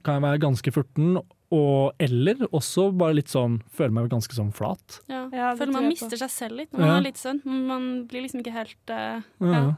kan 0.06 0.18
jeg 0.18 0.24
være 0.26 0.42
ganske 0.46 0.72
furten. 0.74 1.18
Og, 1.54 1.92
eller 2.02 2.40
også 2.50 2.88
bare 2.98 3.20
litt 3.20 3.30
sånn 3.32 3.60
føle 3.76 3.94
meg 3.94 4.08
ganske 4.12 4.34
sånn 4.34 4.50
flat. 4.56 5.02
Ja. 5.12 5.26
Ja, 5.36 5.52
føler 5.60 5.76
man 5.78 5.86
mister 5.92 6.18
seg 6.18 6.32
selv 6.34 6.58
litt 6.64 6.72
når 6.74 6.82
Ja. 6.82 6.86
man 6.88 6.96
har 6.96 7.06
litt 7.06 7.20
søvn. 7.22 7.42
Man 7.70 7.86
blir 8.10 8.26
liksom 8.26 8.42
ikke 8.42 8.56
helt 8.56 8.92
uh, 8.92 9.22
Ja, 9.44 9.52
Ja. 9.54 9.76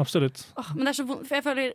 Absolutt. 0.00 0.46
Oh, 0.56 0.70
Men 0.74 0.86
det 0.88 0.94
er 0.94 0.98
så 1.02 1.04
vondt, 1.06 1.26
for 1.28 1.36
jeg 1.36 1.44
føler 1.44 1.74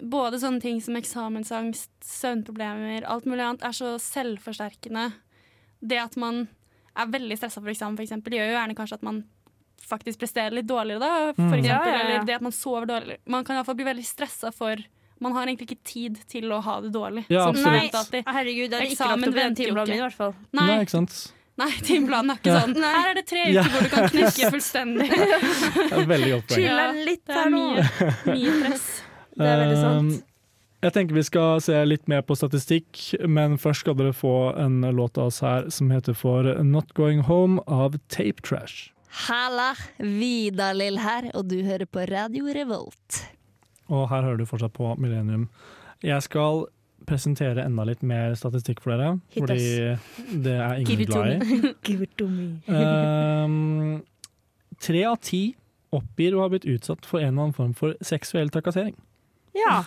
både 0.00 0.38
sånne 0.40 0.60
ting 0.62 0.78
som 0.80 0.96
eksamensangst, 0.96 1.90
søvnproblemer, 2.04 3.04
alt 3.10 3.26
mulig 3.28 3.42
annet, 3.44 3.64
er 3.66 3.74
så 3.76 3.96
selvforsterkende. 4.00 5.08
Det 5.82 5.98
at 6.00 6.16
man 6.20 6.44
er 6.96 7.10
veldig 7.10 7.36
stressa 7.38 7.60
for 7.60 7.70
eksamen, 7.72 7.98
for 7.98 8.06
eksempel, 8.06 8.34
gjør 8.38 8.48
jo 8.50 8.56
gjerne 8.56 8.76
kanskje 8.78 8.98
at 9.00 9.04
man 9.06 9.20
faktisk 9.88 10.18
presterer 10.20 10.50
litt 10.54 10.66
dårligere, 10.68 11.00
da, 11.00 11.32
for 11.32 11.42
Mm. 11.42 11.54
eksempel. 11.58 11.66
Ja, 11.66 11.84
ja, 11.84 11.98
ja. 11.98 12.08
Eller 12.16 12.24
det 12.26 12.34
at 12.34 12.42
man 12.42 12.52
sover 12.52 12.86
dårlig. 12.86 13.16
Man 13.26 13.44
kan 13.44 13.56
iallfall 13.56 13.74
bli 13.76 13.84
veldig 13.84 14.04
stressa 14.06 14.52
for 14.52 14.76
Man 15.22 15.32
har 15.32 15.44
egentlig 15.46 15.66
ikke 15.68 15.84
tid 15.84 16.14
til 16.28 16.44
å 16.50 16.62
ha 16.64 16.80
det 16.80 16.92
dårlig. 16.94 17.26
Ja, 17.28 17.42
absolutt. 17.50 17.92
Nei, 18.14 18.22
herregud, 18.24 18.70
det 18.70 18.78
er 18.78 18.84
ikke 18.86 18.94
Eksamen 18.96 19.20
lagt 19.20 19.28
opp 19.28 19.36
i 19.36 19.40
den 19.42 19.54
timeplanen 19.54 19.88
min, 19.88 19.98
i 19.98 20.00
hvert 20.06 20.14
fall. 20.16 20.34
Nei, 20.56 20.66
Nei, 20.66 20.78
ikke 20.80 20.90
sant? 20.94 21.32
nei 21.58 21.70
timeplanen 21.84 22.30
er 22.30 22.36
ikke 22.40 22.46
Ja. 22.54 22.60
sånn. 22.62 22.74
Her 22.82 23.10
er 23.10 23.14
det 23.14 23.26
tre 23.26 23.42
Ja. 23.52 23.62
hvor 23.64 23.82
du 23.82 23.88
kan 23.90 24.08
knekke 24.08 24.50
fullstendig. 24.54 25.10
Det 25.10 25.92
er 25.92 26.06
veldig 26.08 26.30
godt 26.32 26.46
poeng. 26.48 26.56
Chill 26.56 26.64
Ja, 26.64 26.92
litt 26.92 27.26
Det 27.26 27.34
her 27.36 27.46
er 27.46 27.50
nå. 27.50 27.74
mye, 27.74 28.32
mye 28.32 28.62
press. 28.64 29.02
Det 29.36 29.46
er 29.46 29.58
veldig 29.60 29.76
sant. 29.82 29.98
Um, 30.14 30.22
Jeg 30.82 30.92
tenker 30.94 31.12
vi 31.14 31.22
skal 31.22 31.60
se 31.60 31.84
litt 31.84 32.08
mer 32.08 32.22
på 32.22 32.34
statistikk, 32.40 33.28
men 33.28 33.58
først 33.58 33.80
skal 33.84 33.94
dere 34.00 34.14
få 34.16 34.56
en 34.56 34.80
låt 34.96 35.18
av 35.18 35.26
oss 35.26 35.40
her 35.40 35.68
som 35.68 35.90
heter 35.90 36.14
for 36.16 36.42
Not 36.64 36.94
Going 36.94 37.20
Home 37.28 37.60
av 37.68 37.98
Tape 38.08 38.40
Trash. 38.40 38.88
Halla, 39.10 39.72
Vidar-Lill 39.98 40.98
her, 41.02 41.30
og 41.34 41.48
du 41.50 41.58
hører 41.66 41.86
på 41.90 42.04
Radio 42.10 42.46
Revolt. 42.54 43.22
Og 43.90 44.04
her 44.12 44.22
hører 44.22 44.38
du 44.38 44.46
fortsatt 44.46 44.72
på 44.76 44.92
Millennium. 45.02 45.48
Jeg 46.06 46.22
skal 46.22 46.64
presentere 47.08 47.64
enda 47.64 47.82
litt 47.88 48.04
mer 48.06 48.36
statistikk 48.38 48.82
for 48.84 48.94
dere. 48.94 49.16
Hit 49.34 49.42
fordi 49.42 50.36
det 50.44 50.54
er 50.54 50.82
ingen 50.82 51.06
glad 51.08 51.32
i. 51.42 51.72
Give 51.88 52.06
it 52.06 52.12
to 52.20 52.28
me. 52.30 52.52
Ehm, 52.70 54.02
Tre 54.80 55.02
av 55.04 55.18
ti 55.20 55.42
oppgir 55.92 56.36
å 56.38 56.44
ha 56.44 56.48
blitt 56.52 56.64
utsatt 56.70 57.04
for 57.08 57.18
en 57.20 57.32
eller 57.32 57.48
annen 57.48 57.56
form 57.56 57.72
for 57.76 57.96
seksuell 58.06 58.48
trakassering. 58.54 58.94
Ja. 59.58 59.82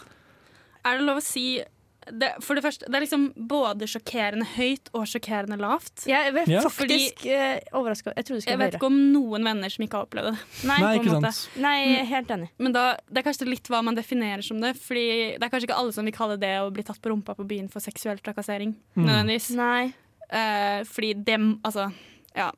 Er 0.83 0.99
det 0.99 1.07
lov 1.07 1.21
å 1.21 1.23
si 1.23 1.61
det, 2.11 2.29
For 2.43 2.55
det 2.55 2.63
første, 2.65 2.85
det 2.89 2.95
er 2.99 3.03
liksom 3.05 3.25
både 3.49 3.87
sjokkerende 3.87 4.45
høyt 4.55 4.89
og 4.93 5.05
sjokkerende 5.07 5.57
lavt. 5.61 6.05
Jeg 6.09 6.31
er 6.33 6.49
Ja. 6.51 6.61
faktisk 6.67 7.25
uh, 7.25 7.59
overraska. 7.79 8.13
Jeg 8.15 8.25
trodde 8.25 8.43
Jeg 8.47 8.57
vet 8.59 8.73
høre. 8.73 8.79
ikke 8.79 8.89
om 8.89 8.97
noen 9.13 9.43
venner 9.43 9.69
som 9.69 9.83
ikke 9.85 9.97
har 10.01 10.05
opplevd 10.07 10.31
det. 10.31 10.37
Nei, 10.69 10.79
Nei, 10.81 10.93
ikke 10.99 11.15
sant? 11.21 11.49
nei, 11.61 11.75
jeg 11.85 11.99
er 12.01 12.09
helt 12.11 12.33
enig. 12.37 12.49
Men 12.59 12.73
da, 12.75 12.85
det 13.09 13.21
er 13.23 13.27
kanskje 13.29 13.47
litt 13.49 13.67
hva 13.71 13.83
man 13.83 13.95
definerer 13.95 14.41
som 14.43 14.59
det. 14.61 14.73
Fordi 14.81 15.05
det 15.37 15.43
er 15.43 15.49
kanskje 15.53 15.69
ikke 15.69 15.79
alle 15.79 15.93
som 15.95 16.05
vil 16.05 16.13
kalle 16.17 16.37
det 16.41 16.53
å 16.61 16.69
bli 16.73 16.83
tatt 16.83 16.99
på 17.01 17.09
rumpa 17.13 17.35
på 17.37 17.47
byen 17.47 17.69
for 17.71 17.79
seksuell 17.79 18.19
trakassering. 18.23 18.75
Mm. 18.95 19.05
Nødvendigvis. 19.07 19.49
Nei. 19.55 19.93
Eh, 20.33 20.83
fordi 20.89 21.13
dem, 21.23 21.59
Altså, 21.63 21.91
ja. 22.35 22.51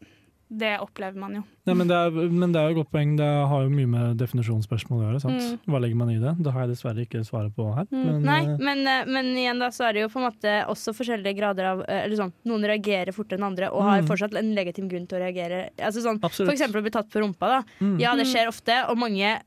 Det 0.47 0.75
opplever 0.79 1.17
man 1.17 1.33
jo. 1.39 1.41
Ja, 1.65 1.73
men, 1.73 1.87
det 1.89 1.95
er, 1.97 2.11
men 2.29 2.51
det 2.53 2.59
er 2.61 2.69
jo 2.69 2.75
et 2.75 2.77
godt 2.83 2.91
poeng. 2.93 3.15
Det 3.17 3.25
har 3.49 3.63
jo 3.65 3.69
mye 3.73 3.89
med 3.89 4.17
definisjonsspørsmål 4.21 4.99
å 4.99 5.05
gjøre. 5.07 5.21
Sant? 5.23 5.41
Mm. 5.41 5.55
Hva 5.73 5.79
legger 5.81 5.97
man 5.97 6.11
i 6.13 6.17
det? 6.21 6.33
Det 6.45 6.51
har 6.53 6.61
jeg 6.65 6.69
dessverre 6.75 7.01
ikke 7.07 7.23
svaret 7.25 7.55
på 7.57 7.65
her. 7.73 7.87
Mm. 7.89 8.03
Men, 8.05 8.19
Nei, 8.27 8.37
eh, 8.45 8.57
men, 8.61 8.83
eh, 8.91 9.05
men 9.09 9.31
igjen 9.41 9.59
da, 9.63 9.71
så 9.73 9.87
er 9.89 9.93
det 9.97 10.03
jo 10.05 10.11
på 10.13 10.21
en 10.21 10.27
måte 10.27 10.53
også 10.69 10.93
forskjellige 10.93 11.33
grader 11.39 11.65
av 11.71 11.81
eh, 11.89 12.03
Eller 12.05 12.15
sånn, 12.21 12.33
noen 12.45 12.67
reagerer 12.69 13.11
fortere 13.17 13.41
enn 13.41 13.47
andre 13.49 13.71
og 13.73 13.81
har 13.87 14.03
Mm. 14.05 14.07
fortsatt 14.11 14.37
en 14.37 14.53
legitim 14.53 14.87
grunn 14.91 15.07
til 15.09 15.17
å 15.17 15.23
reagere. 15.25 15.69
Altså 15.79 16.05
sånn, 16.05 16.19
Absolutt. 16.21 16.51
for 16.51 16.53
eksempel 16.53 16.79
å 16.81 16.85
bli 16.85 16.91
tatt 16.93 17.09
på 17.09 17.23
rumpa, 17.25 17.49
da. 17.49 17.63
Mm. 17.81 17.99
Ja, 17.99 18.13
det 18.15 18.27
Mm. 18.27 18.31
skjer 18.35 18.47
ofte, 18.53 18.77
og 18.89 18.97
mange 19.01 19.39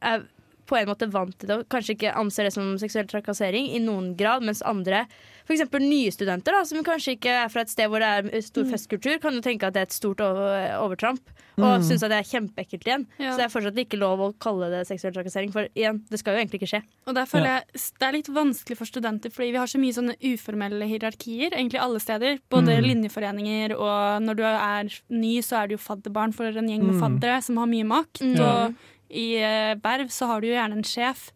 er 0.00 0.22
på 0.66 0.76
en 0.80 0.88
måte 0.88 1.06
vant 1.12 1.36
til 1.38 1.46
det 1.46 1.58
og 1.58 1.68
kanskje 1.68 1.94
ikke 1.94 2.14
anser 2.16 2.44
det 2.48 2.52
som 2.56 2.74
seksuell 2.80 3.06
trakassering 3.06 3.68
i 3.76 3.78
noen 3.78 4.16
grad, 4.16 4.42
mens 4.42 4.62
andre, 4.66 5.04
f.eks. 5.46 5.62
nye 5.80 6.10
studenter, 6.10 6.52
da, 6.52 6.64
som 6.64 6.82
kanskje 6.84 7.14
ikke 7.16 7.30
er 7.44 7.48
fra 7.48 7.60
et 7.62 7.70
sted 7.70 7.88
hvor 7.88 8.00
det 8.02 8.34
er 8.34 8.40
stor 8.42 8.64
Mm. 8.64 8.70
festkultur, 8.72 9.20
kan 9.22 9.32
jo 9.34 9.40
tenke 9.40 9.62
at 9.66 9.74
det 9.74 9.80
er 9.80 9.86
et 9.86 9.92
stort 9.92 10.18
overtramp, 10.18 11.20
og 11.56 11.80
Mm. 11.80 11.82
synes 11.86 12.02
at 12.02 12.10
det 12.10 12.18
er 12.18 12.30
kjempeekkelt 12.40 12.84
igjen. 12.84 13.06
Ja. 13.18 13.30
Så 13.32 13.36
det 13.38 13.44
er 13.46 13.52
fortsatt 13.54 13.78
ikke 13.78 13.98
lov 13.98 14.18
å 14.18 14.34
kalle 14.38 14.68
det 14.70 14.86
seksuell 14.88 15.14
trakassering, 15.14 15.52
for 15.52 15.68
igjen, 15.74 16.02
det 16.10 16.18
skal 16.18 16.34
jo 16.34 16.40
egentlig 16.44 16.60
ikke 16.60 16.72
skje. 16.74 16.82
Og 17.06 17.14
der 17.14 17.24
føler 17.26 17.46
jeg 17.46 17.62
Det 17.98 18.02
er 18.08 18.12
litt 18.12 18.26
vanskelig 18.28 18.76
for 18.76 18.84
studenter, 18.86 19.30
fordi 19.30 19.52
vi 19.52 19.58
har 19.58 19.66
så 19.66 19.78
mye 19.78 19.94
sånne 19.94 20.16
uformelle 20.20 20.84
hierarkier 20.88 21.50
egentlig 21.52 21.80
alle 21.80 22.00
steder. 22.00 22.38
Både 22.50 22.76
Mm. 22.76 22.84
linjeforeninger, 22.84 23.72
og 23.78 24.22
når 24.22 24.34
du 24.36 24.42
er 24.42 24.84
ny, 25.10 25.40
så 25.40 25.62
er 25.62 25.68
du 25.68 25.74
jo 25.76 25.78
fadderbarn 25.78 26.34
for 26.34 26.44
en 26.46 26.68
gjeng 26.68 26.82
med 26.82 26.94
Mm. 26.96 27.00
faddere 27.00 27.42
som 27.42 27.56
har 27.56 27.66
mye 27.66 27.84
makt. 27.86 28.20
Mm. 28.20 28.40
Og 28.40 28.74
i 29.10 29.36
Berv 29.80 29.82
verv 29.82 30.08
så 30.10 30.26
har 30.26 30.40
du 30.40 30.48
jo 30.48 30.54
gjerne 30.54 30.72
en 30.72 30.82
sjef, 30.82 31.30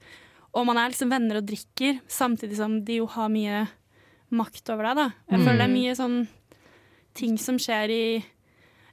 og 0.53 0.67
man 0.67 0.77
er 0.77 0.91
liksom 0.91 1.09
venner 1.11 1.37
og 1.37 1.47
drikker, 1.47 2.01
samtidig 2.09 2.57
som 2.57 2.83
de 2.85 2.97
jo 2.97 3.07
har 3.07 3.29
mye 3.29 3.69
makt 4.31 4.71
over 4.71 4.85
deg, 4.85 4.97
da. 4.97 5.09
Jeg 5.31 5.39
Mm. 5.41 5.45
føler 5.47 5.59
det 5.59 5.69
er 5.71 5.75
mye 5.75 5.97
sånn 5.97 6.29
ting 7.15 7.37
som 7.39 7.57
skjer 7.59 7.91
i 7.91 8.25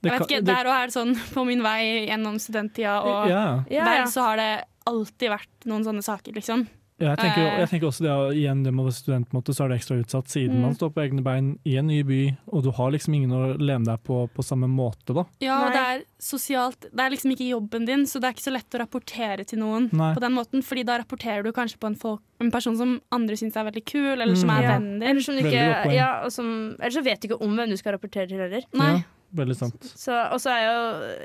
Jeg 0.03 0.11
vet 0.11 0.21
ikke, 0.29 0.45
Der 0.45 0.65
òg 0.65 0.83
er 0.83 0.85
det 0.87 0.93
sånn 0.93 1.15
på 1.33 1.45
min 1.45 1.61
vei 1.63 2.05
gjennom 2.07 2.35
studenttida 2.39 3.01
og 3.03 3.29
ja. 3.29 3.63
Ja, 3.69 3.83
der 3.85 4.03
så 4.05 4.21
har 4.21 4.35
det 4.37 4.63
alltid 4.85 5.29
vært 5.31 5.65
noen 5.65 5.83
sånne 5.83 6.03
saker, 6.03 6.33
liksom. 6.33 6.67
Ja, 6.99 7.11
jeg, 7.13 7.17
tenker, 7.19 7.41
Eh. 7.45 7.57
jeg 7.61 7.69
tenker 7.69 7.87
også 7.91 8.01
det, 8.01 8.37
igjen, 8.41 8.63
det 8.65 8.71
med 8.73 8.81
å 8.81 8.87
være 8.87 8.97
student, 8.97 9.27
på 9.29 9.35
en 9.35 9.41
måte, 9.43 9.53
så 9.53 9.65
er 9.65 9.69
det 9.69 9.77
ekstra 9.77 9.97
utsatt 10.01 10.27
siden 10.33 10.55
Mm. 10.57 10.61
man 10.61 10.73
står 10.73 10.89
på 10.95 11.01
egne 11.05 11.21
bein 11.21 11.59
i 11.63 11.75
en 11.77 11.85
ny 11.85 12.01
by, 12.01 12.37
og 12.51 12.63
du 12.63 12.71
har 12.71 12.89
liksom 12.91 13.13
ingen 13.13 13.29
å 13.37 13.55
lene 13.59 13.85
deg 13.85 14.01
på 14.03 14.27
på 14.33 14.41
samme 14.43 14.65
måte. 14.67 15.13
da. 15.13 15.23
Ja, 15.39 15.67
og 15.67 15.73
det 15.73 15.83
er 15.83 16.03
sosialt 16.19 16.81
Det 16.89 16.99
er 16.99 17.09
liksom 17.11 17.31
ikke 17.35 17.49
jobben 17.53 17.85
din, 17.85 18.05
så 18.05 18.19
det 18.19 18.23
er 18.25 18.33
ikke 18.33 18.49
så 18.49 18.53
lett 18.53 18.69
å 18.73 18.79
rapportere 18.81 19.45
til 19.45 19.59
noen 19.59 19.89
Nei. 19.93 20.13
på 20.15 20.19
den 20.19 20.33
måten, 20.33 20.63
fordi 20.63 20.83
da 20.85 20.97
rapporterer 20.97 21.43
du 21.43 21.51
kanskje 21.51 21.77
på 21.77 21.85
en, 21.85 21.95
folk, 21.95 22.21
en 22.41 22.49
person 22.51 22.75
som 22.75 22.99
andre 23.11 23.35
syns 23.35 23.55
er 23.55 23.69
veldig 23.69 23.85
kul, 23.85 24.19
eller 24.19 24.33
som 24.35 24.49
Mm. 24.49 24.57
er 24.57 24.61
Ja. 24.63 24.71
vennen 24.79 24.99
din. 24.99 25.09
Eller, 25.09 25.21
som 25.21 25.35
du 25.35 25.41
ikke, 25.43 25.93
ja, 25.93 26.21
og 26.25 26.31
som, 26.31 26.75
eller 26.79 26.89
så 26.91 27.03
vet 27.03 27.21
du 27.21 27.27
ikke 27.27 27.41
om 27.41 27.55
hvem 27.55 27.69
du 27.69 27.77
skal 27.77 27.93
rapportere 27.93 28.27
til 28.27 28.39
heller. 28.39 28.63
Nei. 28.73 28.91
Ja, 28.97 29.01
veldig 29.39 29.55
sant. 29.57 29.87
Så, 29.97 30.13
og 30.33 30.39
så 30.43 30.51
er 30.53 30.63
jo 30.65 30.77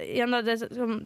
igjen 0.07 0.37
det, 0.47 0.57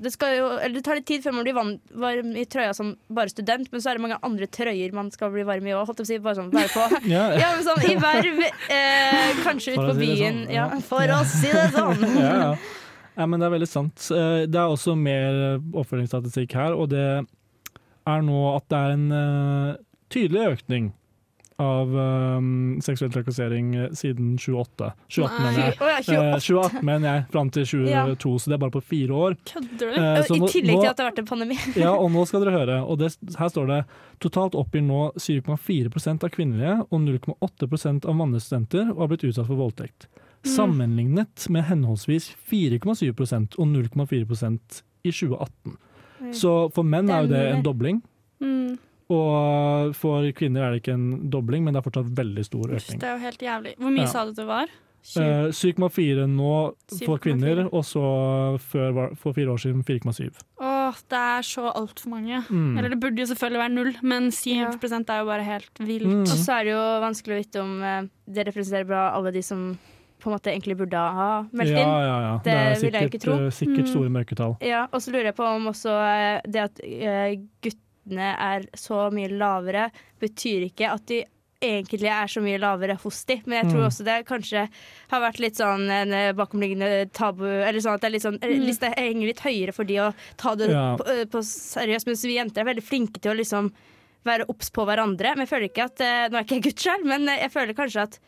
det, 0.05 0.12
skal 0.14 0.35
jo, 0.37 0.49
eller 0.59 0.77
det 0.79 0.83
tar 0.87 0.99
litt 0.99 1.07
tid 1.09 1.25
før 1.25 1.37
man 1.38 1.47
blir 1.47 1.57
varm 2.03 2.33
i 2.37 2.45
trøya 2.51 2.75
som 2.77 2.92
bare 3.09 3.33
student, 3.33 3.71
men 3.73 3.83
så 3.85 3.90
er 3.92 3.99
det 4.01 4.05
mange 4.07 4.19
andre 4.27 4.49
trøyer 4.59 4.95
man 4.97 5.11
skal 5.14 5.33
bli 5.35 5.45
varm 5.49 5.66
i 5.71 5.75
òg. 5.77 5.85
Holdt 5.88 6.03
jeg 6.03 6.05
på 6.05 6.07
å 6.07 6.11
si, 6.12 6.19
bare 6.27 6.38
sånn 6.40 6.51
være 6.55 6.73
på. 6.75 6.88
Ja, 7.14 7.25
Ja, 7.42 7.53
men 7.57 7.64
sånn 7.66 7.87
i 7.87 7.95
verv, 8.03 8.42
eh, 8.75 9.40
kanskje 9.47 9.77
ut 9.77 9.83
på 9.85 9.95
si 9.97 10.03
byen. 10.03 10.42
sånn, 10.47 10.55
Ja, 10.57 10.66
for 10.90 11.14
å 11.16 11.23
si 11.31 11.53
det 11.55 11.69
sånn. 11.77 12.05
ja, 12.27 12.35
ja. 12.42 12.53
ja, 13.16 13.27
men 13.31 13.40
det 13.40 13.49
er 13.49 13.55
veldig 13.57 13.71
sant. 13.71 14.09
Eh, 14.11 14.42
Det 14.51 14.61
er 14.61 14.75
også 14.77 14.97
mer 14.99 15.40
oppfølgingsstatistikk 15.73 16.59
her, 16.59 16.75
og 16.77 16.90
det 16.95 17.07
er 18.07 18.23
nå 18.23 18.42
at 18.57 18.66
det 18.71 18.79
er 18.85 18.97
en 18.99 19.09
eh, 19.23 19.71
tydelig 20.12 20.45
økning 20.57 20.92
av 21.62 21.92
um, 21.97 22.49
seksuell 22.85 23.12
trakassering 23.14 23.71
eh, 23.75 23.87
siden 23.97 24.35
28. 24.38 24.90
2018, 25.09 25.45
mener 25.45 25.61
jeg. 25.62 25.77
Oh, 25.81 25.88
ja, 25.88 25.95
Eh, 25.97 26.35
28. 26.37 26.40
2018 26.47 26.85
mener 26.85 27.09
jeg, 27.09 27.23
fram 27.33 27.51
til 27.55 27.64
2022, 27.71 28.33
så 28.42 28.51
det 28.51 28.57
er 28.57 28.61
bare 28.66 28.75
på 28.75 28.83
fire 28.85 29.16
år. 29.16 29.37
Kødder 29.49 29.79
du? 29.81 29.87
Eh, 30.03 30.19
I 30.21 30.51
tillegg 30.53 30.83
til 30.83 30.90
at 30.90 30.99
det 30.99 31.05
har 31.07 31.11
vært 31.11 31.23
en 31.25 31.31
pandemi. 31.31 31.57
Ja, 31.87 31.95
og 31.97 32.11
nå 32.12 32.27
skal 32.29 32.45
dere 32.45 32.55
høre. 32.59 32.77
Og 32.85 33.01
det, 33.01 33.12
her 33.38 33.49
står 33.53 33.71
det 33.73 33.81
totalt 34.23 34.59
oppgir 34.59 34.85
nå 34.85 35.01
7,4% 35.16 36.29
av 36.29 36.35
kvinnelige 36.37 36.77
og 36.90 37.01
0,8% 37.07 38.05
av 38.05 38.19
mannlige 38.21 38.45
studenter 38.49 38.92
og 38.92 39.07
har 39.07 39.12
blitt 39.14 39.25
utsatt 39.31 39.49
for 39.49 39.61
voldtekt. 39.61 40.09
Sammenlignet 40.47 41.49
med 41.51 41.64
henholdsvis 41.66 42.29
4,7% 42.53 43.57
og 43.59 43.73
0,4% 43.73 44.83
i 45.07 45.11
2018. 45.11 45.79
Så 46.37 46.53
for 46.75 46.87
menn 46.87 47.11
er 47.12 47.25
jo 47.25 47.33
det 47.33 47.42
en 47.55 47.64
dobling. 47.64 48.03
Mm. 48.45 48.77
Og 49.12 49.95
for 49.95 50.27
kvinner 50.37 50.66
er 50.66 50.73
det 50.75 50.83
ikke 50.83 50.95
en 50.97 51.31
dobling, 51.31 51.62
men 51.64 51.75
det 51.77 51.81
er 51.83 51.87
fortsatt 51.90 52.11
veldig 52.19 52.45
stor 52.45 52.66
økning. 52.75 52.99
det 53.01 53.07
er 53.09 53.14
jo 53.14 53.23
helt 53.23 53.38
jævlig. 53.47 53.77
Hvor 53.79 53.90
mye 53.95 54.07
Ja. 54.07 54.07
sa 54.07 54.25
du 54.27 54.33
det 54.33 54.47
var? 54.47 54.66
Eh, 55.16 55.53
7,4 55.55 56.27
nå 56.27 56.75
for 56.88 57.19
7,4. 57.19 57.21
kvinner, 57.23 57.69
og 57.73 57.85
så 57.87 58.59
før, 58.59 59.14
for 59.16 59.33
fire 59.33 59.53
år 59.55 59.61
siden 59.62 59.85
4,7. 59.87 60.33
Åh, 60.61 60.92
det 61.09 61.19
er 61.21 61.42
så 61.47 61.73
altfor 61.73 62.09
mange. 62.11 62.42
Mm. 62.51 62.77
Eller 62.79 62.88
det 62.90 62.99
burde 63.01 63.16
jo 63.23 63.27
selvfølgelig 63.31 63.62
være 63.62 63.75
null, 63.77 63.92
men 64.03 64.31
7 64.33 64.51
Ja. 64.51 64.66
er 64.66 65.19
jo 65.21 65.27
bare 65.27 65.45
helt 65.45 65.71
vilt. 65.79 66.07
Mm. 66.07 66.21
Og 66.23 66.27
så 66.27 66.59
er 66.61 66.64
det 66.64 66.73
jo 66.73 67.01
vanskelig 67.07 67.37
å 67.37 67.38
vite 67.45 67.61
om 67.62 67.83
eh, 67.83 68.03
det 68.29 68.47
representerer 68.49 68.87
bra 68.87 69.12
alle 69.14 69.31
de 69.33 69.42
som 69.42 69.79
på 70.19 70.27
en 70.33 70.38
måte 70.38 70.51
egentlig 70.51 70.77
burde 70.77 70.97
ha 70.99 71.42
meldt 71.53 71.71
inn. 71.71 71.77
ja, 71.87 72.21
ja. 72.21 72.37
Det, 72.38 72.45
Det 72.45 72.53
er 72.53 72.81
vil 72.81 72.90
jeg 72.92 73.03
sikkert, 73.03 73.14
ikke 73.14 73.21
tro. 73.23 73.33
eh, 73.47 73.51
sikkert 73.51 73.87
Mm. 73.87 73.92
store 73.92 74.09
mørketall. 74.11 74.57
Ja, 74.62 74.87
og 74.92 75.01
så 75.01 75.12
lurer 75.12 75.25
jeg 75.31 75.37
på 75.37 75.45
om 75.45 75.66
også 75.66 75.90
eh, 75.95 76.40
det 76.51 76.61
at 76.61 76.81
eh, 76.83 77.37
guttene 78.07 78.35
er 78.38 78.66
så 78.77 79.11
mye 79.12 79.29
lavere, 79.37 79.90
betyr 80.21 80.66
ikke 80.71 80.90
at 80.92 81.07
de 81.07 81.25
egentlig 81.62 82.11
er 82.12 82.27
så 82.29 82.40
mye 82.45 82.59
lavere 82.61 82.97
hos 83.01 83.25
de. 83.25 83.40
Men 83.47 83.62
jeg 83.64 83.73
tror 83.73 83.81
Mm. 83.83 83.87
også 83.88 84.05
det 84.05 84.27
kanskje 84.27 84.69
har 85.11 85.21
vært 85.21 85.38
litt 85.40 85.55
sånn 85.57 85.88
en 85.90 86.12
eh, 86.12 86.33
bakomliggende 86.33 87.11
tabu, 87.12 87.45
eller 87.47 87.81
sånn 87.81 87.95
at 87.95 88.01
det 88.03 88.07
er 88.09 88.12
litt 88.12 88.23
sånn, 88.23 88.38
Mm. 88.38 88.66
lista 88.66 88.92
henger 88.95 89.27
litt 89.27 89.40
høyere 89.40 89.73
for 89.75 89.85
de 89.85 89.95
å 89.97 90.14
ta 90.37 90.55
det 90.55 90.71
Ja. 90.71 90.97
på, 90.97 91.07
eh, 91.09 91.25
på 91.25 91.38
seriøst, 91.42 92.07
mens 92.07 92.23
vi 92.25 92.37
jenter 92.37 92.61
er 92.61 92.75
veldig 92.75 92.85
flinke 92.85 93.21
til 93.21 93.33
å 93.33 93.37
liksom 93.38 93.73
være 94.25 94.45
obs 94.49 94.71
på 94.71 94.85
hverandre. 94.85 95.35
Men 95.37 95.47
jeg 95.47 95.49
føler 95.49 95.69
ikke 95.71 95.85
at 95.85 96.01
eh, 96.01 96.29
Nå 96.29 96.37
er 96.38 96.45
ikke 96.45 96.61
jeg 96.61 96.62
gutt 96.64 96.79
selv, 96.81 97.05
men 97.05 97.29
eh, 97.29 97.40
jeg 97.40 97.53
føler 97.53 97.75
kanskje 97.75 98.03
at 98.03 98.19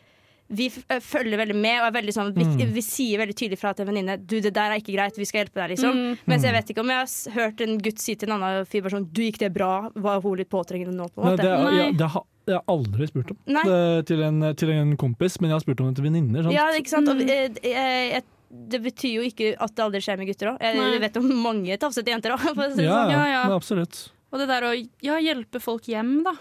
vi 0.49 0.65
eh, 0.89 0.99
følger 0.99 1.37
veldig 1.37 1.55
med 1.55 1.75
og 1.81 1.87
er 1.87 1.93
veldig 2.01 2.13
sånn, 2.15 2.31
vi, 2.33 2.43
Mm. 2.49 2.71
vi 2.73 2.81
sier 2.81 3.19
veldig 3.21 3.35
tydelig 3.37 3.59
fra 3.61 3.73
til 3.73 3.85
en 3.85 3.93
venninne 3.93 4.15
Du, 4.25 4.39
det 4.41 4.53
der 4.55 4.71
er 4.73 4.79
ikke 4.81 4.95
greit, 4.95 5.15
vi 5.15 5.25
skal 5.29 5.43
hjelpe 5.45 5.61
deg, 5.61 5.75
liksom. 5.77 5.93
Mm. 5.93 6.17
Mens 6.25 6.43
jeg 6.43 6.51
Mm. 6.53 6.57
vet 6.57 6.69
ikke 6.73 6.81
om 6.81 6.89
jeg 6.89 6.97
har 6.97 7.33
hørt 7.37 7.61
en 7.61 7.77
gutt 7.77 7.99
si 7.99 8.15
til 8.15 8.29
en 8.31 8.41
annen 8.41 8.65
fyr 8.65 8.81
bare 8.81 8.95
sånn 8.97 9.07
Du, 9.13 9.21
gikk 9.21 9.37
det 9.37 9.53
bra? 9.53 9.89
Var 9.93 10.21
hun 10.21 10.37
litt 10.37 10.49
påtrengende 10.49 10.95
nå? 10.97 11.07
på 11.13 11.21
en 11.21 11.27
Nei, 11.27 11.35
det, 11.37 11.45
er- 11.45 11.77
ja, 11.77 11.91
det 11.91 12.09
har 12.15 12.23
jeg 12.49 12.55
har 12.57 12.63
aldri 12.67 13.05
spurt 13.05 13.29
om 13.29 13.37
det, 13.45 14.05
til, 14.07 14.23
en, 14.25 14.55
til 14.55 14.69
en 14.73 14.97
kompis, 14.97 15.39
men 15.39 15.51
jeg 15.51 15.55
har 15.59 15.61
spurt 15.61 15.81
om 15.81 15.87
det 15.93 15.95
til 16.01 16.05
venninner. 16.09 16.51
Ja, 16.51 16.65
ikke 16.73 16.89
sant? 16.89 17.07
Og, 17.07 17.15
Mm. 17.21 17.29
eh, 17.29 17.49
jeg, 17.61 18.11
jeg, 18.15 18.23
det 18.69 18.79
betyr 18.81 19.13
jo 19.13 19.21
ikke 19.21 19.51
at 19.61 19.75
det 19.75 19.83
aldri 19.85 20.01
skjer 20.01 20.17
med 20.17 20.25
gutter 20.31 20.55
òg. 20.55 20.57
Jeg, 20.59 20.99
vet 20.99 21.17
om 21.17 21.29
mange 21.43 21.77
tafsete 21.77 22.09
jenter 22.09 22.31
òg, 22.33 22.41
det 22.55 22.83
ja, 22.87 23.05
sånn. 23.05 23.11
Ja, 23.13 23.25
ja. 23.27 23.43
absolutt. 23.53 24.09
Og 24.33 24.39
det 24.39 24.47
der 24.49 24.63
å 24.65 24.73
ja, 25.01 25.19
hjelpe 25.21 25.61
folk 25.61 25.83
hjem, 25.85 26.23
da. 26.25 26.33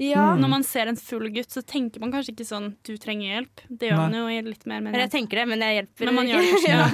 Ja. 0.00 0.32
Mm. 0.32 0.40
Når 0.40 0.48
man 0.48 0.62
ser 0.64 0.88
en 0.88 0.96
full 0.96 1.26
gutt, 1.34 1.50
så 1.52 1.60
tenker 1.68 2.00
man 2.00 2.12
kanskje 2.14 2.32
ikke 2.32 2.46
sånn 2.48 2.70
du 2.86 2.94
trenger 3.00 3.34
hjelp. 3.34 3.64
Det 3.68 3.90
gjør 3.90 3.98
Nei. 4.00 4.04
man 4.08 4.14
jo 4.16 4.44
litt 4.48 4.62
mer 4.70 4.86
Eller 4.88 5.04
jeg 5.04 5.12
tenker 5.12 5.42
det, 5.42 5.44
men 5.50 5.64
jeg 5.64 5.76
hjelper 5.78 6.08
Men 6.08 6.16
man 6.16 6.30
gjør 6.30 6.44
det 6.44 6.52
ikke. 6.56 6.72
Ja. 6.72 6.86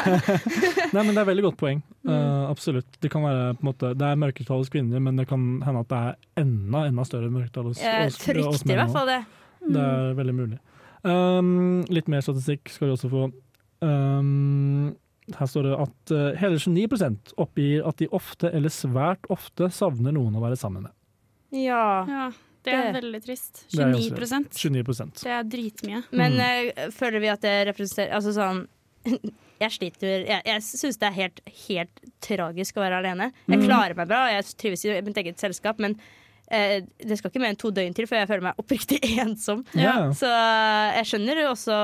Nei, 0.97 1.03
men 1.05 1.13
Det 1.13 1.23
er 1.23 1.29
veldig 1.33 1.47
godt 1.51 1.61
poeng. 1.61 1.85
Mm. 2.09 2.15
Eh, 2.15 2.45
absolutt. 2.49 2.87
Det 3.03 3.11
kan 3.13 3.21
være 3.21 3.51
på 3.59 3.61
en 3.61 3.67
måte, 3.69 3.89
Det 3.99 4.07
er 4.07 4.17
mørketall 4.17 4.63
hos 4.63 4.71
kvinner, 4.73 5.03
men 5.03 5.19
det 5.19 5.27
kan 5.29 5.43
hende 5.61 5.83
at 5.83 5.91
det 5.91 5.99
er 5.99 6.41
enda 6.41 6.87
enda 6.89 7.05
større 7.05 7.29
mørketall 7.29 7.67
hos, 7.69 7.83
hos, 7.83 8.15
hos 8.15 8.17
frykter 8.23 8.63
i 8.63 8.69
menn 8.71 8.79
hvert 8.81 8.95
fall 8.95 9.11
det. 9.11 9.19
Det 9.75 9.83
er 9.83 10.15
veldig 10.17 10.35
mulig. 10.39 10.59
Um, 11.05 11.85
litt 11.93 12.09
mer 12.09 12.25
statistikk 12.25 12.73
skal 12.73 12.89
vi 12.89 12.95
også 12.95 13.11
få. 13.13 13.27
Um, 13.85 14.97
her 15.37 15.51
står 15.53 15.69
det 15.69 15.77
at 15.85 16.15
uh, 16.15 16.41
hele 16.41 16.63
29 16.63 17.35
oppgir 17.37 17.85
at 17.91 18.01
de 18.01 18.09
ofte 18.17 18.49
eller 18.55 18.73
svært 18.73 19.29
ofte 19.29 19.69
savner 19.75 20.17
noen 20.17 20.39
å 20.39 20.47
være 20.47 20.57
sammen 20.57 20.89
med. 20.89 20.95
Ja. 21.53 21.85
Ja, 22.09 22.31
det 22.64 22.75
er 22.75 22.92
veldig 22.99 23.21
trist. 23.25 23.64
Det 23.73 23.81
er 23.81 23.92
29 23.94 24.49
29 24.53 25.23
Det 25.23 25.31
er 25.33 25.42
dritmye. 25.44 26.03
Men 26.12 26.33
Mm. 26.33 26.73
eh, 26.77 26.90
føler 26.90 27.21
vi 27.21 27.29
at 27.33 27.40
det 27.40 27.55
representerer 27.68 28.12
Altså 28.18 28.33
sånn 28.37 28.66
Jeg 29.61 29.71
sliter 29.75 30.27
Jeg, 30.27 30.42
jeg 30.47 30.62
syns 30.62 30.99
det 30.99 31.07
er 31.09 31.16
helt, 31.16 31.40
helt 31.68 32.01
tragisk 32.21 32.77
å 32.77 32.85
være 32.85 32.99
alene. 33.03 33.33
Jeg 33.49 33.59
Mm. 33.59 33.66
klarer 33.66 33.97
meg 33.97 34.09
bra, 34.09 34.25
og 34.27 34.33
jeg 34.33 34.44
trives 34.59 34.85
i 34.85 35.01
mitt 35.03 35.16
eget 35.16 35.38
selskap, 35.38 35.79
men 35.79 35.97
eh, 36.51 36.81
det 37.05 37.18
skal 37.18 37.31
ikke 37.31 37.40
mer 37.42 37.51
enn 37.53 37.59
to 37.59 37.71
døgn 37.71 37.94
til 37.94 38.07
før 38.07 38.21
jeg 38.23 38.29
føler 38.29 38.42
meg 38.42 38.55
oppriktig 38.62 39.01
ensom. 39.25 39.64
Ja. 39.75 40.11
Så 40.14 40.29
jeg 40.31 41.05
skjønner 41.11 41.42
jo 41.42 41.51
også 41.55 41.79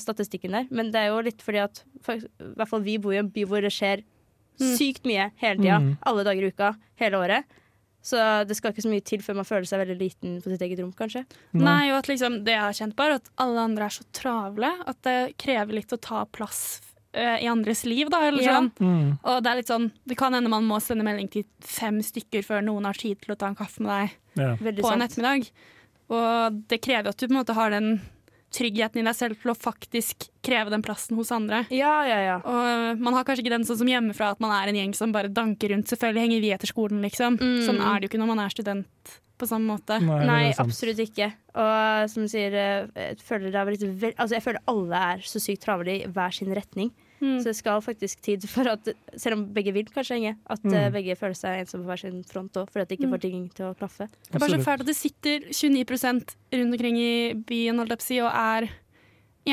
statistikken 0.00 0.52
der, 0.52 0.66
men 0.70 0.90
det 0.92 1.00
er 1.00 1.08
jo 1.14 1.20
litt 1.24 1.40
fordi 1.42 1.62
at 1.64 1.82
for, 2.04 2.14
i 2.20 2.52
hvert 2.58 2.68
fall 2.68 2.84
vi 2.84 2.98
bor 2.98 3.12
i 3.14 3.18
en 3.22 3.30
by 3.32 3.44
hvor 3.48 3.60
det 3.64 3.72
skjer 3.72 4.04
sykt 4.60 5.02
mye 5.08 5.30
hele 5.42 5.58
tida. 5.58 5.80
Mm. 5.82 5.96
Alle 6.06 6.24
dager 6.28 6.44
i 6.46 6.50
uka, 6.52 6.74
hele 7.00 7.18
året. 7.18 7.44
Så 8.04 8.20
det 8.44 8.52
skal 8.58 8.74
ikke 8.74 8.82
så 8.84 8.90
mye 8.92 9.00
til 9.08 9.22
før 9.24 9.38
man 9.38 9.46
føler 9.48 9.64
seg 9.64 9.80
veldig 9.80 9.94
liten 9.96 10.32
på 10.44 10.50
sitt 10.52 10.60
eget 10.66 10.82
rom, 10.82 10.90
kanskje. 10.92 11.22
Nei, 11.56 11.86
og 11.90 12.02
at 12.02 12.10
liksom, 12.10 12.42
det 12.44 12.52
jeg 12.52 12.60
har 12.60 12.74
kjent 12.76 12.96
på, 12.98 13.06
er 13.06 13.14
at 13.16 13.30
alle 13.40 13.62
andre 13.64 13.86
er 13.88 13.94
så 13.96 14.04
travle 14.12 14.72
at 14.84 14.98
det 15.08 15.18
krever 15.40 15.78
litt 15.78 15.94
å 15.96 16.00
ta 16.04 16.26
plass 16.28 16.60
eh, 17.16 17.38
i 17.46 17.48
andres 17.48 17.84
liv, 17.88 18.10
da. 18.12 18.20
Eller 18.28 18.42
Ja. 18.44 18.58
sånn. 18.58 18.70
Mm. 18.76 19.18
Og 19.22 19.42
det 19.42 19.50
er 19.50 19.56
litt 19.62 19.72
sånn, 19.72 19.88
det 20.04 20.18
kan 20.20 20.34
hende 20.36 20.50
man 20.52 20.68
må 20.68 20.82
sende 20.84 21.06
melding 21.06 21.30
til 21.32 21.46
fem 21.64 22.02
stykker 22.04 22.44
før 22.44 22.60
noen 22.66 22.84
har 22.84 22.94
tid 23.00 23.22
til 23.24 23.32
å 23.32 23.38
ta 23.40 23.48
en 23.48 23.56
kaffe 23.56 23.80
med 23.80 23.94
deg 23.94 24.42
Ja. 24.44 24.56
På 24.60 24.92
en 24.92 25.00
ettermiddag. 25.08 25.48
Og 26.10 26.62
det 26.68 26.82
krever 26.84 27.08
at 27.08 27.16
du 27.16 27.26
på 27.28 27.32
en 27.32 27.40
måte 27.40 27.54
har 27.56 27.70
den 27.72 28.02
tryggheten 28.54 29.02
i 29.02 29.06
deg 29.06 29.16
selv 29.18 29.40
til 29.40 29.52
å 29.52 29.56
faktisk 29.58 30.28
kreve 30.44 30.72
den 30.72 30.84
plassen 30.84 31.18
hos 31.18 31.32
andre. 31.34 31.64
Ja, 31.74 31.96
ja, 32.06 32.20
ja. 32.22 32.36
Og 32.40 33.02
man 33.02 33.16
har 33.16 33.26
kanskje 33.26 33.44
ikke 33.44 33.56
den 33.56 33.66
sånn 33.68 33.80
som 33.82 33.90
hjemmefra, 33.90 34.32
at 34.34 34.42
man 34.44 34.54
er 34.54 34.70
en 34.70 34.78
gjeng 34.78 34.94
som 34.96 35.14
bare 35.14 35.32
danker 35.32 35.74
rundt. 35.74 35.90
Selvfølgelig 35.90 36.26
henger 36.26 36.44
vi 36.44 36.54
etter 36.54 36.70
skolen, 36.70 37.02
liksom. 37.04 37.38
Mm. 37.40 37.60
Sånn 37.66 37.82
er 37.82 37.98
det 37.98 38.08
jo 38.08 38.14
ikke 38.14 38.22
når 38.22 38.32
man 38.34 38.44
er 38.44 38.54
student 38.54 39.14
på 39.40 39.48
samme 39.50 39.74
måte. 39.74 39.98
Nei, 40.02 40.20
Nei, 40.28 40.42
absolutt 40.62 41.00
ikke. 41.02 41.32
Og 41.58 42.10
som 42.12 42.26
du 42.26 42.30
sier, 42.30 42.54
eh, 42.54 43.08
jeg 43.10 43.22
føler, 43.26 43.50
det 43.50 43.58
har 43.58 43.66
blitt 43.68 43.82
vel, 43.82 44.14
altså, 44.14 44.36
jeg 44.36 44.44
føler 44.44 44.62
alle 44.70 45.02
er 45.14 45.26
så 45.26 45.42
sykt 45.42 45.64
travle 45.66 45.96
i 45.96 46.06
hver 46.06 46.36
sin 46.36 46.54
retning. 46.54 46.92
Mm. 47.24 47.38
Så 47.40 47.44
det 47.50 47.56
skal 47.56 47.80
faktisk 47.84 48.20
tid 48.26 48.44
for 48.50 48.68
at, 48.68 48.88
selv 49.16 49.38
om 49.38 49.44
begge 49.56 49.72
vil 49.72 49.86
kanskje 49.88 50.18
henge, 50.18 50.34
at 50.50 50.64
eh, 50.68 50.86
Mm. 50.90 50.92
begge 50.98 51.16
føler 51.16 51.34
seg 51.38 51.62
ensomme 51.64 51.86
på 51.86 51.92
hver 51.94 52.02
sin 52.04 52.22
front 52.28 52.52
òg, 52.60 52.68
fordi 52.70 52.82
at 52.84 52.88
de 52.92 52.96
ikke 52.98 53.08
Mm. 53.08 53.14
får 53.16 53.20
ting 53.24 53.48
til 53.54 53.64
å 53.70 53.74
klaffe. 53.78 54.08
Det 54.28 54.34
er 54.36 54.42
bare 54.44 54.58
så 54.58 54.64
fælt 54.68 54.80
at 54.84 54.86
det 54.92 54.96
sitter 54.96 55.40
29% 55.50 56.34
rundt 56.52 56.74
omkring 56.74 56.96
i 57.00 57.32
byen 57.48 57.80
og 57.80 57.88
er 57.88 58.68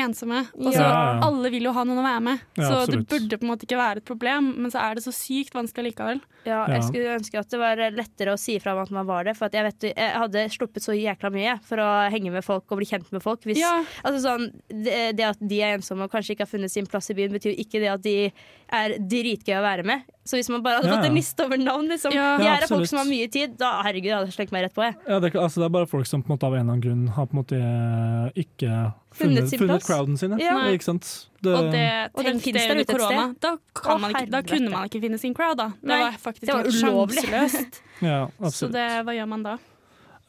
ensomme. 0.00 0.46
Og 0.56 0.72
så 0.72 0.80
Ja, 0.80 0.88
ja. 0.88 1.20
Alle 1.26 1.50
vil 1.52 1.62
jo 1.68 1.72
ha 1.76 1.84
noen 1.84 1.98
å 2.00 2.04
være 2.06 2.22
med, 2.22 2.40
Ja, 2.56 2.64
så 2.68 2.76
absolutt. 2.82 3.08
det 3.08 3.08
burde 3.12 3.38
på 3.38 3.44
en 3.44 3.50
måte 3.52 3.66
ikke 3.66 3.76
være 3.76 3.96
et 4.00 4.04
problem. 4.08 4.54
Men 4.62 4.70
så 4.70 4.80
er 4.80 4.94
det 4.96 5.04
så 5.04 5.12
sykt 5.12 5.52
vanskelig 5.52 5.92
likevel. 5.92 6.20
Ja, 6.46 6.66
Ja. 6.66 6.74
Jeg 6.74 6.82
skulle 6.88 7.18
ønske 7.18 7.38
at 7.38 7.48
det 7.50 7.58
var 7.60 7.76
lettere 7.76 8.32
å 8.32 8.38
si 8.38 8.58
fra 8.58 8.72
om 8.72 8.80
at 8.82 8.90
man 8.90 9.06
var 9.06 9.24
det. 9.24 9.36
For 9.36 9.46
at 9.46 9.52
jeg, 9.52 9.62
vet, 9.64 9.94
jeg 9.96 10.12
hadde 10.16 10.48
sluppet 10.50 10.82
så 10.82 10.92
jækla 10.96 11.30
mye 11.30 11.60
for 11.62 11.76
å 11.76 12.10
henge 12.10 12.32
med 12.32 12.42
folk 12.44 12.64
og 12.72 12.78
bli 12.78 12.86
kjent 12.86 13.12
med 13.12 13.22
folk. 13.22 13.42
Hvis, 13.44 13.58
Ja, 13.58 13.84
altså 14.02 14.20
sånn, 14.24 14.48
det, 14.68 15.16
det 15.16 15.24
at 15.28 15.38
de 15.40 15.60
er 15.62 15.76
ensomme 15.78 16.04
og 16.04 16.10
kanskje 16.10 16.34
ikke 16.34 16.46
har 16.46 16.50
funnet 16.58 16.70
sin 16.72 16.86
plass 16.86 17.10
i 17.10 17.14
byen, 17.14 17.30
betyr 17.32 17.52
jo 17.54 17.62
ikke 17.62 17.80
det 17.80 17.90
at 17.92 18.02
de 18.02 18.32
er 18.72 18.96
dritgøy 18.98 19.58
å 19.58 19.62
være 19.62 19.84
med. 19.84 20.02
Så 20.22 20.38
hvis 20.38 20.46
man 20.52 20.62
bare 20.62 20.78
hadde 20.78 20.86
Ja, 20.86 20.96
fått 21.00 21.08
en 21.08 21.16
liste 21.18 21.42
over 21.42 21.58
navn, 21.58 21.88
liksom. 21.90 22.12
Ja. 22.14 22.36
Jeg 22.38 22.50
er 22.52 22.64
av 22.66 22.70
folk 22.70 22.86
som 22.86 23.00
har 23.00 23.08
mye 23.08 23.26
tid, 23.32 23.56
da 23.58 23.72
herregud, 23.82 24.06
jeg 24.06 24.18
hadde 24.20 24.34
slengt 24.36 24.52
meg 24.54 24.68
rett 24.68 24.74
på. 24.76 24.84
Jeg. 24.86 24.94
Ja, 25.08 25.18
det, 25.18 25.32
altså, 25.34 25.62
det 25.62 25.66
er 25.66 25.72
bare 25.74 25.88
folk 25.90 26.06
som 26.06 26.22
på 26.22 26.30
en 26.30 26.36
måte 26.36 26.46
av 26.46 26.54
en 26.54 26.60
eller 26.60 26.76
annen 26.76 26.84
grunn 26.84 27.08
har 27.16 27.26
på 27.26 27.34
en 27.34 27.40
måte 27.40 27.58
eh, 27.58 28.44
ikke 28.44 28.70
Funnet 29.12 29.50
funnet, 29.50 29.58
funnet 29.60 29.84
crowden 29.84 30.20
sin. 30.20 30.36
Ja. 30.40 30.54
Ikke 30.70 30.86
sant? 30.86 31.10
Det, 31.42 31.52
og 31.52 31.72
det, 31.74 31.82
Og 32.14 32.24
den 32.24 32.38
finnes 32.40 32.62
der 32.62 32.76
under 32.76 32.86
ute 32.86 32.94
et 32.94 33.02
korona. 33.02 33.26
Da, 33.42 33.52
kan 33.82 33.96
Å, 33.96 33.98
man 33.98 34.14
ikke, 34.14 34.30
da 34.32 34.42
kunne 34.46 34.72
man 34.72 34.88
ikke 34.88 35.02
finne 35.02 35.18
sin 35.20 35.34
crowd, 35.36 35.58
da. 35.58 35.68
Det 35.82 35.90
Nei, 35.90 36.00
var 36.06 36.22
faktisk 36.22 36.46
det 36.46 36.56
var 36.56 36.70
ulovlig. 36.70 37.26
ja, 38.12 38.22
Så 38.46 38.70
det, 38.72 38.86
hva 39.02 39.18
gjør 39.18 39.30
man 39.34 39.46
da? 39.50 39.58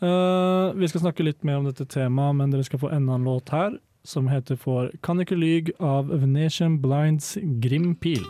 Uh, 0.04 0.74
vi 0.76 0.90
skal 0.92 1.06
snakke 1.06 1.24
litt 1.24 1.46
mer 1.48 1.62
om 1.62 1.70
dette 1.70 1.86
temaet, 1.88 2.36
men 2.42 2.52
dere 2.52 2.66
skal 2.68 2.82
få 2.82 2.92
enda 2.92 3.16
en 3.16 3.30
låt 3.30 3.54
her, 3.56 3.78
som 4.04 4.28
heter 4.28 4.58
for 4.60 4.92
Kan 5.06 5.22
ikke 5.24 5.38
lyg 5.38 5.72
av 5.80 6.10
Venetian 6.12 6.82
Blinds 6.84 7.38
Grim 7.64 7.94
Pil. 7.96 8.26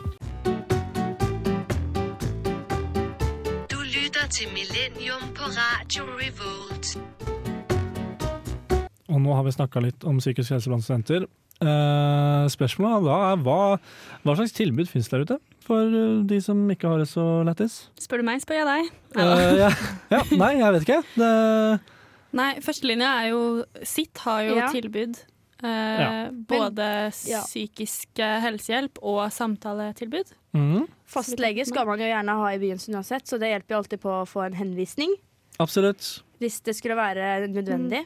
Til 4.34 4.50
Millennium 4.54 5.24
på 5.38 5.46
Radio 5.54 6.04
Revolt. 6.17 6.93
Og 9.13 9.19
nå 9.22 9.34
har 9.38 9.46
vi 9.46 9.54
snakka 9.54 9.82
litt 9.84 10.06
om 10.10 10.17
psykisk 10.22 10.56
helse 10.56 10.72
blant 10.72 10.86
studenter. 10.86 11.28
Eh, 11.63 12.46
spørsmålet 12.52 13.06
da 13.06 13.17
er 13.32 13.41
hva, 13.46 13.58
hva 14.26 14.36
slags 14.39 14.56
tilbud 14.58 14.89
finnes 14.89 15.10
der 15.12 15.24
ute 15.28 15.38
for 15.63 15.86
eh, 15.86 16.24
de 16.28 16.39
som 16.43 16.63
ikke 16.74 16.89
har 16.89 17.04
det 17.04 17.10
så 17.12 17.26
lættis? 17.48 17.76
Spør 18.02 18.24
du 18.24 18.28
meg, 18.32 18.41
spør 18.43 18.62
jeg 18.63 18.69
deg. 18.72 18.89
Eh, 19.22 19.43
ja, 19.62 19.69
ja, 20.15 20.24
nei, 20.34 20.54
jeg 20.63 20.78
vet 20.78 20.88
ikke. 20.88 21.02
Det, 21.19 21.34
Nei, 22.34 22.50
førstelinja 22.65 23.12
er 23.22 23.28
jo 23.30 23.41
Sitt 23.86 24.17
har 24.26 24.41
jo 24.48 24.56
Ja. 24.58 24.72
tilbud. 24.74 25.19
Eh, 25.63 26.02
Ja. 26.02 26.10
Både 26.32 26.88
ja. 27.30 27.41
psykisk 27.45 28.19
eh, 28.19 28.39
helsehjelp 28.43 28.99
og 29.02 29.32
samtaletilbud. 29.32 30.34
Mm. 30.54 30.88
Fastlege 31.08 31.65
skal 31.65 31.88
man 31.88 32.02
jo 32.02 32.10
gjerne 32.10 32.36
ha 32.41 32.49
i 32.54 32.60
byen 32.60 32.82
uansett, 32.93 33.28
så 33.28 33.39
det 33.39 33.54
hjelper 33.54 33.76
jo 33.76 33.80
alltid 33.84 34.02
på 34.04 34.12
å 34.21 34.26
få 34.28 34.45
en 34.47 34.58
henvisning. 34.60 35.15
absolutt. 35.60 36.23
Hvis 36.41 36.60
det 36.65 36.76
skulle 36.76 36.95
være 36.97 37.47
nødvendig. 37.47 38.04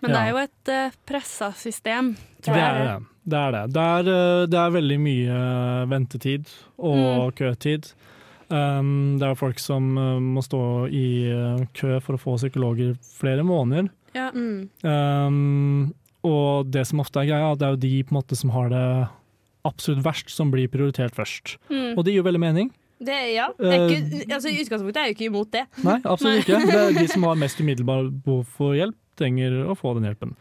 Men 0.00 0.10
Ja. 0.10 0.16
det 0.16 0.20
er 0.22 0.30
jo 0.32 0.38
et 0.42 0.68
uh, 0.68 0.94
pressa 1.06 1.52
system. 1.54 2.16
Det 2.42 2.50
er 2.50 2.78
det. 2.78 3.06
Det 3.24 3.38
er, 3.38 3.52
det. 3.52 3.72
Det, 3.72 3.82
er, 3.82 4.08
eh, 4.10 4.46
det 4.50 4.58
er 4.58 4.70
veldig 4.74 4.98
mye 4.98 5.36
eh, 5.36 5.86
ventetid 5.86 6.48
og 6.78 7.34
køtid. 7.38 7.92
Um, 8.50 9.18
det 9.20 9.28
er 9.28 9.38
folk 9.38 9.60
som 9.62 9.96
uh, 9.96 10.18
må 10.18 10.42
stå 10.42 10.88
i 10.90 11.30
uh, 11.30 11.62
kø 11.72 12.00
for 12.02 12.18
å 12.18 12.20
få 12.20 12.34
psykologer 12.36 12.96
flere 13.00 13.44
måneder. 13.46 13.88
Ja. 14.12 14.26
Mm. 14.34 14.68
Um, 14.82 15.94
og 16.24 16.70
det 16.70 16.86
som 16.86 17.00
ofte 17.02 17.20
er 17.22 17.26
greia, 17.32 17.54
det 17.58 17.66
er 17.66 17.74
jo 17.76 17.82
de 17.82 17.92
på 18.04 18.14
en 18.14 18.18
måte 18.20 18.36
som 18.38 18.50
har 18.54 18.68
det 18.72 18.84
absolutt 19.64 20.02
verst, 20.04 20.30
som 20.34 20.50
blir 20.50 20.68
prioritert 20.70 21.14
først. 21.14 21.56
Mm. 21.70 21.92
Og 21.96 22.04
det 22.04 22.12
gir 22.14 22.22
jo 22.22 22.26
veldig 22.28 22.40
mening. 22.42 22.70
Det, 23.02 23.16
ja. 23.34 23.48
Det 23.58 23.72
er 23.74 23.88
ikke, 23.90 24.26
altså, 24.34 24.48
I 24.50 24.60
utgangspunktet 24.62 24.96
er 25.00 25.06
jeg 25.08 25.14
jo 25.14 25.16
ikke 25.18 25.30
imot 25.30 25.50
det. 25.54 25.62
Nei, 25.82 25.96
absolutt 26.06 26.44
ikke. 26.44 26.60
Det 26.66 26.76
er 26.80 26.92
de 27.00 27.06
som 27.14 27.24
har 27.26 27.38
mest 27.40 27.58
umiddelbar 27.62 28.10
behov 28.24 28.44
for 28.58 28.76
hjelp, 28.78 28.94
trenger 29.18 29.56
å 29.70 29.74
få 29.78 29.96
den 29.98 30.06
hjelpen. 30.06 30.36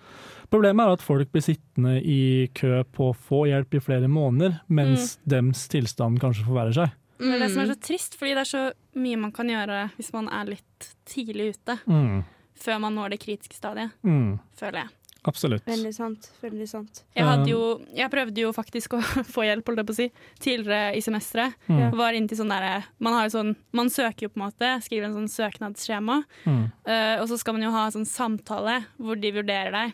Problemet 0.51 0.83
er 0.83 0.97
at 0.97 1.03
folk 1.05 1.29
blir 1.31 1.43
sittende 1.45 1.95
i 2.03 2.47
kø 2.57 2.81
på 2.93 3.09
å 3.11 3.15
få 3.15 3.45
hjelp 3.49 3.77
i 3.77 3.81
flere 3.81 4.09
måneder, 4.11 4.59
mens 4.67 5.15
dems 5.23 5.63
tilstand 5.71 6.19
kanskje 6.21 6.43
forverrer 6.49 6.75
seg. 6.75 6.97
Det 7.21 7.29
er 7.35 7.39
det 7.45 7.49
som 7.53 7.61
er 7.61 7.67
Mm. 7.69 7.73
så 7.75 7.81
trist, 7.87 8.15
fordi 8.17 8.33
det 8.35 8.41
er 8.41 8.49
så 8.49 8.61
mye 8.97 9.17
man 9.21 9.31
kan 9.31 9.47
gjøre 9.47 9.91
hvis 9.95 10.11
man 10.13 10.27
er 10.27 10.45
litt 10.55 10.87
tidlig 11.05 11.53
ute. 11.55 11.77
Mm. 11.87 12.23
Før 12.61 12.79
man 12.81 12.95
når 12.97 13.09
det 13.15 13.19
kritiske 13.21 13.55
stadiet, 13.57 13.91
Mm. 14.03 14.39
føler 14.57 14.83
jeg. 14.83 14.89
Absolutt. 15.29 15.65
Veldig 15.69 15.91
sant. 15.93 16.29
Veldig 16.41 16.65
sant. 16.69 17.03
Jeg, 17.13 17.21
Um, 17.23 17.29
hadde 17.29 17.49
jo, 17.51 17.59
jeg 17.93 18.09
prøvde 18.09 18.41
jo 18.41 18.51
faktisk 18.57 18.95
å 18.97 19.01
få 19.35 19.43
hjelp 19.45 19.67
holdt 19.69 19.81
jeg 19.83 19.87
på 19.89 19.93
å 19.93 19.97
si, 19.99 20.07
tidligere 20.41 20.95
i 20.97 21.01
semesteret. 21.05 21.53
Mm. 21.69 21.83
Var 21.99 22.17
inntil 22.17 22.39
sånn 22.39 22.49
derre- 22.53 22.85
man, 22.99 23.13
har 23.13 23.27
jo 23.27 23.35
sånn, 23.37 23.51
man 23.77 23.91
søker 23.93 24.25
jo 24.25 24.29
på 24.33 24.39
en 24.41 24.45
måte, 24.47 24.71
skriver 24.87 25.05
en 25.11 25.17
sånn 25.19 25.29
søknadsskjema. 25.29 26.23
Mm. 26.49 26.63
Uh, 26.87 27.15
og 27.21 27.27
så 27.29 27.37
skal 27.37 27.53
man 27.57 27.67
jo 27.67 27.73
ha 27.75 27.85
en 27.85 27.95
sånn 27.99 28.09
samtale 28.09 28.79
hvor 28.97 29.19
de 29.21 29.31
vurderer 29.37 29.71
deg. 29.77 29.93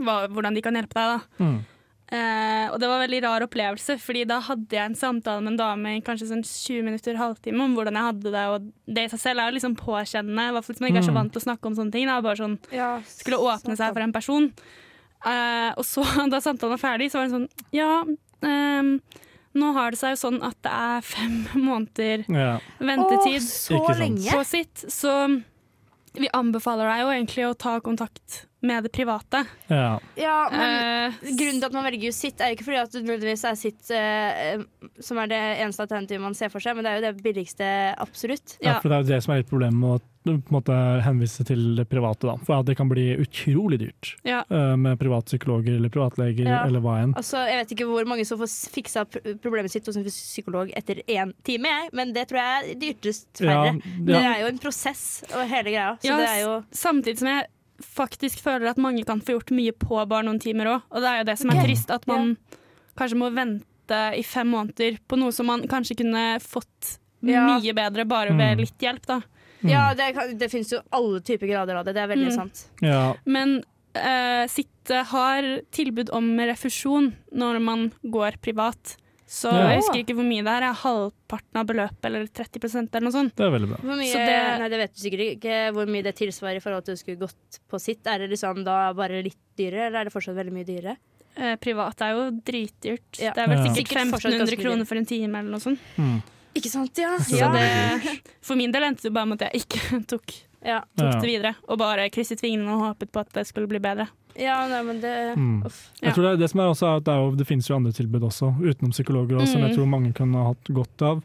Hva, 0.00 0.24
hvordan 0.26 0.56
de 0.58 0.64
kan 0.66 0.74
hjelpe 0.74 0.98
deg. 0.98 1.14
da. 1.14 1.44
Mm. 1.44 1.60
Eh, 2.14 2.66
og 2.70 2.76
det 2.78 2.86
var 2.86 3.00
en 3.00 3.04
veldig 3.08 3.20
rar 3.24 3.42
opplevelse, 3.46 3.96
fordi 3.98 4.20
da 4.30 4.36
hadde 4.46 4.76
jeg 4.76 4.86
en 4.86 4.94
samtale 4.94 5.42
med 5.42 5.54
en 5.54 5.58
dame 5.58 5.96
i 5.96 6.02
kanskje 6.04 6.28
sånn 6.30 6.44
20 6.46 6.84
minutter, 6.86 7.16
halvtime, 7.18 7.64
om 7.64 7.74
hvordan 7.74 7.96
jeg 7.98 8.06
hadde 8.08 8.32
det. 8.36 8.44
Og 8.54 8.68
det 8.94 9.06
i 9.08 9.12
seg 9.16 9.22
selv 9.24 9.42
er 9.42 9.50
jo 9.50 9.56
liksom 9.56 9.74
påkjennende, 9.80 10.44
i 10.46 10.54
hvert 10.54 10.68
fall 10.68 10.76
som 10.78 10.86
jeg 10.86 10.94
ikke 10.94 11.02
er 11.02 11.08
så 11.08 11.14
Mm. 11.14 11.18
vant 11.20 11.32
til 11.34 11.42
å 11.42 11.46
snakke 11.48 11.66
om 11.66 11.74
sånne 11.80 11.92
ting. 11.96 12.06
Da. 12.06 12.20
Bare 12.22 12.36
sånn, 12.38 12.58
Ja, 12.70 13.00
skulle 13.08 13.40
åpne 13.42 13.76
seg 13.76 13.92
for 13.96 14.00
en 14.04 14.12
person. 14.14 14.52
Eh, 15.26 15.70
og 15.76 15.84
så, 15.84 16.04
da 16.30 16.38
samtalen 16.44 16.76
var 16.76 16.82
ferdig, 16.84 17.10
så 17.10 17.18
var 17.18 17.26
det 17.28 17.34
sånn 17.34 17.48
Ja, 17.72 18.04
eh, 18.44 18.82
nå 19.54 19.72
har 19.72 19.90
det 19.90 19.98
seg 19.98 20.14
jo 20.14 20.20
sånn 20.28 20.42
at 20.44 20.56
det 20.62 20.70
er 20.70 21.00
fem 21.00 21.48
måneder 21.68 22.24
Ja. 22.28 22.58
ventetid 22.78 23.40
Å, 23.40 23.48
så 23.48 23.98
lenge! 23.98 24.30
på 24.30 24.44
sitt, 24.44 24.84
så 24.92 25.42
vi 26.14 26.28
anbefaler 26.32 26.86
deg 26.90 27.00
jo 27.02 27.12
egentlig 27.14 27.46
å 27.48 27.54
ta 27.58 27.76
kontakt 27.84 28.44
med 28.64 28.86
det 28.86 28.92
private. 28.94 29.42
ja. 29.68 29.98
Ja, 30.16 30.36
men 30.52 31.10
uh, 31.10 31.18
Grunnen 31.36 31.58
til 31.60 31.66
at 31.68 31.74
man 31.76 31.84
velger 31.84 32.14
sitt, 32.16 32.40
er 32.40 32.54
ikke 32.54 32.64
fordi 32.68 32.78
at 32.80 32.94
det 32.94 33.02
nødvendigvis 33.04 33.44
er 33.50 33.58
sitt 33.60 33.90
uh, 33.92 34.62
som 35.04 35.20
er 35.20 35.28
det 35.34 35.42
eneste 35.64 35.84
alternativet 35.84 36.22
man 36.22 36.38
ser 36.38 36.52
for 36.54 36.64
seg, 36.64 36.78
men 36.78 36.86
det 36.86 36.92
er 36.94 37.00
jo 37.00 37.06
det 37.10 37.24
billigste 37.26 37.68
absolutt. 38.00 38.56
Ja, 38.62 38.76
Ja. 38.76 38.80
for 38.80 38.88
det 38.88 38.96
er 38.96 39.04
jo 39.04 39.10
det 39.12 39.22
som 39.26 39.34
er 39.34 39.42
litt 39.42 39.50
problemet 39.52 39.76
med 39.82 39.98
å 39.98 40.02
på 40.24 40.30
en 40.32 40.42
måte 40.56 40.76
henvise 41.04 41.44
til 41.44 41.74
det 41.76 41.84
private. 41.90 42.24
Da. 42.30 42.36
For 42.46 42.56
at 42.60 42.66
det 42.66 42.76
kan 42.78 42.88
bli 42.88 43.10
utrolig 43.20 43.78
dyrt 43.82 44.14
Ja. 44.24 44.42
eh, 44.50 44.74
med 44.76 44.98
privatpsykologer 44.98 45.76
eller 45.76 45.90
privatleger 45.92 46.46
Ja. 46.48 46.64
eller 46.64 46.80
hva 46.80 47.02
enn. 47.02 47.12
Altså, 47.14 47.44
Jeg 47.46 47.58
vet 47.66 47.72
ikke 47.76 47.86
hvor 47.90 48.06
mange 48.08 48.24
som 48.24 48.38
får 48.38 48.48
fiksa 48.72 49.04
problemet 49.42 49.70
sitt 49.70 49.84
hos 49.86 49.96
en 49.96 50.04
psykolog 50.04 50.72
etter 50.74 51.02
én 51.06 51.34
time, 51.44 51.64
jeg, 51.68 51.90
men 51.92 52.12
det 52.14 52.28
tror 52.28 52.38
jeg 52.40 52.70
er 52.70 52.74
dyrtest, 52.80 53.26
færre. 53.36 53.74
Ja. 53.74 54.04
Det 54.06 54.14
er 54.24 54.40
jo 54.40 54.46
en 54.46 54.58
prosess 54.58 55.24
og 55.34 55.46
hele 55.48 55.64
greia. 55.70 55.98
Så 56.00 56.04
Ja, 56.08 56.16
det 56.16 56.28
er 56.28 56.40
jo 56.46 56.64
Samtidig 56.72 57.18
som 57.18 57.28
jeg 57.28 57.46
faktisk 57.82 58.40
føler 58.40 58.70
at 58.70 58.76
mange 58.78 59.04
kan 59.04 59.20
få 59.20 59.34
gjort 59.38 59.50
mye 59.50 59.72
på 59.72 60.08
bare 60.08 60.22
noen 60.24 60.40
timer 60.40 60.64
òg. 60.66 60.82
Og 60.90 61.00
det 61.02 61.08
er 61.10 61.18
jo 61.18 61.24
det 61.24 61.38
som 61.38 61.50
er 61.50 61.56
er 61.60 61.64
trist, 61.66 61.90
at 61.90 62.06
man 62.06 62.36
kanskje 62.96 63.16
må 63.18 63.28
vente 63.34 64.16
i 64.16 64.22
fem 64.22 64.48
måneder 64.48 64.98
på 65.06 65.18
noe 65.18 65.30
som 65.32 65.44
man 65.46 65.60
kanskje 65.68 65.96
kunne 65.98 66.38
fått 66.40 66.98
Ja. 67.22 67.58
mye 67.58 67.72
bedre 67.74 68.04
bare 68.06 68.30
Mm. 68.30 68.36
ved 68.38 68.58
litt 68.58 68.78
hjelp, 68.78 69.06
da. 69.06 69.20
Mm. 69.62 69.70
Ja, 69.70 69.94
det, 69.94 70.38
det 70.38 70.50
finnes 70.50 70.70
jo 70.72 70.80
alle 70.92 71.20
typer 71.20 71.46
grader 71.48 71.76
av 71.76 71.84
det. 71.86 71.94
Det 71.94 72.02
er 72.02 72.08
veldig 72.10 72.32
Mm. 72.32 72.36
sant. 72.36 72.66
ja, 72.82 73.14
Men 73.24 73.62
uh, 73.96 74.46
Sitte 74.50 75.04
har 75.06 75.42
tilbud 75.72 76.10
om 76.12 76.36
refusjon 76.40 77.12
når 77.32 77.60
man 77.62 77.92
går 78.04 78.36
privat. 78.42 78.96
Så 79.26 79.48
Ja. 79.50 79.70
jeg 79.70 79.80
husker 79.80 80.00
ikke 80.04 80.14
hvor 80.14 80.26
mye 80.28 80.44
det 80.44 80.52
er. 80.52 80.62
Er 80.68 80.74
halvparten 80.74 81.56
av 81.56 81.66
beløpet, 81.66 82.04
eller 82.04 82.26
30% 82.26 82.90
eller 82.92 83.00
noe 83.08 83.14
sånt. 83.14 83.34
Det 83.34 83.46
er 83.46 83.50
veldig 83.50 83.68
bra. 83.70 83.78
Hvor 83.80 83.96
mye, 83.96 84.12
Så 84.12 84.20
det- 84.20 84.58
nei, 84.60 84.68
det 84.68 84.78
vet 84.78 84.94
du 84.94 85.00
sikkert 85.00 85.40
ikke 85.40 85.72
hvor 85.72 85.86
mye 85.88 86.02
det 86.04 86.14
tilsvarer 86.16 86.56
i 86.56 86.60
forhold 86.60 86.84
til 86.84 86.92
at 86.92 86.98
du 86.98 87.02
skulle 87.02 87.18
gått 87.24 87.58
på 87.70 87.80
sitt. 87.80 88.06
Er 88.06 88.18
det 88.18 88.30
liksom 88.30 88.62
da 88.64 88.92
bare 88.92 89.22
litt 89.24 89.38
dyrere, 89.56 89.86
eller 89.86 90.00
er 90.00 90.04
det 90.04 90.12
fortsatt 90.12 90.36
veldig 90.36 90.52
mye 90.52 90.64
dyrere? 90.68 90.96
Eh, 91.36 91.56
privat 91.56 92.00
er 92.02 92.12
jo 92.12 92.30
dritdyrt. 92.46 93.18
Ja. 93.18 93.32
Det 93.32 93.42
er 93.42 93.48
vel 93.48 93.74
sikkert 93.74 93.96
ja. 93.96 94.04
1500 94.04 94.56
kroner 94.60 94.86
for 94.86 94.94
en 94.96 95.06
time 95.06 95.34
eller 95.38 95.50
noe 95.50 95.58
sånt. 95.60 95.78
Mm. 95.98 96.22
Ikke 96.54 96.70
sant, 96.70 96.98
ja? 96.98 97.16
Ja. 97.34 97.48
det 97.52 98.18
for 98.44 98.54
min 98.56 98.72
del 98.72 98.82
endte 98.86 99.02
det 99.08 99.12
bare 99.16 99.26
med 99.26 99.42
at 99.42 99.52
jeg 99.52 99.64
ikke 99.64 100.00
tok, 100.14 100.34
ja. 100.64 100.80
tok 100.96 101.08
Ja. 101.12 101.20
det 101.20 101.30
videre, 101.30 101.54
og 101.68 101.78
bare 101.78 102.08
krysset 102.14 102.40
fingrene 102.40 102.70
og 102.76 102.84
håpet 102.88 103.10
på 103.12 103.20
at 103.24 103.32
det 103.34 103.46
skulle 103.48 103.66
bli 103.68 103.78
bedre. 103.82 104.06
ja 104.38 104.66
nei, 104.70 104.82
men 104.82 105.00
det 105.02 105.14
Mm. 105.36 105.62
Uff. 105.66 105.90
Jeg 106.02 106.14
tror 106.14 106.30
det, 106.30 106.38
det 106.40 106.50
som 106.50 106.60
er 106.60 106.70
også 106.70 106.86
er 106.86 106.96
at 106.98 107.04
det, 107.04 107.12
er 107.14 107.20
jo, 107.24 107.34
det 107.36 107.46
finnes 107.46 107.68
jo 107.68 107.76
andre 107.76 107.92
tilbud 107.92 108.22
også, 108.22 108.52
utenom 108.62 108.90
psykologer, 108.94 109.36
også, 109.38 109.52
som 109.52 109.60
jeg 109.62 109.70
Mm. 109.70 109.76
tror 109.76 109.86
mange 109.90 110.12
kan 110.14 110.32
ha 110.34 110.44
hatt 110.52 110.70
godt 110.74 111.02
av. 111.02 111.22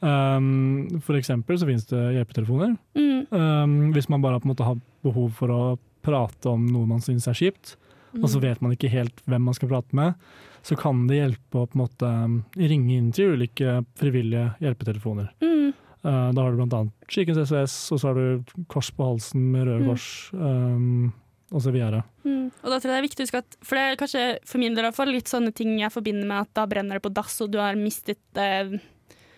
Um, 0.00 1.00
for 1.04 1.14
eksempel 1.18 1.58
så 1.60 1.66
finnes 1.68 1.84
det 1.90 2.00
hjelpetelefoner. 2.16 2.76
Mm. 2.96 3.26
Um, 3.36 3.92
hvis 3.92 4.08
man 4.08 4.22
bare 4.24 4.40
på 4.40 4.48
en 4.48 4.54
måte 4.54 4.64
har 4.64 4.78
behov 5.04 5.30
for 5.36 5.52
å 5.52 5.60
prate 6.02 6.48
om 6.48 6.64
noe 6.72 6.86
man 6.88 7.00
syns 7.04 7.28
er 7.28 7.36
kjipt, 7.36 7.74
og 8.18 8.26
så 8.32 8.40
vet 8.42 8.62
man 8.64 8.74
ikke 8.74 8.90
helt 8.92 9.22
hvem 9.30 9.44
man 9.46 9.56
skal 9.56 9.70
prate 9.70 9.96
med, 9.96 10.18
så 10.66 10.76
kan 10.76 11.06
det 11.08 11.20
hjelpe 11.20 11.62
å 11.62 11.68
på 11.68 11.78
en 11.78 11.82
måte 11.84 12.08
um, 12.08 12.40
ringe 12.58 12.96
inn 12.96 13.08
til 13.16 13.36
ulike 13.36 13.80
frivillige 13.98 14.50
hjelpetelefoner. 14.60 15.30
Mm. 15.40 15.72
Uh, 16.00 16.28
da 16.34 16.44
har 16.44 16.52
du 16.52 16.60
bl.a. 16.60 16.84
Kirkens 17.12 17.40
SOS, 17.48 17.76
og 17.94 18.02
så 18.02 18.10
har 18.10 18.20
du 18.20 18.52
Kors 18.72 18.90
på 18.96 19.08
halsen 19.12 19.50
med 19.54 19.68
Røde 19.68 19.84
Mm. 19.84 19.88
Kors, 19.88 20.08
um, 20.34 21.12
og 21.50 21.64
så 21.64 21.72
videre. 21.74 22.02
Mm. 22.24 22.50
Og 22.50 22.68
da 22.68 22.78
tror 22.78 22.90
jeg 22.90 22.94
det 22.94 23.00
er 23.00 23.08
viktig 23.08 23.22
å 23.22 23.26
huske 23.26 23.42
at 23.42 23.56
For 23.66 23.76
det 23.76 23.82
er 23.82 23.98
kanskje 23.98 24.24
for 24.46 24.62
min 24.62 24.76
del 24.76 24.86
i 24.86 25.10
litt 25.10 25.30
sånne 25.30 25.52
ting 25.56 25.78
jeg 25.80 25.92
forbinder 25.92 26.28
med 26.28 26.46
at 26.46 26.52
da 26.54 26.66
brenner 26.70 26.98
det 26.98 27.04
på 27.04 27.12
dass, 27.14 27.40
og 27.42 27.50
du 27.50 27.58
har 27.58 27.78
mistet 27.78 28.20
eh, 28.38 28.76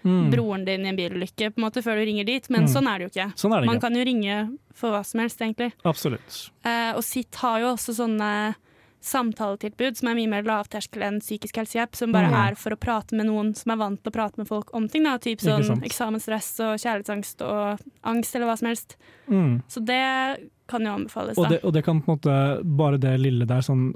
Mm. 0.04 0.30
broren 0.32 0.64
din 0.64 0.84
i 0.84 0.88
en 0.88 0.96
bilulykke 0.96 1.50
på 1.54 1.58
en 1.58 1.64
måte 1.70 1.82
før 1.82 1.94
du 2.00 2.04
ringer 2.06 2.24
dit, 2.26 2.50
men 2.50 2.62
Mm. 2.64 2.68
sånn 2.74 2.88
er 2.88 2.98
det 2.98 3.04
jo 3.06 3.20
ikke. 3.20 3.34
Sånn 3.36 3.52
er 3.56 3.60
det 3.60 3.66
Man 3.66 3.76
ikke. 3.76 3.80
kan 3.82 3.94
jo 3.94 4.04
ringe 4.04 4.58
for 4.74 4.90
hva 4.90 5.04
som 5.06 5.20
helst, 5.20 5.38
egentlig. 5.40 5.72
Absolutt. 5.84 6.50
Eh, 6.64 6.92
og 6.96 7.02
SIT 7.04 7.34
har 7.36 7.60
jo 7.60 7.66
også 7.74 7.94
sånne 7.94 8.54
samtaletilbud 9.02 9.96
som 9.98 10.08
er 10.12 10.18
mye 10.18 10.30
mer 10.30 10.46
lavterskel 10.48 11.02
enn 11.06 11.20
psykisk 11.22 11.58
helsehjelp, 11.62 11.96
som 11.98 12.12
bare 12.14 12.30
Mm. 12.30 12.38
er 12.52 12.54
for 12.54 12.70
å 12.70 12.78
prate 12.80 13.12
med 13.16 13.26
noen 13.26 13.54
som 13.56 13.72
er 13.72 13.76
vant 13.76 14.02
til 14.02 14.10
å 14.12 14.14
prate 14.14 14.38
med 14.38 14.48
folk 14.48 14.70
om 14.74 14.88
ting. 14.88 15.04
Da. 15.04 15.18
Typ 15.18 15.40
sånn 15.40 15.82
eksamensstress 15.82 16.60
og 16.60 16.78
kjærlighetsangst 16.78 17.42
og 17.42 17.78
angst 18.04 18.34
eller 18.36 18.46
hva 18.46 18.58
som 18.58 18.68
helst. 18.68 18.96
Mm. 19.28 19.62
Så 19.68 19.84
det 19.84 20.48
kan 20.68 20.80
jo 20.86 20.92
anbefales, 20.94 21.36
Og 21.36 21.50
det, 21.50 21.58
og 21.64 21.72
det 21.74 21.84
kan 21.84 22.00
på 22.00 22.12
en 22.12 22.16
måte, 22.16 22.64
bare 22.64 22.96
det 22.98 23.20
lille 23.20 23.44
der, 23.44 23.60
sånn, 23.60 23.92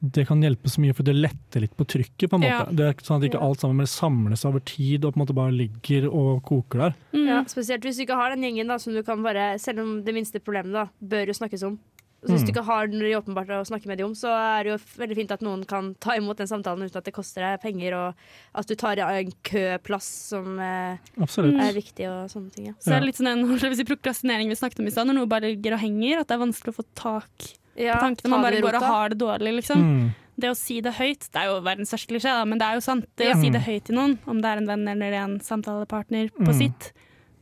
det 0.00 0.26
kan 0.28 0.40
hjelpe 0.40 0.68
så 0.70 0.78
mye, 0.78 0.94
for 0.94 1.02
det 1.02 1.14
letter 1.16 1.60
litt 1.64 1.74
på 1.76 1.84
trykket. 1.84 2.28
på 2.30 2.34
en 2.36 2.42
måte. 2.42 2.50
Ja. 2.50 2.64
Det 2.70 2.86
er 2.86 2.92
sånn 3.02 3.16
at 3.24 3.28
ikke 3.32 3.40
alt 3.42 3.58
sammen 3.60 3.86
samles 3.86 4.44
over 4.44 4.60
tid 4.60 5.04
og 5.04 5.14
på 5.14 5.16
en 5.20 5.26
måte 5.26 5.34
bare 5.34 5.50
ligger 5.50 6.06
og 6.12 6.42
koker 6.44 6.78
der. 6.78 6.94
Mm. 7.12 7.26
Ja, 7.26 7.42
spesielt 7.44 7.82
hvis 7.82 7.96
du 7.96 8.04
ikke 8.04 8.14
har 8.14 8.30
den 8.36 8.42
gjengen 8.44 8.68
da, 8.68 8.76
som 8.78 8.92
du 8.92 9.02
kan 9.02 9.22
bare, 9.24 9.58
selv 9.58 9.80
om 9.80 10.04
det 10.04 10.14
minste 10.14 10.38
problemet 10.38 10.72
da, 10.72 10.86
bør 11.02 11.26
jo 11.26 11.32
snakkes 11.32 11.66
om. 11.66 11.78
Så 12.20 12.28
hvis 12.34 12.42
Mm. 12.42 12.46
du 12.46 12.52
ikke 12.52 12.64
har 12.66 12.86
noe 12.88 13.16
åpenbart 13.16 13.48
å 13.48 13.64
snakke 13.64 13.86
med 13.86 13.96
dem 13.96 14.06
om, 14.08 14.12
så 14.14 14.28
er 14.28 14.64
det 14.64 14.72
jo 14.72 14.78
veldig 15.00 15.16
fint 15.16 15.30
at 15.32 15.40
noen 15.40 15.64
kan 15.66 15.94
ta 15.98 16.10
imot 16.16 16.36
den 16.36 16.46
samtalen 16.46 16.84
uten 16.84 16.98
at 17.00 17.04
det 17.04 17.14
koster 17.14 17.40
deg 17.40 17.62
penger, 17.62 17.94
og 17.96 18.14
at 18.54 18.66
du 18.68 18.74
tar 18.76 18.98
en 18.98 19.32
køplass 19.42 20.04
som 20.28 20.58
eh, 20.60 20.98
Absolutt. 21.18 21.56
er 21.58 21.72
viktig 21.72 22.06
og 22.10 22.28
sånne 22.28 22.52
ting. 22.52 22.66
Ja. 22.66 22.72
Så 22.78 22.92
er 22.92 23.00
det 23.00 23.06
litt 23.08 23.16
sånn 23.16 23.40
å 23.40 23.74
si, 23.76 23.84
prokrastinering 23.88 24.48
vi 24.52 24.54
snakket 24.54 24.80
om 24.80 24.86
i 24.86 24.90
stad, 24.90 25.06
når 25.08 25.14
noe 25.16 25.26
bare 25.32 25.48
ligger 25.56 25.72
og 25.78 25.80
henger, 25.80 26.20
at 26.20 26.28
det 26.28 26.36
er 26.36 26.44
vanskelig 26.44 26.74
å 26.74 26.78
få 26.82 26.84
tak 26.94 27.30
Ja, 27.76 27.94
på 27.96 28.04
tankene. 28.04 28.28
Man 28.28 28.42
det 28.42 28.60
bare 28.60 28.62
går 28.68 28.76
og 28.76 28.82
har 28.84 29.08
det 29.08 29.18
dårlig, 29.18 29.54
liksom. 29.62 29.80
Mm. 29.80 30.14
Det 30.40 30.50
å 30.50 30.56
si 30.56 30.80
det 30.84 30.92
høyt, 30.96 31.24
det 31.32 31.36
er 31.40 31.46
jo 31.48 31.60
verdens 31.64 31.88
største 31.88 32.08
klisjé, 32.12 32.32
men 32.48 32.58
det 32.58 32.66
er 32.68 32.74
jo 32.74 32.80
sant. 32.84 33.06
Det 33.16 33.26
Ja. 33.28 33.34
å 33.34 33.40
si 33.40 33.48
det 33.48 33.60
Mm. 33.60 33.68
høyt 33.68 33.84
til 33.84 33.94
noen, 33.96 34.18
om 34.26 34.40
det 34.40 34.44
er 34.48 34.56
en 34.60 34.66
venn 34.66 34.88
eller 34.88 35.12
en 35.24 35.38
samtalepartner 35.40 36.30
på 36.32 36.48
Mm. 36.52 36.58
sitt, 36.58 36.92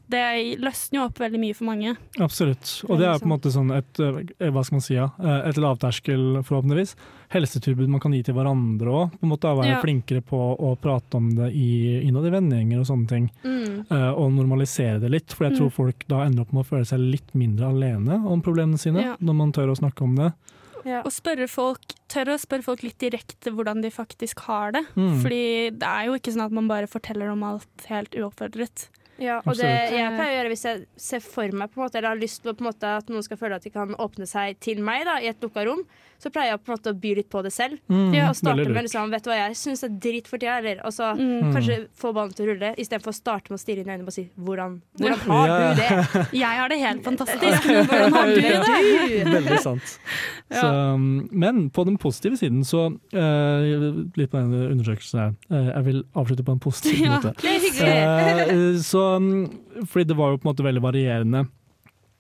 det 0.09 0.59
løsner 0.63 1.01
jo 1.01 1.05
opp 1.05 1.19
veldig 1.21 1.39
mye 1.43 1.55
for 1.55 1.65
mange. 1.69 1.97
Absolutt. 2.25 2.71
Og 2.89 2.99
det 2.99 3.07
er 3.07 3.19
på 3.21 3.27
en 3.29 3.33
måte 3.35 3.51
sånn 3.53 3.71
et, 3.77 4.01
eh, 4.01 4.49
hva 4.51 4.65
skal 4.65 4.77
man 4.79 4.85
si, 4.85 4.95
ja, 4.95 5.11
eh, 5.21 5.49
et 5.51 5.57
lavterskel, 5.61 6.43
forhåpentligvis, 6.49 6.95
helsetilbud 7.35 7.89
man 7.93 8.01
kan 8.01 8.13
gi 8.17 8.23
til 8.25 8.35
hverandre 8.35 8.89
òg. 8.89 9.19
Være 9.21 9.67
Ja. 9.69 9.81
flinkere 9.83 10.23
på 10.25 10.57
å 10.59 10.79
prate 10.81 11.15
om 11.15 11.35
det 11.37 11.53
i, 11.55 12.01
innad 12.09 12.25
i 12.27 12.31
vennegjenger 12.31 12.81
og 12.81 12.87
sånne 12.87 13.09
ting. 13.09 13.31
Mm. 13.45 13.87
eh, 13.91 14.11
og 14.13 14.33
normalisere 14.33 14.99
det 15.01 15.11
litt, 15.11 15.33
for 15.33 15.45
jeg 15.45 15.53
Mm. 15.53 15.59
tror 15.59 15.71
folk 15.73 16.05
da 16.09 16.25
ender 16.25 16.41
opp 16.43 16.53
med 16.53 16.65
å 16.65 16.69
føle 16.69 16.87
seg 16.87 16.99
litt 16.99 17.35
mindre 17.35 17.69
alene 17.69 18.27
om 18.27 18.41
problemene 18.43 18.79
sine, 18.79 19.01
Ja. 19.03 19.17
når 19.21 19.35
man 19.37 19.53
tør 19.53 19.71
å 19.71 19.77
snakke 19.79 20.03
om 20.03 20.17
det. 20.17 20.33
Ja. 20.85 21.03
Og 21.05 21.13
spørre 21.13 21.49
folk, 21.49 21.81
tørre 22.09 22.35
å 22.35 22.41
spørre 22.41 22.63
folk 22.65 22.83
litt 22.83 22.99
direkte 22.99 23.53
hvordan 23.53 23.83
de 23.83 23.91
faktisk 23.91 24.39
har 24.41 24.73
det. 24.73 24.85
Mm. 24.97 25.21
Fordi 25.23 25.71
det 25.79 25.83
er 25.83 26.07
jo 26.07 26.13
ikke 26.15 26.33
sånn 26.33 26.45
at 26.47 26.53
man 26.53 26.67
bare 26.69 26.87
forteller 26.87 27.31
om 27.31 27.43
alt 27.43 27.67
helt 27.89 28.11
uoppfordret. 28.15 28.89
Ja, 29.19 29.41
og 29.43 29.57
det 29.59 29.67
jeg 29.67 30.11
pleier 30.15 30.31
å 30.31 30.37
gjøre 30.37 30.51
hvis 30.53 30.65
jeg 30.69 30.83
ser 31.03 31.23
for 31.25 31.55
meg 31.55 31.73
på 31.73 31.81
en 31.81 31.89
måte, 31.89 31.99
eller 31.99 32.13
har 32.13 32.21
lyst 32.21 32.45
til 32.45 32.53
å, 32.53 32.55
på 32.55 32.63
en 32.63 32.69
måte, 32.71 32.93
at 33.01 33.11
noen 33.11 33.25
skal 33.27 33.41
føle 33.41 33.59
at 33.59 33.67
de 33.67 33.73
kan 33.75 33.97
åpne 33.99 34.29
seg 34.31 34.61
til 34.63 34.83
meg 34.87 35.09
da, 35.09 35.17
i 35.19 35.31
et 35.33 35.43
lukka 35.43 35.65
rom, 35.67 35.83
så 36.19 36.31
pleier 36.35 36.51
jeg 36.51 36.61
på 36.65 36.73
en 36.73 36.77
måte 36.79 36.91
å 36.91 36.99
by 37.01 37.15
litt 37.15 37.29
på 37.31 37.43
det 37.47 37.53
selv. 37.55 37.79
Mm, 37.89 38.13
Ja, 38.15 38.29
og 38.31 38.35
starte 38.37 38.65
med 38.69 38.85
liksom, 38.89 39.11
vet 39.11 39.23
du 39.23 39.31
hva 39.31 39.37
jeg 39.39 39.55
syns 39.61 39.85
er 39.87 39.89
dritt 40.03 40.27
for 40.27 40.39
tida, 40.39 40.57
eller 40.59 40.81
og 40.85 40.91
så 40.93 41.13
Mm. 41.15 41.53
kanskje 41.55 41.77
få 41.95 42.13
ballen 42.13 42.35
til 42.35 42.47
å 42.47 42.49
rulle, 42.55 42.75
istedenfor 42.77 43.13
å 43.13 43.15
starte 43.15 43.51
med 43.51 43.59
å 43.59 43.63
stirre 43.63 43.81
inn 43.85 43.89
i 43.89 43.95
øynene 43.95 44.07
og 44.07 44.13
si 44.13 44.29
hvordan, 44.39 44.81
hvordan 44.99 45.19
har 45.29 45.47
Ja. 45.49 45.75
du 45.75 45.81
det? 45.81 46.29
Jeg 46.43 46.59
har 46.59 46.69
det 46.69 46.79
helt 46.81 47.05
fantastisk, 47.05 47.67
men 47.69 47.87
hvordan 47.87 48.13
har 48.13 48.27
du 48.27 48.41
det? 48.41 49.25
Veldig 49.39 49.61
sant. 49.63 49.99
Så, 50.51 50.65
um, 50.67 51.29
men 51.31 51.71
på 51.71 51.85
den 51.85 51.97
positive 51.99 52.37
siden, 52.37 52.65
så 52.65 52.89
uh, 53.15 54.09
Litt 54.19 54.31
på 54.33 54.39
den 54.41 54.73
undersøkelsen 54.73 55.19
her. 55.21 55.33
Uh, 55.53 55.71
jeg 55.75 55.85
vil 55.85 56.03
avslutte 56.17 56.45
på 56.45 56.53
en 56.53 56.59
positiv 56.61 57.01
Ja. 57.05 57.19
måte. 57.21 57.35
Eh, 57.45 58.79
så, 58.83 59.17
um, 59.17 59.47
fordi 59.87 60.07
det 60.09 60.17
var 60.17 60.31
jo 60.33 60.39
på 60.39 60.49
en 60.49 60.55
måte 60.55 60.65
veldig 60.67 60.83
varierende 60.83 61.47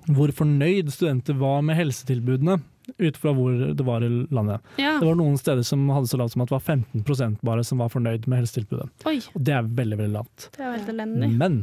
hvor 0.08 0.30
fornøyd 0.32 0.88
studenter 0.94 1.34
var 1.36 1.60
med 1.62 1.76
helsetilbudene 1.76 2.60
ut 2.98 3.16
fra 3.20 3.32
hvor 3.36 3.56
det 3.76 3.86
var 3.86 4.04
i 4.06 4.10
landet. 4.34 4.64
Ja. 4.80 4.96
Det 5.00 5.08
var 5.08 5.18
noen 5.18 5.38
steder 5.40 5.66
som 5.66 5.88
hadde 5.92 6.10
så 6.10 6.20
lavt 6.20 6.34
som 6.34 6.44
at 6.44 6.52
det 6.52 6.56
var 6.56 6.66
15% 6.66 7.42
bare 7.46 7.64
som 7.66 7.82
var 7.82 7.92
fornøyd 7.92 8.28
med 8.28 8.42
helsetilbudet. 8.42 8.88
Oi, 9.10 9.18
Og 9.34 9.42
det 9.44 9.56
er 9.56 9.66
veldig, 9.66 9.98
veldig 10.00 10.14
lavt. 10.14 10.48
det 10.56 10.64
er 10.64 10.72
veldig 10.76 10.94
elendig. 10.94 11.32
Men 11.40 11.58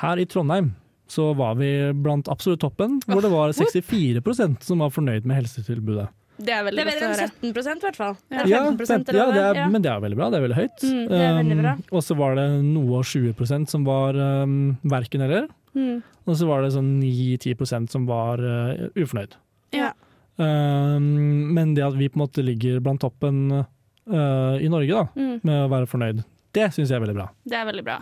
her 0.00 0.22
i 0.22 0.28
Trondheim 0.30 0.72
så 1.10 1.32
var 1.34 1.56
vi 1.58 1.70
blant 1.98 2.30
absolutt 2.30 2.62
toppen, 2.62 3.00
hvor 3.06 3.22
det 3.24 3.32
var 3.32 3.50
64% 3.56 4.62
som 4.62 4.82
var 4.84 4.92
fornøyd 4.94 5.26
med 5.26 5.42
helsetilbudet. 5.42 6.08
Det 6.40 6.54
er 6.54 6.64
Det 6.70 6.80
er 6.80 6.88
bedre 6.88 7.08
enn 7.10 7.52
17% 7.52 7.82
i 7.82 7.84
hvert 7.84 7.98
fall. 7.98 8.14
Ja. 8.32 8.44
Ja, 8.48 8.60
15 8.70 8.86
fem- 8.86 9.04
eller 9.08 9.18
ja, 9.20 9.26
det 9.34 9.42
er, 9.42 9.58
ja. 9.60 9.66
men 9.68 9.82
det 9.84 9.90
er 9.92 10.00
veldig 10.00 10.16
bra. 10.16 10.28
Det 10.30 10.38
er 10.38 10.44
veldig 10.46 10.56
høyt. 10.56 10.84
Mm, 10.86 11.00
veldig. 11.10 11.56
Um, 11.58 11.82
og 11.90 12.04
så 12.06 12.16
var 12.16 12.38
det 12.38 12.46
noe 12.64 13.00
og 13.02 13.04
20% 13.04 13.74
som 13.74 13.84
var 13.84 14.16
um, 14.16 14.54
verken 14.88 15.26
eller. 15.26 15.50
Mm. 15.76 16.00
Og 16.24 16.38
så 16.38 16.48
var 16.48 16.64
det 16.64 16.72
sånn 16.72 16.94
9-10% 17.02 17.92
som 17.92 18.06
var 18.08 18.40
uh, 18.40 18.86
ufornøyd. 18.96 19.36
Ja. 19.76 19.92
Um, 20.36 21.52
men 21.54 21.74
det 21.76 21.84
at 21.84 21.96
vi 21.98 22.08
på 22.08 22.16
en 22.18 22.24
måte 22.24 22.44
ligger 22.44 22.80
blant 22.84 23.02
toppen 23.02 23.50
uh, 23.52 24.56
i 24.60 24.68
Norge 24.72 24.94
da, 24.94 25.06
Mm. 25.16 25.40
med 25.42 25.64
å 25.66 25.68
være 25.72 25.88
fornøyd, 25.90 26.22
det 26.56 26.70
syns 26.74 26.88
jeg 26.90 26.96
er 26.96 27.04
veldig 27.04 27.18
bra. 27.18 27.28
Det 27.44 27.58
er 27.58 27.66
veldig 27.68 27.84
bra. 27.86 27.98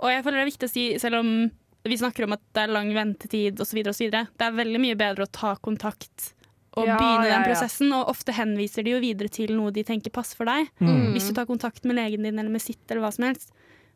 Og 0.00 0.10
jeg 0.12 0.24
føler 0.24 0.40
det 0.40 0.44
er 0.44 0.50
viktig 0.52 0.68
å 0.68 0.72
si, 0.74 0.84
selv 1.02 1.20
om 1.20 1.30
vi 1.84 1.96
snakker 1.96 2.24
om 2.26 2.34
at 2.36 2.42
det 2.54 2.62
er 2.66 2.74
lang 2.74 2.90
ventetid 2.94 3.60
osv., 3.60 3.80
det 3.86 4.44
er 4.44 4.52
veldig 4.58 4.80
mye 4.82 4.98
bedre 5.00 5.24
å 5.24 5.32
ta 5.32 5.54
kontakt 5.56 6.34
og 6.78 6.86
Ja, 6.86 6.96
begynne 7.00 7.26
ja, 7.26 7.32
den 7.34 7.42
ja. 7.42 7.48
prosessen. 7.48 7.90
Og 7.96 8.08
ofte 8.12 8.32
henviser 8.36 8.84
de 8.86 8.92
jo 8.94 9.00
videre 9.02 9.28
til 9.32 9.56
noe 9.56 9.72
de 9.74 9.82
tenker 9.82 10.12
passer 10.14 10.38
for 10.38 10.46
deg. 10.46 10.68
Mm. 10.78 11.12
Hvis 11.16 11.26
du 11.28 11.34
tar 11.34 11.48
kontakt 11.48 11.84
med 11.88 11.96
legen 11.98 12.22
din 12.22 12.38
eller 12.38 12.52
med 12.52 12.62
sitt 12.62 12.84
eller 12.88 13.02
hva 13.02 13.10
som 13.12 13.26
helst. 13.26 13.50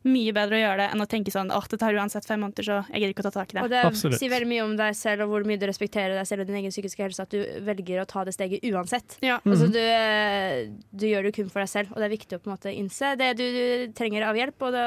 Mye 0.05 0.33
bedre 0.37 0.57
å 0.57 0.61
gjøre 0.61 0.77
det 0.83 0.87
enn 0.93 1.01
å 1.01 1.07
tenke 1.09 1.31
sånn 1.33 1.49
åh, 1.49 1.65
det 1.71 1.79
tar 1.81 1.95
uansett 1.97 2.27
fem 2.29 2.39
måneder, 2.43 2.63
så 2.67 2.75
jeg 2.91 3.01
gidder 3.01 3.13
ikke 3.15 3.23
å 3.25 3.29
ta 3.29 3.33
tak 3.39 3.53
i 3.53 3.57
det. 3.57 3.63
Og 3.65 3.71
det. 3.71 3.81
det 3.81 3.89
Absolutt. 3.89 4.19
sier 4.21 4.29
veldig 4.29 4.49
mye 4.51 4.63
om 4.65 4.75
deg 4.77 4.95
selv 4.99 5.25
og 5.25 5.31
hvor 5.33 5.47
mye 5.49 5.57
du 5.61 5.65
respekterer 5.65 6.13
deg 6.19 6.27
selv 6.29 6.45
og 6.45 6.49
din 6.51 6.59
egen 6.61 6.73
psykiske 6.73 7.01
helse, 7.01 7.25
at 7.25 7.33
du 7.33 7.41
velger 7.65 8.03
å 8.03 8.05
ta 8.09 8.23
det 8.27 8.35
steget 8.35 8.65
uansett. 8.69 9.17
Ja. 9.25 9.39
Mhm. 9.43 9.51
Altså, 9.55 9.69
du, 9.73 9.79
eh, 9.81 10.69
du 10.93 11.07
gjør 11.09 11.23
det 11.29 11.33
kun 11.35 11.49
for 11.49 11.63
deg 11.65 11.71
selv, 11.71 11.91
og 11.93 11.97
det 12.01 12.05
er 12.09 12.13
viktig 12.15 12.37
å 12.37 12.41
på 12.43 12.51
en 12.51 12.55
måte 12.55 12.73
innse 12.75 13.15
det 13.17 13.31
du, 13.39 13.43
du 13.55 13.93
trenger 13.97 14.27
av 14.29 14.37
hjelp, 14.37 14.61
og 14.67 14.75
det, 14.77 14.85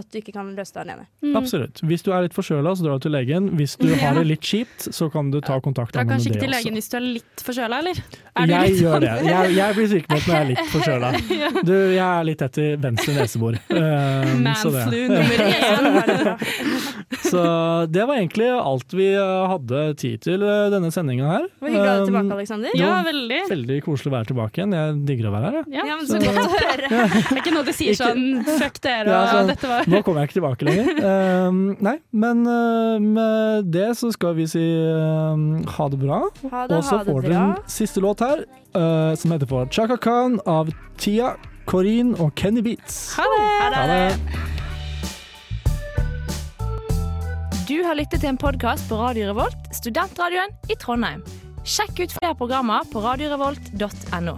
at 0.00 0.10
du 0.12 0.20
ikke 0.20 0.34
kan 0.36 0.54
løse 0.54 0.76
det 0.76 0.84
alene. 0.84 1.06
Mm. 1.24 1.34
Absolutt. 1.40 1.82
Hvis 1.82 2.06
du 2.06 2.12
er 2.14 2.26
litt 2.28 2.36
forkjøla, 2.36 2.76
så 2.78 2.86
drar 2.86 3.00
du 3.00 3.06
til 3.08 3.14
legen. 3.16 3.50
Hvis 3.58 3.74
du 3.80 3.88
har 4.02 4.14
det 4.18 4.26
litt 4.28 4.46
kjipt, 4.46 4.90
så 4.94 5.10
kan 5.12 5.30
du 5.34 5.40
ta 5.40 5.58
kontakt 5.60 5.94
med 5.94 5.98
Dra 5.98 6.04
med 6.06 6.14
kanskje 6.14 6.30
det 6.30 6.36
ikke 6.36 6.44
til 6.46 6.54
også. 6.54 6.62
legen 6.62 6.78
hvis 6.80 6.90
du 6.92 6.96
er 7.00 7.06
litt 7.18 7.44
forkjøla, 7.50 7.82
eller? 7.82 8.02
Er 8.40 8.46
du 8.46 8.54
Jeg 8.54 8.70
litt 8.70 8.82
gjør 8.84 9.02
det. 9.02 9.12
Jeg, 9.26 9.54
jeg 9.58 9.76
blir 9.80 9.90
sykemeldt 9.96 10.26
når 10.30 10.34
jeg 10.34 10.42
er 10.44 10.50
litt 10.54 10.74
forkjøla. 10.76 11.12
Du, 11.70 11.74
jeg 11.74 12.06
er 12.06 12.24
litt 12.24 12.42
etter 12.46 12.76
venstre 12.80 13.14
nesebor. 13.18 13.56
Uh, 13.68 13.78
det. 13.80 14.59
Manflu 14.64 15.00
nummer 15.08 15.38
én. 15.46 15.88
så 17.30 17.42
det 17.90 18.04
var 18.08 18.16
egentlig 18.20 18.48
alt 18.52 18.94
vi 18.96 19.08
uh, 19.16 19.46
hadde 19.50 19.82
tid 20.00 20.20
til 20.24 20.42
uh, 20.44 20.68
denne 20.72 20.90
sendinga 20.94 21.28
her. 21.30 21.46
Var 21.62 21.72
hyggelig 21.72 21.80
å 21.80 21.90
ha 21.90 21.96
deg 21.96 22.00
Um, 22.00 22.06
tilbake, 22.10 22.36
Aleksander. 22.36 22.74
Ja, 22.78 22.92
veldig. 23.06 23.40
Veldig 23.50 23.78
koselig 23.84 24.10
å 24.10 24.14
være 24.16 24.28
tilbake 24.30 24.60
igjen. 24.60 24.74
Jeg 24.76 24.94
digger 25.08 25.28
å 25.30 25.32
være 25.34 25.50
her. 25.50 25.58
jeg. 25.60 25.74
Ja. 25.76 25.84
Ja, 25.90 25.96
men 26.00 26.06
så 26.08 26.20
godt 26.22 26.40
å 26.40 26.46
høre. 26.64 26.90
Det 26.90 27.34
er 27.36 27.40
ikke 27.42 27.54
noe 27.54 27.66
du 27.66 27.72
sier 27.76 27.92
Ikke- 27.94 28.08
sånn 28.10 28.58
fuck 28.60 28.80
dere 28.84 29.10
Ja, 29.10 29.20
og 29.20 29.32
sånn. 29.34 29.50
dette 29.52 29.70
var 29.70 29.90
Nå 29.90 30.02
kommer 30.06 30.22
jeg 30.24 30.30
ikke 30.30 30.38
tilbake 30.40 30.68
lenger. 30.68 31.02
Um, 31.50 31.60
nei, 31.84 31.96
men 32.24 32.42
uh, 32.48 32.96
med 33.02 33.70
det 33.74 33.88
så 34.00 34.10
skal 34.14 34.34
vi 34.38 34.46
si 34.50 34.64
um, 34.64 35.44
ha 35.76 35.88
det 35.92 36.00
bra. 36.02 36.22
Ha 36.50 36.66
det, 36.70 36.78
Og 36.80 36.84
så 36.88 37.00
får 37.04 37.22
dere 37.26 37.34
bra. 37.34 37.44
en 37.60 37.70
siste 37.70 38.02
låt 38.04 38.24
her, 38.24 38.44
uh, 38.76 39.12
som 39.18 39.34
heter 39.34 39.50
for 39.50 39.68
Chaka 39.70 39.96
Khan 40.00 40.38
av 40.48 40.70
Tia 41.00 41.34
Corinne 41.70 42.18
og 42.18 42.32
Kenny 42.34 42.64
Beats. 42.66 43.12
Ha 43.14 43.22
det! 43.30 43.42
Ha 43.76 43.84
det. 43.86 44.16
Du 47.68 47.76
har 47.86 47.94
lyttet 47.94 48.24
til 48.24 48.32
en 48.32 48.40
podkast 48.40 48.88
på 48.90 48.98
Radio 48.98 49.28
Revolt, 49.30 49.68
studentradioen 49.78 50.50
i 50.66 50.74
Trondheim. 50.82 51.22
Sjekk 51.62 52.00
ut 52.02 52.16
flere 52.16 52.34
programmer 52.34 52.82
på 52.90 53.04
radiorevolt.no. 53.04 54.34